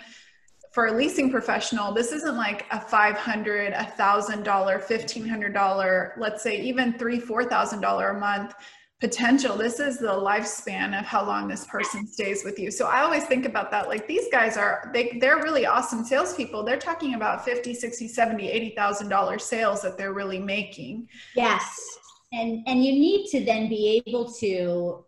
for 0.71 0.87
a 0.87 0.91
leasing 0.93 1.29
professional, 1.29 1.93
this 1.93 2.13
isn't 2.13 2.37
like 2.37 2.65
a 2.71 2.79
500, 2.79 3.73
a 3.73 3.93
$1,000, 3.97 4.43
$1,500, 4.43 6.11
let's 6.17 6.41
say 6.41 6.61
even 6.61 6.97
three, 6.97 7.19
$4,000 7.19 8.09
a 8.09 8.19
month 8.19 8.53
potential. 9.01 9.57
This 9.57 9.79
is 9.81 9.97
the 9.97 10.07
lifespan 10.07 10.97
of 10.97 11.05
how 11.05 11.25
long 11.25 11.49
this 11.49 11.65
person 11.65 12.07
stays 12.07 12.45
with 12.45 12.57
you. 12.57 12.71
So 12.71 12.85
I 12.85 13.01
always 13.01 13.25
think 13.25 13.45
about 13.45 13.69
that. 13.71 13.89
Like 13.89 14.07
these 14.07 14.27
guys 14.31 14.55
are, 14.55 14.89
they, 14.93 15.17
they're 15.19 15.41
really 15.41 15.65
awesome 15.65 16.05
salespeople. 16.05 16.63
They're 16.63 16.77
talking 16.77 17.15
about 17.15 17.43
50, 17.43 17.73
60, 17.73 18.07
70, 18.07 18.73
$80,000 18.77 19.41
sales 19.41 19.81
that 19.81 19.97
they're 19.97 20.13
really 20.13 20.39
making. 20.39 21.09
Yes. 21.35 21.83
And, 22.31 22.65
and 22.65 22.85
you 22.85 22.93
need 22.93 23.27
to 23.31 23.43
then 23.43 23.67
be 23.67 24.01
able 24.07 24.31
to 24.35 25.03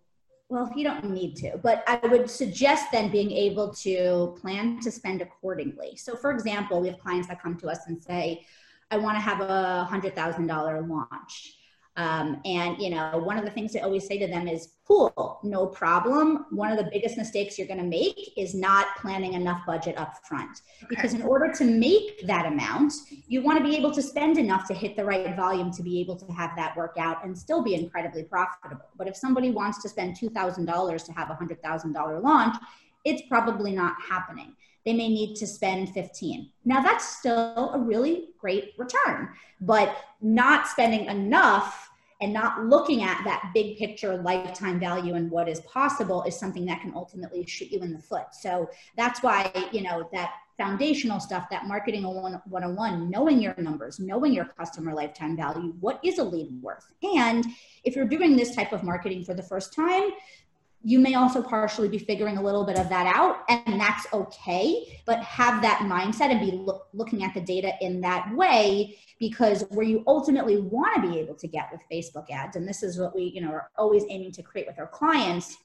well, 0.54 0.72
you 0.76 0.84
don't 0.84 1.10
need 1.10 1.36
to, 1.38 1.58
but 1.64 1.84
I 1.88 2.00
would 2.08 2.30
suggest 2.30 2.92
then 2.92 3.10
being 3.10 3.32
able 3.32 3.74
to 3.74 4.38
plan 4.40 4.80
to 4.82 4.92
spend 4.92 5.20
accordingly. 5.20 5.96
So, 5.96 6.16
for 6.16 6.30
example, 6.30 6.80
we 6.80 6.90
have 6.90 7.00
clients 7.00 7.28
that 7.30 7.42
come 7.42 7.58
to 7.58 7.70
us 7.70 7.80
and 7.88 8.02
say, 8.02 8.46
I 8.92 8.98
want 8.98 9.16
to 9.16 9.20
have 9.20 9.42
a 9.42 9.88
$100,000 9.90 10.88
launch. 10.88 11.58
Um, 11.96 12.42
and 12.44 12.82
you 12.82 12.90
know, 12.90 13.22
one 13.24 13.38
of 13.38 13.46
the 13.46 13.52
things 13.52 13.76
I 13.76 13.82
always 13.82 14.08
say 14.08 14.18
to 14.18 14.26
them 14.26 14.48
is, 14.48 14.74
"Cool, 14.88 15.40
no 15.44 15.68
problem." 15.68 16.48
One 16.50 16.72
of 16.72 16.78
the 16.78 16.90
biggest 16.92 17.18
mistakes 17.18 17.58
you're 17.58 17.68
going 17.68 17.80
to 17.80 17.86
make 17.86 18.34
is 18.36 18.56
not 18.56 18.88
planning 18.98 19.34
enough 19.34 19.62
budget 19.68 19.96
up 19.98 20.18
front, 20.28 20.62
because 20.90 21.14
in 21.14 21.22
order 21.22 21.54
to 21.54 21.64
make 21.64 22.26
that 22.26 22.48
amount, 22.48 22.94
you 23.28 23.44
want 23.44 23.60
to 23.60 23.64
be 23.64 23.76
able 23.76 23.92
to 23.92 24.02
spend 24.02 24.40
enough 24.40 24.68
to 24.70 24.74
hit 24.74 24.96
the 24.96 25.06
right 25.06 25.36
volume 25.36 25.72
to 25.72 25.84
be 25.84 26.00
able 26.00 26.16
to 26.16 26.26
have 26.34 26.56
that 26.56 26.76
work 26.76 26.96
out 26.98 27.24
and 27.24 27.38
still 27.38 27.62
be 27.62 27.76
incredibly 27.76 28.24
profitable. 28.24 28.86
But 28.98 29.08
if 29.08 29.16
somebody 29.16 29.52
wants 29.52 29.82
to 29.84 29.90
spend 29.90 30.16
two 30.16 30.30
thousand 30.30 30.66
dollars 30.66 31.04
to 31.04 31.12
have 31.14 31.30
a 31.30 31.36
hundred 31.36 31.62
thousand 31.62 31.94
dollar 31.94 32.20
launch, 32.20 32.56
it's 33.06 33.22
probably 33.28 33.72
not 33.72 33.96
happening 34.02 34.56
they 34.86 34.94
may 34.94 35.10
need 35.10 35.36
to 35.36 35.48
spend 35.48 35.90
15. 35.90 36.50
Now 36.66 36.82
that's 36.82 37.18
still 37.18 37.72
a 37.74 37.80
really 37.80 38.30
great 38.40 38.74
return, 38.78 39.30
but 39.62 39.96
not 40.22 40.68
spending 40.68 41.06
enough 41.06 41.90
and 42.22 42.32
not 42.32 42.66
looking 42.66 43.04
at 43.04 43.22
that 43.26 43.52
big 43.54 43.78
picture 43.78 44.16
lifetime 44.18 44.80
value 44.80 45.16
and 45.16 45.30
what 45.30 45.50
is 45.50 45.60
possible 45.62 46.24
is 46.24 46.38
something 46.38 46.66
that 46.66 46.80
can 46.82 46.94
ultimately 46.96 47.46
shoot 47.46 47.70
you 47.70 47.82
in 47.82 47.92
the 47.92 48.00
foot. 48.00 48.28
So 48.32 48.70
that's 48.96 49.22
why, 49.22 49.52
you 49.74 49.82
know, 49.82 50.10
that 50.14 50.32
foundational 50.58 51.20
stuff, 51.20 51.48
that 51.50 51.66
marketing 51.66 52.04
101, 52.04 53.10
knowing 53.10 53.42
your 53.42 53.56
numbers, 53.58 54.00
knowing 54.00 54.32
your 54.32 54.46
customer 54.46 54.94
lifetime 54.94 55.36
value, 55.36 55.74
what 55.82 56.00
is 56.04 56.20
a 56.20 56.24
lead 56.24 56.50
worth? 56.62 56.94
And 57.02 57.46
if 57.84 57.96
you're 57.96 58.06
doing 58.08 58.38
this 58.38 58.56
type 58.56 58.72
of 58.72 58.84
marketing 58.84 59.26
for 59.26 59.34
the 59.34 59.44
first 59.44 59.74
time, 59.74 60.12
you 60.84 61.00
may 61.00 61.16
also 61.16 61.42
partially 61.42 61.88
be 61.88 61.98
figuring 61.98 62.38
a 62.38 62.42
little 62.42 62.66
bit 62.66 62.78
of 62.78 62.90
that 62.90 63.08
out 63.08 63.44
and 63.50 63.80
that's 63.80 64.06
okay 64.14 65.02
but 65.06 65.20
have 65.20 65.62
that 65.62 65.80
mindset 65.80 66.30
and 66.32 66.40
be 66.40 66.52
look, 66.58 66.88
looking 66.94 67.24
at 67.24 67.34
the 67.34 67.42
data 67.42 67.72
in 67.82 68.02
that 68.02 68.34
way 68.36 68.98
because 69.20 69.64
where 69.70 69.86
you 69.86 70.04
ultimately 70.08 70.60
want 70.60 70.94
to 70.96 71.10
be 71.10 71.20
able 71.20 71.36
to 71.36 71.48
get 71.48 71.70
with 71.72 71.82
facebook 71.92 72.30
ads 72.30 72.56
and 72.56 72.68
this 72.68 72.84
is 72.84 73.00
what 73.00 73.16
we 73.16 73.24
you 73.24 73.42
know 73.42 73.50
are 73.50 73.70
always 73.78 74.04
aiming 74.10 74.32
to 74.32 74.44
create 74.44 74.68
with 74.68 74.78
our 74.78 74.88
clients 74.88 75.58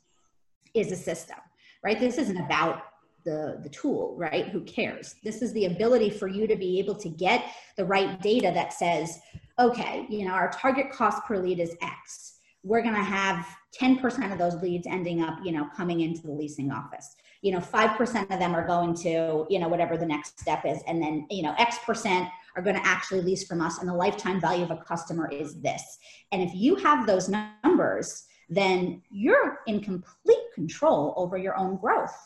is 0.75 0.93
a 0.93 0.97
system 0.97 1.39
right 1.83 1.99
this 1.99 2.19
isn't 2.19 2.39
about 2.39 2.83
the, 3.25 3.61
the 3.63 3.69
tool, 3.69 4.15
right? 4.17 4.49
Who 4.49 4.63
cares? 4.63 5.17
This 5.23 5.43
is 5.43 5.53
the 5.53 5.67
ability 5.67 6.09
for 6.09 6.29
you 6.29 6.47
to 6.47 6.57
be 6.57 6.79
able 6.79 6.95
to 6.95 7.11
get 7.11 7.45
the 7.77 7.85
right 7.85 8.19
data 8.23 8.51
that 8.55 8.73
says, 8.73 9.19
okay, 9.59 10.07
you 10.09 10.25
know, 10.25 10.33
our 10.33 10.51
target 10.51 10.91
cost 10.91 11.23
per 11.25 11.37
lead 11.37 11.59
is 11.59 11.77
X 11.83 12.38
we're 12.63 12.83
going 12.83 12.95
to 12.95 13.03
have 13.03 13.47
10% 13.81 14.33
of 14.33 14.39
those 14.39 14.61
leads 14.63 14.87
ending 14.87 15.23
up, 15.23 15.39
you 15.45 15.53
know, 15.53 15.69
coming 15.77 16.01
into 16.01 16.23
the 16.23 16.33
leasing 16.33 16.71
office. 16.71 17.15
You 17.43 17.53
know, 17.53 17.61
5% 17.61 18.23
of 18.23 18.39
them 18.41 18.55
are 18.55 18.67
going 18.67 18.95
to, 18.97 19.47
you 19.49 19.59
know, 19.59 19.69
whatever 19.69 19.97
the 19.97 20.07
next 20.07 20.41
step 20.41 20.65
is. 20.67 20.81
And 20.87 21.01
then, 21.01 21.27
you 21.31 21.43
know, 21.43 21.55
X 21.59 21.79
percent 21.85 22.29
are 22.57 22.63
going 22.63 22.77
to 22.77 22.87
actually 22.87 23.23
lease 23.23 23.47
from 23.47 23.61
us. 23.61 23.79
And 23.79 23.89
the 23.89 23.95
lifetime 23.95 24.41
value 24.41 24.65
of 24.65 24.71
a 24.71 24.77
customer 24.77 25.31
is 25.31 25.61
this. 25.61 25.99
And 26.33 26.43
if 26.43 26.53
you 26.55 26.75
have 26.77 27.07
those 27.07 27.29
numbers, 27.29 28.25
then 28.49 29.03
you're 29.11 29.61
in 29.67 29.81
complete 29.81 30.39
control 30.55 31.15
over 31.17 31.37
your 31.37 31.57
own 31.57 31.77
growth 31.77 32.17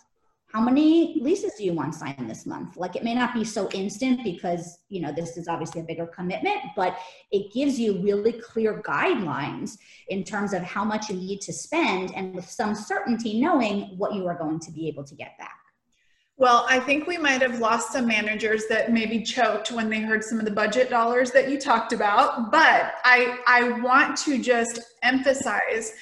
how 0.53 0.61
many 0.61 1.19
leases 1.21 1.55
do 1.55 1.65
you 1.65 1.73
want 1.73 1.95
signed 1.95 2.29
this 2.29 2.45
month 2.45 2.77
like 2.77 2.95
it 2.95 3.03
may 3.03 3.15
not 3.15 3.33
be 3.33 3.45
so 3.45 3.71
instant 3.71 4.23
because 4.23 4.79
you 4.89 5.01
know 5.01 5.13
this 5.13 5.37
is 5.37 5.49
obviously 5.49 5.81
a 5.81 5.85
bigger 5.85 6.07
commitment 6.07 6.59
but 6.77 6.99
it 7.31 7.53
gives 7.53 7.79
you 7.79 7.99
really 8.03 8.33
clear 8.33 8.83
guidelines 8.83 9.79
in 10.09 10.23
terms 10.23 10.53
of 10.53 10.63
how 10.63 10.85
much 10.85 11.09
you 11.09 11.17
need 11.17 11.41
to 11.41 11.53
spend 11.53 12.15
and 12.15 12.35
with 12.35 12.49
some 12.49 12.75
certainty 12.75 13.41
knowing 13.41 13.97
what 13.97 14.15
you 14.15 14.27
are 14.27 14.37
going 14.37 14.61
to 14.61 14.71
be 14.71 14.89
able 14.89 15.05
to 15.05 15.15
get 15.15 15.37
back 15.39 15.59
well, 16.39 16.67
I 16.69 16.81
think 16.81 17.07
we 17.07 17.19
might 17.19 17.41
have 17.43 17.61
lost 17.61 17.93
some 17.93 18.07
managers 18.07 18.67
that 18.67 18.91
maybe 18.91 19.23
choked 19.23 19.71
when 19.71 19.89
they 19.89 20.01
heard 20.01 20.25
some 20.25 20.41
of 20.41 20.45
the 20.45 20.51
budget 20.51 20.91
dollars 20.91 21.31
that 21.33 21.49
you 21.49 21.61
talked 21.61 21.93
about. 21.93 22.51
But 22.51 22.95
I, 23.05 23.39
I 23.47 23.81
want 23.81 24.17
to 24.25 24.43
just 24.43 24.81
emphasize 25.03 25.93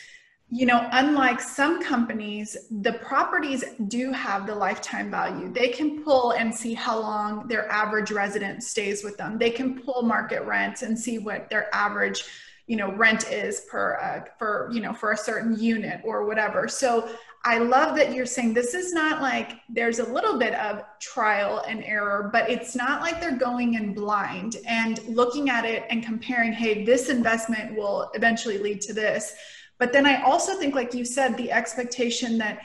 you 0.52 0.66
know, 0.66 0.88
unlike 0.90 1.40
some 1.40 1.80
companies, 1.80 2.56
the 2.82 2.94
properties 2.94 3.62
do 3.86 4.10
have 4.10 4.48
the 4.48 4.54
lifetime 4.54 5.08
value. 5.08 5.52
They 5.52 5.68
can 5.68 6.02
pull 6.02 6.32
and 6.32 6.52
see 6.52 6.74
how 6.74 6.98
long 6.98 7.46
their 7.46 7.70
average 7.70 8.10
resident 8.10 8.64
stays 8.64 9.04
with 9.04 9.16
them. 9.16 9.38
They 9.38 9.50
can 9.50 9.80
pull 9.80 10.02
market 10.02 10.42
rents 10.42 10.82
and 10.82 10.98
see 10.98 11.18
what 11.18 11.48
their 11.50 11.72
average, 11.72 12.24
you 12.66 12.76
know, 12.76 12.92
rent 12.92 13.30
is 13.30 13.60
per 13.70 13.96
uh, 14.00 14.28
for 14.38 14.68
you 14.72 14.80
know 14.80 14.92
for 14.92 15.12
a 15.12 15.16
certain 15.16 15.56
unit 15.56 16.00
or 16.02 16.26
whatever. 16.26 16.66
So 16.66 17.08
I 17.44 17.58
love 17.58 17.96
that 17.96 18.12
you're 18.12 18.26
saying 18.26 18.52
this 18.52 18.74
is 18.74 18.92
not 18.92 19.22
like 19.22 19.52
there's 19.68 20.00
a 20.00 20.12
little 20.12 20.36
bit 20.36 20.54
of 20.54 20.82
trial 20.98 21.62
and 21.66 21.84
error, 21.84 22.28
but 22.32 22.50
it's 22.50 22.74
not 22.74 23.02
like 23.02 23.20
they're 23.20 23.38
going 23.38 23.74
in 23.74 23.94
blind 23.94 24.56
and 24.66 25.00
looking 25.06 25.48
at 25.48 25.64
it 25.64 25.84
and 25.90 26.04
comparing, 26.04 26.52
hey, 26.52 26.84
this 26.84 27.08
investment 27.08 27.76
will 27.76 28.10
eventually 28.14 28.58
lead 28.58 28.80
to 28.82 28.92
this 28.92 29.32
but 29.80 29.92
then 29.92 30.06
I 30.06 30.22
also 30.22 30.56
think, 30.56 30.74
like 30.76 30.94
you 30.94 31.04
said, 31.04 31.36
the 31.36 31.50
expectation 31.50 32.38
that 32.38 32.60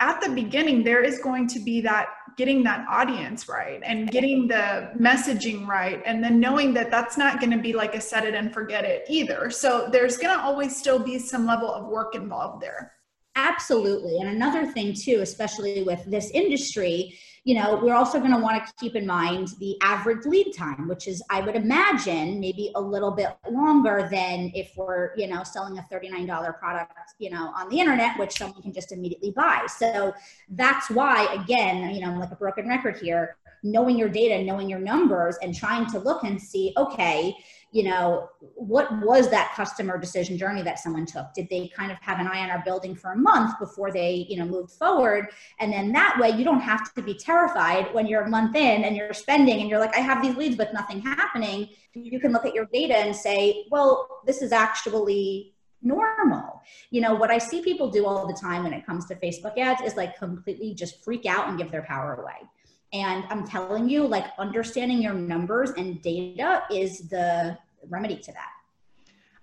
at 0.00 0.20
the 0.20 0.28
beginning, 0.28 0.84
there 0.84 1.02
is 1.02 1.18
going 1.20 1.46
to 1.48 1.60
be 1.60 1.80
that 1.82 2.08
getting 2.36 2.62
that 2.64 2.86
audience 2.88 3.48
right 3.48 3.80
and 3.82 4.10
getting 4.10 4.46
the 4.46 4.90
messaging 5.00 5.66
right. 5.66 6.02
And 6.04 6.22
then 6.22 6.38
knowing 6.38 6.74
that 6.74 6.90
that's 6.90 7.16
not 7.16 7.40
going 7.40 7.52
to 7.52 7.58
be 7.58 7.72
like 7.72 7.94
a 7.94 8.00
set 8.00 8.26
it 8.26 8.34
and 8.34 8.52
forget 8.52 8.84
it 8.84 9.06
either. 9.08 9.48
So 9.48 9.88
there's 9.90 10.18
going 10.18 10.36
to 10.36 10.42
always 10.42 10.76
still 10.76 10.98
be 10.98 11.18
some 11.18 11.46
level 11.46 11.72
of 11.72 11.86
work 11.86 12.14
involved 12.14 12.62
there. 12.62 12.92
Absolutely. 13.36 14.18
And 14.18 14.30
another 14.30 14.66
thing, 14.66 14.94
too, 14.94 15.20
especially 15.20 15.82
with 15.82 16.02
this 16.06 16.30
industry, 16.30 17.18
you 17.44 17.54
know, 17.54 17.78
we're 17.80 17.94
also 17.94 18.18
going 18.18 18.32
to 18.32 18.38
want 18.40 18.66
to 18.66 18.72
keep 18.80 18.96
in 18.96 19.06
mind 19.06 19.48
the 19.60 19.76
average 19.82 20.24
lead 20.24 20.52
time, 20.52 20.88
which 20.88 21.06
is, 21.06 21.22
I 21.30 21.42
would 21.42 21.54
imagine, 21.54 22.40
maybe 22.40 22.72
a 22.74 22.80
little 22.80 23.10
bit 23.12 23.28
longer 23.48 24.08
than 24.10 24.50
if 24.54 24.72
we're, 24.74 25.14
you 25.16 25.28
know, 25.28 25.44
selling 25.44 25.78
a 25.78 25.82
$39 25.82 26.58
product, 26.58 26.92
you 27.18 27.30
know, 27.30 27.52
on 27.54 27.68
the 27.68 27.78
internet, 27.78 28.18
which 28.18 28.32
someone 28.38 28.62
can 28.62 28.72
just 28.72 28.90
immediately 28.90 29.30
buy. 29.30 29.66
So 29.68 30.14
that's 30.48 30.90
why, 30.90 31.32
again, 31.34 31.94
you 31.94 32.00
know, 32.00 32.08
I'm 32.08 32.18
like 32.18 32.32
a 32.32 32.36
broken 32.36 32.66
record 32.66 32.96
here, 32.96 33.36
knowing 33.62 33.98
your 33.98 34.08
data, 34.08 34.42
knowing 34.42 34.68
your 34.68 34.80
numbers, 34.80 35.36
and 35.42 35.54
trying 35.54 35.86
to 35.90 35.98
look 35.98 36.24
and 36.24 36.40
see, 36.40 36.72
okay, 36.76 37.36
you 37.76 37.82
know, 37.82 38.30
what 38.54 38.90
was 39.02 39.28
that 39.28 39.52
customer 39.54 39.98
decision 39.98 40.38
journey 40.38 40.62
that 40.62 40.78
someone 40.78 41.04
took? 41.04 41.26
Did 41.34 41.46
they 41.50 41.68
kind 41.76 41.92
of 41.92 41.98
have 42.00 42.18
an 42.18 42.26
eye 42.26 42.40
on 42.40 42.48
our 42.48 42.62
building 42.64 42.94
for 42.94 43.12
a 43.12 43.16
month 43.18 43.58
before 43.58 43.92
they, 43.92 44.26
you 44.30 44.38
know, 44.38 44.46
moved 44.46 44.70
forward? 44.70 45.28
And 45.60 45.70
then 45.70 45.92
that 45.92 46.16
way 46.18 46.30
you 46.30 46.42
don't 46.42 46.62
have 46.62 46.94
to 46.94 47.02
be 47.02 47.12
terrified 47.12 47.92
when 47.92 48.06
you're 48.06 48.22
a 48.22 48.30
month 48.30 48.56
in 48.56 48.84
and 48.84 48.96
you're 48.96 49.12
spending 49.12 49.60
and 49.60 49.68
you're 49.68 49.78
like, 49.78 49.94
I 49.94 50.00
have 50.00 50.22
these 50.22 50.36
leads, 50.36 50.56
but 50.56 50.72
nothing 50.72 51.02
happening. 51.02 51.68
You 51.92 52.18
can 52.18 52.32
look 52.32 52.46
at 52.46 52.54
your 52.54 52.64
data 52.72 52.96
and 52.96 53.14
say, 53.14 53.66
well, 53.70 54.22
this 54.24 54.40
is 54.40 54.52
actually 54.52 55.52
normal. 55.82 56.62
You 56.90 57.02
know, 57.02 57.14
what 57.14 57.30
I 57.30 57.36
see 57.36 57.60
people 57.60 57.90
do 57.90 58.06
all 58.06 58.26
the 58.26 58.38
time 58.40 58.64
when 58.64 58.72
it 58.72 58.86
comes 58.86 59.04
to 59.08 59.16
Facebook 59.16 59.58
ads 59.58 59.82
is 59.82 59.96
like 59.96 60.16
completely 60.16 60.72
just 60.72 61.04
freak 61.04 61.26
out 61.26 61.50
and 61.50 61.58
give 61.58 61.70
their 61.70 61.82
power 61.82 62.14
away. 62.14 62.48
And 62.92 63.24
I'm 63.28 63.46
telling 63.46 63.88
you, 63.88 64.06
like 64.06 64.26
understanding 64.38 65.02
your 65.02 65.12
numbers 65.12 65.72
and 65.76 66.00
data 66.00 66.62
is 66.70 67.08
the 67.08 67.58
remedy 67.90 68.16
to 68.16 68.32
that. 68.32 68.50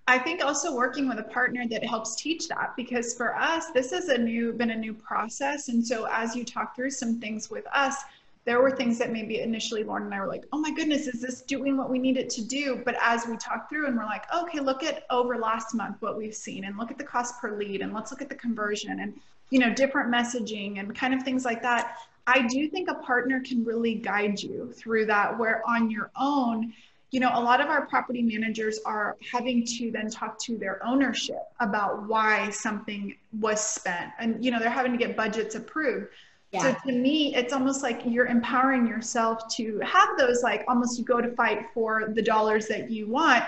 I 0.06 0.18
think 0.18 0.44
also 0.44 0.74
working 0.74 1.08
with 1.08 1.18
a 1.18 1.22
partner 1.22 1.66
that 1.68 1.82
helps 1.82 2.14
teach 2.16 2.46
that 2.48 2.74
because 2.76 3.14
for 3.14 3.34
us 3.36 3.70
this 3.70 3.90
has 3.90 4.08
a 4.08 4.18
new 4.18 4.52
been 4.52 4.70
a 4.70 4.76
new 4.76 4.92
process 4.92 5.68
and 5.68 5.86
so 5.86 6.06
as 6.10 6.36
you 6.36 6.44
talk 6.44 6.76
through 6.76 6.90
some 6.90 7.20
things 7.20 7.50
with 7.50 7.66
us 7.72 7.96
there 8.44 8.60
were 8.60 8.70
things 8.70 8.98
that 8.98 9.10
maybe 9.10 9.40
initially 9.40 9.82
Lauren 9.82 10.04
and 10.04 10.14
I 10.14 10.20
were 10.20 10.26
like 10.26 10.44
oh 10.52 10.58
my 10.58 10.70
goodness 10.70 11.06
is 11.06 11.22
this 11.22 11.40
doing 11.40 11.78
what 11.78 11.88
we 11.88 11.98
need 11.98 12.18
it 12.18 12.28
to 12.30 12.44
do 12.44 12.82
but 12.84 12.96
as 13.00 13.26
we 13.26 13.38
talk 13.38 13.70
through 13.70 13.86
and 13.86 13.96
we're 13.96 14.04
like 14.04 14.30
okay 14.34 14.60
look 14.60 14.82
at 14.82 15.04
over 15.08 15.38
last 15.38 15.74
month 15.74 15.96
what 16.00 16.18
we've 16.18 16.34
seen 16.34 16.64
and 16.64 16.76
look 16.76 16.90
at 16.90 16.98
the 16.98 17.04
cost 17.04 17.40
per 17.40 17.56
lead 17.56 17.80
and 17.80 17.94
let's 17.94 18.10
look 18.10 18.20
at 18.20 18.28
the 18.28 18.34
conversion 18.34 19.00
and 19.00 19.14
you 19.48 19.58
know 19.58 19.72
different 19.72 20.12
messaging 20.12 20.80
and 20.80 20.94
kind 20.94 21.14
of 21.14 21.22
things 21.22 21.46
like 21.46 21.62
that 21.62 21.96
I 22.26 22.46
do 22.46 22.68
think 22.68 22.90
a 22.90 22.94
partner 22.94 23.40
can 23.40 23.64
really 23.64 23.94
guide 23.94 24.42
you 24.42 24.72
through 24.72 25.06
that 25.06 25.38
where 25.38 25.62
on 25.66 25.90
your 25.90 26.10
own 26.18 26.74
you 27.14 27.20
know, 27.20 27.30
a 27.32 27.40
lot 27.40 27.60
of 27.60 27.68
our 27.68 27.86
property 27.86 28.22
managers 28.22 28.80
are 28.84 29.16
having 29.30 29.64
to 29.64 29.92
then 29.92 30.10
talk 30.10 30.36
to 30.36 30.58
their 30.58 30.84
ownership 30.84 31.44
about 31.60 32.08
why 32.08 32.50
something 32.50 33.16
was 33.40 33.64
spent. 33.64 34.10
And, 34.18 34.44
you 34.44 34.50
know, 34.50 34.58
they're 34.58 34.68
having 34.68 34.90
to 34.90 34.98
get 34.98 35.16
budgets 35.16 35.54
approved. 35.54 36.08
Yeah. 36.50 36.74
So 36.74 36.90
to 36.90 36.92
me, 36.92 37.32
it's 37.36 37.52
almost 37.52 37.84
like 37.84 38.00
you're 38.04 38.26
empowering 38.26 38.88
yourself 38.88 39.46
to 39.54 39.78
have 39.84 40.08
those, 40.18 40.42
like 40.42 40.64
almost 40.66 40.98
you 40.98 41.04
go 41.04 41.20
to 41.20 41.30
fight 41.36 41.66
for 41.72 42.08
the 42.12 42.20
dollars 42.20 42.66
that 42.66 42.90
you 42.90 43.06
want. 43.06 43.44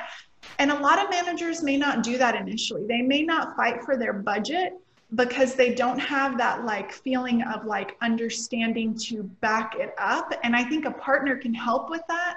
And 0.60 0.70
a 0.70 0.78
lot 0.78 1.00
of 1.00 1.10
managers 1.10 1.64
may 1.64 1.76
not 1.76 2.04
do 2.04 2.18
that 2.18 2.36
initially. 2.36 2.86
They 2.86 3.02
may 3.02 3.22
not 3.22 3.56
fight 3.56 3.82
for 3.82 3.96
their 3.96 4.12
budget 4.12 4.74
because 5.16 5.56
they 5.56 5.74
don't 5.74 5.98
have 5.98 6.38
that 6.38 6.64
like 6.64 6.92
feeling 6.92 7.42
of 7.42 7.64
like 7.64 7.96
understanding 8.00 8.96
to 9.06 9.24
back 9.40 9.74
it 9.74 9.92
up. 9.98 10.32
And 10.44 10.54
I 10.54 10.62
think 10.62 10.84
a 10.84 10.92
partner 10.92 11.34
can 11.36 11.52
help 11.52 11.90
with 11.90 12.02
that 12.06 12.36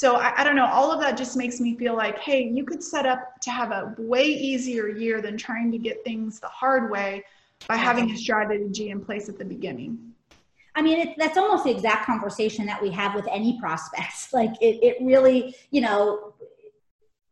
so 0.00 0.16
I, 0.16 0.40
I, 0.40 0.44
don't 0.44 0.56
know 0.56 0.64
all 0.64 0.90
of 0.90 0.98
that 1.00 1.18
just 1.18 1.36
makes 1.36 1.60
me 1.60 1.76
feel 1.76 1.94
like 1.94 2.18
hey 2.18 2.42
you 2.42 2.64
could 2.64 2.82
set 2.82 3.04
up 3.04 3.38
to 3.42 3.50
have 3.50 3.70
a 3.70 3.94
way 3.98 4.24
easier 4.24 4.88
year 4.88 5.20
than 5.20 5.36
trying 5.36 5.70
to 5.72 5.78
get 5.78 6.02
things 6.04 6.40
the 6.40 6.48
hard 6.48 6.90
way 6.90 7.22
by 7.68 7.76
having 7.76 8.10
a 8.10 8.16
strategy 8.16 8.88
in 8.88 9.04
place 9.04 9.28
at 9.28 9.36
the 9.36 9.44
beginning 9.44 9.98
i 10.74 10.80
mean 10.80 10.98
it, 11.00 11.14
that's 11.18 11.36
almost 11.36 11.64
the 11.64 11.70
exact 11.70 12.06
conversation 12.06 12.64
that 12.64 12.80
we 12.80 12.90
have 12.90 13.14
with 13.14 13.26
any 13.30 13.60
prospects 13.60 14.32
like 14.32 14.52
it, 14.62 14.82
it 14.82 14.96
really 15.02 15.54
you 15.70 15.82
know 15.82 16.32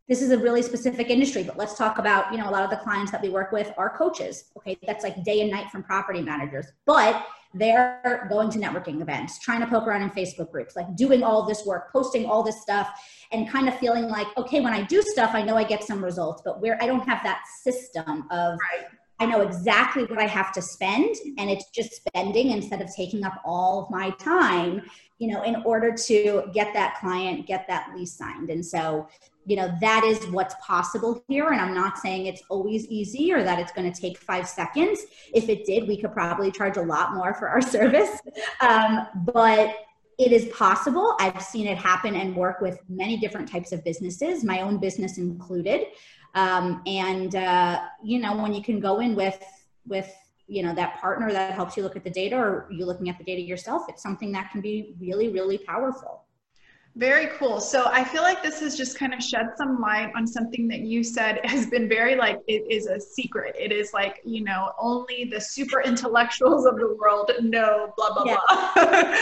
this 0.07 0.23
is 0.23 0.31
a 0.31 0.37
really 0.39 0.63
specific 0.63 1.11
industry, 1.11 1.43
but 1.43 1.55
let's 1.55 1.77
talk 1.77 1.99
about, 1.99 2.31
you 2.31 2.39
know, 2.39 2.49
a 2.49 2.53
lot 2.57 2.63
of 2.63 2.71
the 2.71 2.77
clients 2.77 3.11
that 3.11 3.21
we 3.21 3.29
work 3.29 3.51
with 3.51 3.71
are 3.77 3.95
coaches. 3.95 4.45
Okay, 4.57 4.75
that's 4.87 5.03
like 5.03 5.23
day 5.23 5.41
and 5.41 5.51
night 5.51 5.69
from 5.69 5.83
property 5.83 6.19
managers. 6.19 6.65
But 6.87 7.27
they're 7.53 8.27
going 8.29 8.49
to 8.51 8.59
networking 8.59 9.01
events, 9.01 9.39
trying 9.39 9.59
to 9.61 9.67
poke 9.67 9.87
around 9.87 10.03
in 10.03 10.09
Facebook 10.11 10.51
groups, 10.51 10.75
like 10.75 10.95
doing 10.95 11.23
all 11.23 11.45
this 11.45 11.65
work, 11.65 11.91
posting 11.91 12.25
all 12.25 12.43
this 12.43 12.61
stuff, 12.61 12.89
and 13.31 13.49
kind 13.49 13.67
of 13.67 13.77
feeling 13.79 14.07
like, 14.07 14.27
okay, 14.37 14.61
when 14.61 14.73
I 14.73 14.83
do 14.83 15.01
stuff, 15.01 15.31
I 15.33 15.41
know 15.41 15.57
I 15.57 15.63
get 15.63 15.83
some 15.83 16.03
results, 16.03 16.41
but 16.45 16.61
where 16.61 16.81
I 16.81 16.85
don't 16.85 17.07
have 17.07 17.23
that 17.23 17.43
system 17.63 18.27
of 18.31 18.59
right. 18.59 18.87
I 19.21 19.25
know 19.25 19.41
exactly 19.41 20.05
what 20.05 20.17
I 20.17 20.27
have 20.27 20.53
to 20.53 20.61
spend, 20.61 21.15
and 21.37 21.49
it's 21.49 21.69
just 21.71 21.93
spending 21.93 22.51
instead 22.51 22.81
of 22.81 22.89
taking 22.95 23.25
up 23.25 23.41
all 23.43 23.83
of 23.83 23.89
my 23.89 24.11
time, 24.11 24.81
you 25.17 25.27
know, 25.27 25.43
in 25.43 25.57
order 25.63 25.93
to 25.93 26.43
get 26.53 26.73
that 26.73 26.97
client, 27.01 27.45
get 27.45 27.67
that 27.67 27.91
lease 27.93 28.13
signed. 28.13 28.49
And 28.49 28.65
so, 28.65 29.09
you 29.49 29.55
know, 29.55 29.75
that 29.81 30.03
is 30.03 30.23
what's 30.27 30.53
possible 30.61 31.23
here. 31.27 31.49
And 31.49 31.59
I'm 31.59 31.73
not 31.73 31.97
saying 31.97 32.27
it's 32.27 32.43
always 32.49 32.85
easy 32.85 33.33
or 33.33 33.43
that 33.43 33.57
it's 33.57 33.71
going 33.71 33.91
to 33.91 33.99
take 33.99 34.19
five 34.19 34.47
seconds. 34.47 35.01
If 35.33 35.49
it 35.49 35.65
did, 35.65 35.87
we 35.87 35.97
could 35.97 36.13
probably 36.13 36.51
charge 36.51 36.77
a 36.77 36.83
lot 36.83 37.15
more 37.15 37.33
for 37.33 37.49
our 37.49 37.59
service. 37.77 38.21
Um, 38.61 39.07
but 39.33 39.75
it 40.19 40.31
is 40.31 40.45
possible. 40.55 41.15
I've 41.19 41.41
seen 41.41 41.65
it 41.65 41.79
happen 41.79 42.15
and 42.15 42.35
work 42.35 42.61
with 42.61 42.79
many 42.89 43.17
different 43.17 43.49
types 43.49 43.71
of 43.71 43.83
businesses, 43.83 44.43
my 44.43 44.61
own 44.61 44.77
business 44.77 45.17
included. 45.17 45.87
Um, 46.35 46.83
and 46.85 47.33
uh, 47.33 47.81
you 48.03 48.19
know, 48.19 48.37
when 48.37 48.53
you 48.53 48.61
can 48.61 48.79
go 48.79 48.99
in 48.99 49.15
with 49.15 49.43
with 49.87 50.13
you 50.45 50.61
know 50.61 50.75
that 50.75 50.99
partner 51.01 51.31
that 51.31 51.55
helps 51.55 51.75
you 51.75 51.81
look 51.81 51.95
at 51.95 52.03
the 52.03 52.11
data, 52.11 52.35
or 52.35 52.67
you 52.69 52.85
looking 52.85 53.09
at 53.09 53.17
the 53.17 53.23
data 53.23 53.41
yourself, 53.41 53.85
it's 53.89 54.03
something 54.03 54.31
that 54.33 54.51
can 54.51 54.61
be 54.61 54.93
really, 54.99 55.29
really 55.29 55.57
powerful. 55.57 56.25
Very 56.99 57.27
cool. 57.37 57.61
So 57.61 57.85
I 57.85 58.03
feel 58.03 58.23
like 58.23 58.43
this 58.43 58.59
has 58.59 58.75
just 58.75 58.99
kind 58.99 59.13
of 59.13 59.23
shed 59.23 59.51
some 59.55 59.79
light 59.79 60.11
on 60.17 60.27
something 60.27 60.67
that 60.67 60.81
you 60.81 61.01
said 61.01 61.39
has 61.45 61.65
been 61.67 61.87
very 61.87 62.17
like 62.17 62.41
it 62.49 62.69
is 62.69 62.87
a 62.87 62.99
secret. 62.99 63.55
It 63.57 63.71
is 63.71 63.93
like, 63.93 64.19
you 64.25 64.43
know, 64.43 64.73
only 64.77 65.23
the 65.23 65.39
super 65.39 65.81
intellectuals 65.81 66.65
of 66.65 66.75
the 66.75 66.97
world 66.99 67.31
know 67.41 67.93
blah 67.95 68.13
blah 68.13 68.23
yeah. 68.25 68.37
blah. 68.75 69.15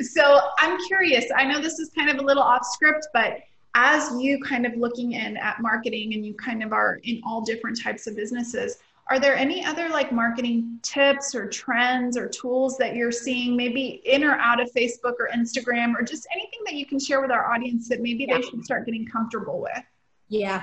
so 0.00 0.40
I'm 0.58 0.76
curious. 0.88 1.26
I 1.36 1.44
know 1.44 1.60
this 1.60 1.78
is 1.78 1.90
kind 1.90 2.10
of 2.10 2.18
a 2.18 2.22
little 2.22 2.42
off 2.42 2.66
script, 2.66 3.06
but 3.14 3.38
as 3.76 4.10
you 4.20 4.42
kind 4.42 4.66
of 4.66 4.74
looking 4.74 5.12
in 5.12 5.36
at 5.36 5.62
marketing 5.62 6.14
and 6.14 6.26
you 6.26 6.34
kind 6.34 6.64
of 6.64 6.72
are 6.72 6.98
in 7.04 7.22
all 7.24 7.42
different 7.42 7.80
types 7.80 8.08
of 8.08 8.16
businesses, 8.16 8.78
are 9.10 9.18
there 9.18 9.36
any 9.36 9.64
other 9.64 9.88
like 9.88 10.12
marketing 10.12 10.78
tips 10.82 11.34
or 11.34 11.48
trends 11.48 12.16
or 12.16 12.28
tools 12.28 12.78
that 12.78 12.94
you're 12.94 13.10
seeing 13.10 13.56
maybe 13.56 14.00
in 14.04 14.22
or 14.22 14.36
out 14.36 14.60
of 14.60 14.72
Facebook 14.72 15.14
or 15.18 15.28
Instagram 15.34 15.94
or 15.98 16.02
just 16.02 16.28
anything 16.32 16.60
that 16.64 16.74
you 16.74 16.86
can 16.86 16.98
share 16.98 17.20
with 17.20 17.32
our 17.32 17.52
audience 17.52 17.88
that 17.88 18.00
maybe 18.00 18.24
yeah. 18.28 18.36
they 18.36 18.42
should 18.42 18.64
start 18.64 18.86
getting 18.86 19.04
comfortable 19.04 19.60
with? 19.60 19.82
Yeah. 20.28 20.62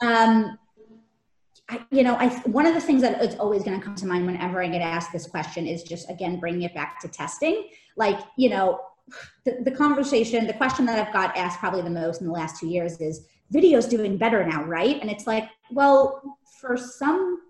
Um, 0.00 0.58
I, 1.68 1.84
you 1.90 2.02
know, 2.02 2.14
I 2.14 2.28
one 2.46 2.66
of 2.66 2.72
the 2.72 2.80
things 2.80 3.02
that 3.02 3.22
is 3.22 3.36
always 3.36 3.62
going 3.62 3.78
to 3.78 3.84
come 3.84 3.94
to 3.96 4.06
mind 4.06 4.24
whenever 4.24 4.62
I 4.62 4.68
get 4.68 4.80
asked 4.80 5.12
this 5.12 5.26
question 5.26 5.66
is 5.66 5.82
just 5.82 6.10
again 6.10 6.40
bringing 6.40 6.62
it 6.62 6.74
back 6.74 7.00
to 7.00 7.08
testing. 7.08 7.68
Like, 7.96 8.18
you 8.36 8.48
know, 8.48 8.80
the, 9.44 9.58
the 9.62 9.70
conversation, 9.70 10.46
the 10.46 10.54
question 10.54 10.86
that 10.86 11.06
I've 11.06 11.12
got 11.12 11.36
asked 11.36 11.60
probably 11.60 11.82
the 11.82 11.90
most 11.90 12.22
in 12.22 12.26
the 12.26 12.32
last 12.32 12.58
two 12.58 12.66
years 12.66 12.98
is, 13.00 13.26
"Video's 13.50 13.86
doing 13.86 14.16
better 14.16 14.44
now, 14.44 14.64
right?" 14.64 14.98
And 15.00 15.10
it's 15.10 15.26
like, 15.26 15.48
well, 15.70 16.38
for 16.60 16.76
some 16.76 17.40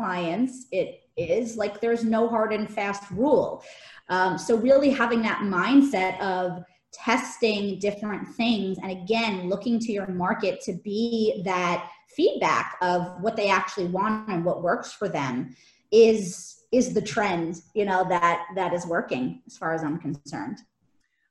clients, 0.00 0.66
it 0.72 1.02
is 1.18 1.58
like 1.58 1.80
there's 1.82 2.04
no 2.04 2.26
hard 2.26 2.54
and 2.54 2.72
fast 2.72 3.10
rule. 3.10 3.62
Um, 4.08 4.38
so, 4.38 4.56
really 4.56 4.90
having 4.90 5.20
that 5.22 5.40
mindset 5.40 6.18
of 6.20 6.64
testing 6.92 7.78
different 7.78 8.26
things 8.28 8.78
and 8.82 8.90
again, 8.90 9.48
looking 9.48 9.78
to 9.78 9.92
your 9.92 10.08
market 10.08 10.60
to 10.62 10.72
be 10.72 11.42
that 11.44 11.90
feedback 12.16 12.76
of 12.80 13.20
what 13.20 13.36
they 13.36 13.48
actually 13.48 13.86
want 13.86 14.28
and 14.28 14.44
what 14.44 14.62
works 14.62 14.92
for 14.92 15.08
them 15.08 15.54
is 15.92 16.56
is 16.72 16.94
the 16.94 17.02
trend 17.02 17.56
you 17.74 17.84
know 17.84 18.04
that 18.08 18.46
that 18.54 18.72
is 18.72 18.86
working 18.86 19.42
as 19.46 19.56
far 19.56 19.74
as 19.74 19.82
i'm 19.82 19.98
concerned 19.98 20.58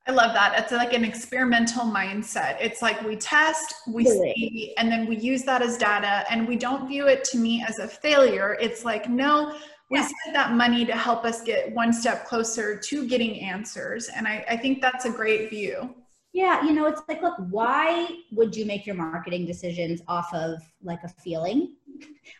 I 0.09 0.11
love 0.11 0.33
that. 0.33 0.57
It's 0.57 0.71
like 0.71 0.93
an 0.93 1.05
experimental 1.05 1.83
mindset. 1.83 2.57
It's 2.59 2.81
like 2.81 2.99
we 3.03 3.15
test, 3.15 3.75
we 3.87 4.05
see, 4.05 4.73
and 4.79 4.91
then 4.91 5.05
we 5.05 5.17
use 5.17 5.43
that 5.43 5.61
as 5.61 5.77
data, 5.77 6.25
and 6.31 6.47
we 6.47 6.55
don't 6.55 6.87
view 6.87 7.05
it 7.05 7.23
to 7.25 7.37
me 7.37 7.63
as 7.67 7.77
a 7.77 7.87
failure. 7.87 8.57
It's 8.59 8.83
like, 8.83 9.07
no, 9.07 9.55
we 9.91 9.99
yeah. 9.99 10.07
spent 10.07 10.33
that 10.33 10.53
money 10.53 10.83
to 10.83 10.93
help 10.93 11.25
us 11.25 11.43
get 11.43 11.71
one 11.75 11.93
step 11.93 12.25
closer 12.25 12.75
to 12.75 13.07
getting 13.07 13.39
answers. 13.39 14.09
And 14.09 14.27
I, 14.27 14.43
I 14.49 14.57
think 14.57 14.81
that's 14.81 15.05
a 15.05 15.11
great 15.11 15.51
view. 15.51 15.93
Yeah, 16.33 16.65
you 16.65 16.73
know, 16.73 16.87
it's 16.87 17.01
like, 17.07 17.21
look, 17.21 17.35
why 17.51 18.09
would 18.31 18.55
you 18.55 18.65
make 18.65 18.87
your 18.87 18.95
marketing 18.95 19.45
decisions 19.45 20.01
off 20.07 20.33
of 20.33 20.57
like 20.81 21.03
a 21.03 21.09
feeling 21.09 21.75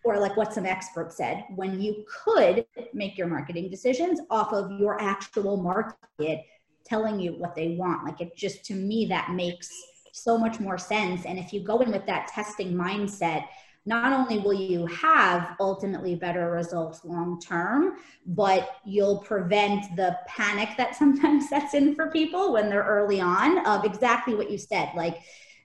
or 0.03 0.19
like 0.19 0.35
what 0.35 0.55
some 0.55 0.65
expert 0.65 1.13
said 1.13 1.43
when 1.55 1.79
you 1.79 2.03
could 2.25 2.65
make 2.95 3.15
your 3.15 3.27
marketing 3.27 3.69
decisions 3.69 4.21
off 4.31 4.53
of 4.53 4.71
your 4.79 4.99
actual 4.99 5.57
market 5.57 6.45
telling 6.85 7.19
you 7.19 7.33
what 7.33 7.55
they 7.55 7.75
want. 7.75 8.05
Like 8.05 8.21
it 8.21 8.35
just, 8.35 8.65
to 8.65 8.73
me, 8.73 9.05
that 9.07 9.31
makes 9.31 9.69
so 10.11 10.37
much 10.37 10.59
more 10.59 10.77
sense. 10.77 11.25
And 11.25 11.37
if 11.37 11.53
you 11.53 11.61
go 11.61 11.79
in 11.79 11.91
with 11.91 12.05
that 12.07 12.27
testing 12.27 12.73
mindset, 12.73 13.45
not 13.85 14.13
only 14.13 14.39
will 14.39 14.53
you 14.53 14.85
have 14.87 15.55
ultimately 15.59 16.15
better 16.15 16.51
results 16.51 17.05
long 17.05 17.39
term, 17.39 17.97
but 18.25 18.77
you'll 18.85 19.19
prevent 19.19 19.95
the 19.95 20.17
panic 20.27 20.69
that 20.77 20.95
sometimes 21.01 21.49
sets 21.49 21.73
in 21.73 21.95
for 21.95 22.11
people 22.11 22.53
when 22.53 22.69
they're 22.69 22.83
early 22.83 23.21
on 23.21 23.65
of 23.65 23.85
exactly 23.85 24.35
what 24.35 24.51
you 24.51 24.57
said. 24.57 24.89
Like, 24.95 25.17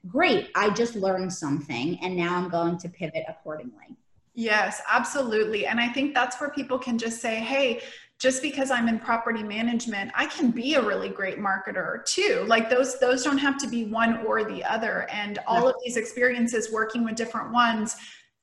great, 0.09 0.51
I 0.55 0.71
just 0.71 0.95
learned 0.95 1.33
something 1.33 1.99
and 2.03 2.17
now 2.17 2.37
I'm 2.37 2.49
going 2.49 2.79
to 2.79 2.89
pivot 2.89 3.25
accordingly. 3.29 3.97
Yes, 4.37 4.83
absolutely. 4.91 5.67
And 5.67 5.79
I 5.79 5.89
think 5.89 6.13
that's 6.13 6.41
where 6.41 6.51
people 6.51 6.77
can 6.77 6.99
just 6.99 7.21
say, 7.21 7.37
hey, 7.37 7.81
just 8.25 8.41
because 8.41 8.71
I'm 8.71 8.89
in 8.89 8.99
property 8.99 9.43
management, 9.43 10.11
I 10.15 10.25
can 10.25 10.51
be 10.51 10.77
a 10.77 10.83
really 10.83 11.11
great 11.11 11.39
marketer 11.39 12.03
too. 12.07 12.43
Like 12.47 12.71
those 12.71 12.99
those 12.99 13.23
don't 13.23 13.37
have 13.37 13.59
to 13.59 13.69
be 13.69 13.85
one 13.85 14.25
or 14.25 14.45
the 14.45 14.65
other. 14.65 15.07
And 15.13 15.39
all 15.47 15.69
of 15.69 15.77
these 15.85 15.99
experiences 15.99 16.73
working 16.73 17.05
with 17.05 17.17
different 17.17 17.53
ones, 17.53 17.97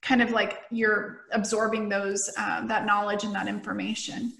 kind 0.03 0.21
of 0.21 0.29
like 0.29 0.59
you're 0.69 1.21
absorbing 1.31 1.89
those 1.89 2.29
um, 2.37 2.67
that 2.67 2.85
knowledge 2.85 3.23
and 3.23 3.33
that 3.33 3.47
information. 3.47 4.31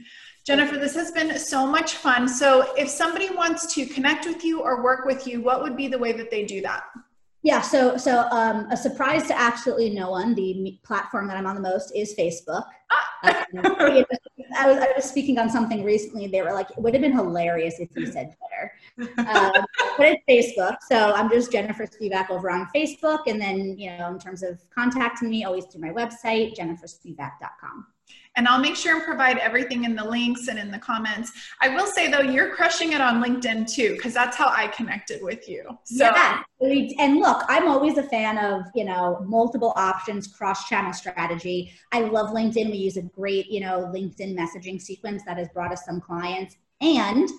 Jennifer, 0.46 0.78
this 0.78 0.94
has 0.94 1.10
been 1.12 1.36
so 1.39 1.66
much 1.66 1.96
fun. 1.96 2.30
So 2.30 2.76
if 2.78 2.88
somebody 2.88 3.32
wants 3.34 3.74
to 3.74 3.88
connect 3.88 4.28
with 4.28 4.46
you 4.46 4.62
or 4.62 4.84
work 4.84 5.06
with 5.06 5.26
you, 5.26 5.42
what 5.42 5.64
would 5.64 5.76
be 5.76 5.88
the 5.88 5.98
way 5.98 6.12
that 6.12 6.30
they 6.30 6.46
do 6.46 6.62
that? 6.62 6.84
Yeah, 7.44 7.62
so 7.62 7.98
so 7.98 8.28
um, 8.32 8.68
a 8.70 8.78
surprise 8.78 9.26
to 9.28 9.39
absolutely 9.39 9.89
no 9.89 10.12
one. 10.12 10.36
The 10.36 10.80
platform 10.84 11.28
that 11.28 11.38
I'm 11.38 11.48
on 11.48 11.56
the 11.56 11.62
most 11.62 11.92
is 11.96 12.14
Facebook. 12.18 12.66
Ah. 12.92 13.46
um, 13.54 14.06
I 14.58 14.68
was 14.68 14.78
I 14.78 14.92
was 14.96 15.06
speaking 15.06 15.39
on 15.39 15.50
something 15.50 15.84
recently. 15.84 16.28
They 16.28 16.44
were 16.44 16.54
like, 16.54 16.70
it 16.70 16.78
would 16.78 16.94
have 16.94 17.02
been 17.02 17.14
hilarious 17.14 17.80
if 17.80 17.89
you 17.96 18.06
said 18.12 18.36
Twitter, 18.38 19.18
um, 19.18 19.66
but 19.98 20.20
it's 20.28 20.56
Facebook. 20.58 20.78
So 20.88 21.14
I'm 21.14 21.30
just 21.30 21.52
Jennifer 21.52 21.88
Spivak 21.88 22.30
over 22.30 22.52
on 22.52 22.68
Facebook, 22.76 23.22
and 23.26 23.42
then 23.42 23.78
you 23.78 23.98
know, 23.98 24.10
in 24.10 24.20
terms 24.20 24.44
of 24.44 24.60
contacting 24.70 25.30
me, 25.30 25.44
always 25.44 25.66
through 25.66 25.82
my 25.82 25.89
website, 25.89 26.56
jenniferspivak.com 26.56 27.88
and 28.36 28.48
I'll 28.48 28.60
make 28.60 28.76
sure 28.76 28.96
and 28.96 29.04
provide 29.04 29.38
everything 29.38 29.84
in 29.84 29.96
the 29.96 30.04
links 30.04 30.48
and 30.48 30.58
in 30.58 30.72
the 30.72 30.80
comments. 30.80 31.32
I 31.60 31.70
will 31.70 31.88
say 31.88 32.10
though, 32.10 32.22
you're 32.22 32.56
crushing 32.56 32.94
it 32.94 33.02
on 33.02 33.24
LinkedIn 33.24 33.72
too, 33.72 33.96
because 33.96 34.14
that's 34.14 34.38
how 34.38 34.48
I 34.48 34.68
connected 34.68 35.22
with 35.22 35.48
you. 35.50 35.64
So. 35.84 36.06
Yeah, 36.06 36.44
and 36.62 37.18
look, 37.18 37.44
I'm 37.48 37.68
always 37.68 37.98
a 37.98 38.04
fan 38.04 38.38
of 38.38 38.64
you 38.76 38.86
know 38.86 39.24
multiple 39.26 39.74
options, 39.76 40.28
cross-channel 40.28 40.94
strategy. 40.94 41.74
I 41.92 42.02
love 42.02 42.30
LinkedIn. 42.30 42.72
We 42.72 42.78
use 42.78 42.98
a 42.98 43.02
great 43.02 43.48
you 43.48 43.62
know 43.62 43.92
LinkedIn 43.94 44.38
messaging 44.38 44.82
sequence 44.82 45.24
that 45.26 45.38
has 45.38 45.50
brought 45.50 45.72
us 45.72 45.86
some 45.86 46.00
clients, 46.00 46.58
and 46.80 47.30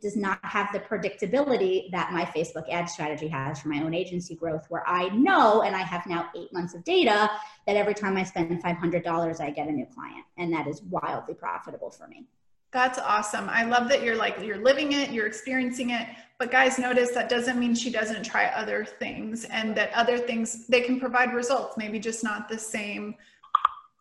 does 0.00 0.16
not 0.16 0.38
have 0.42 0.68
the 0.72 0.80
predictability 0.80 1.90
that 1.90 2.12
my 2.12 2.24
Facebook 2.24 2.68
ad 2.70 2.88
strategy 2.88 3.28
has 3.28 3.60
for 3.60 3.68
my 3.68 3.82
own 3.82 3.94
agency 3.94 4.34
growth, 4.34 4.66
where 4.68 4.86
I 4.88 5.08
know, 5.10 5.62
and 5.62 5.74
I 5.76 5.82
have 5.82 6.06
now 6.06 6.28
eight 6.36 6.52
months 6.52 6.74
of 6.74 6.84
data, 6.84 7.30
that 7.66 7.76
every 7.76 7.94
time 7.94 8.16
I 8.16 8.22
spend 8.22 8.62
$500, 8.62 9.40
I 9.40 9.50
get 9.50 9.68
a 9.68 9.72
new 9.72 9.86
client. 9.86 10.24
And 10.38 10.52
that 10.52 10.66
is 10.66 10.82
wildly 10.82 11.34
profitable 11.34 11.90
for 11.90 12.06
me. 12.06 12.26
That's 12.72 12.98
awesome. 12.98 13.48
I 13.48 13.64
love 13.64 13.88
that 13.88 14.02
you're 14.02 14.16
like, 14.16 14.38
you're 14.40 14.62
living 14.62 14.92
it, 14.92 15.10
you're 15.10 15.26
experiencing 15.26 15.90
it. 15.90 16.06
But 16.38 16.50
guys, 16.50 16.78
notice 16.78 17.10
that 17.10 17.28
doesn't 17.28 17.58
mean 17.58 17.74
she 17.74 17.90
doesn't 17.90 18.22
try 18.22 18.46
other 18.46 18.84
things 18.84 19.44
and 19.46 19.76
that 19.76 19.92
other 19.92 20.18
things, 20.18 20.66
they 20.68 20.80
can 20.80 21.00
provide 21.00 21.34
results, 21.34 21.76
maybe 21.76 21.98
just 21.98 22.22
not 22.22 22.48
the 22.48 22.58
same 22.58 23.16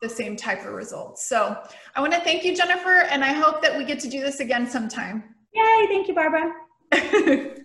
the 0.02 0.10
same 0.10 0.36
type 0.36 0.66
of 0.66 0.74
results. 0.74 1.28
So 1.28 1.58
I 1.96 2.00
want 2.02 2.14
to 2.14 2.22
thank 2.22 2.46
you, 2.46 2.56
Jennifer, 2.56 3.02
and 3.02 3.24
I 3.24 3.34
hope 3.34 3.62
that 3.62 3.78
we 3.78 3.84
get 3.84 4.00
to 4.00 4.10
do 4.10 4.22
this 4.22 4.40
again 4.40 4.70
sometime. 4.70 5.36
Yay, 5.54 5.88
thank 5.88 6.08
you, 6.08 6.14
Barbara. 6.14 6.54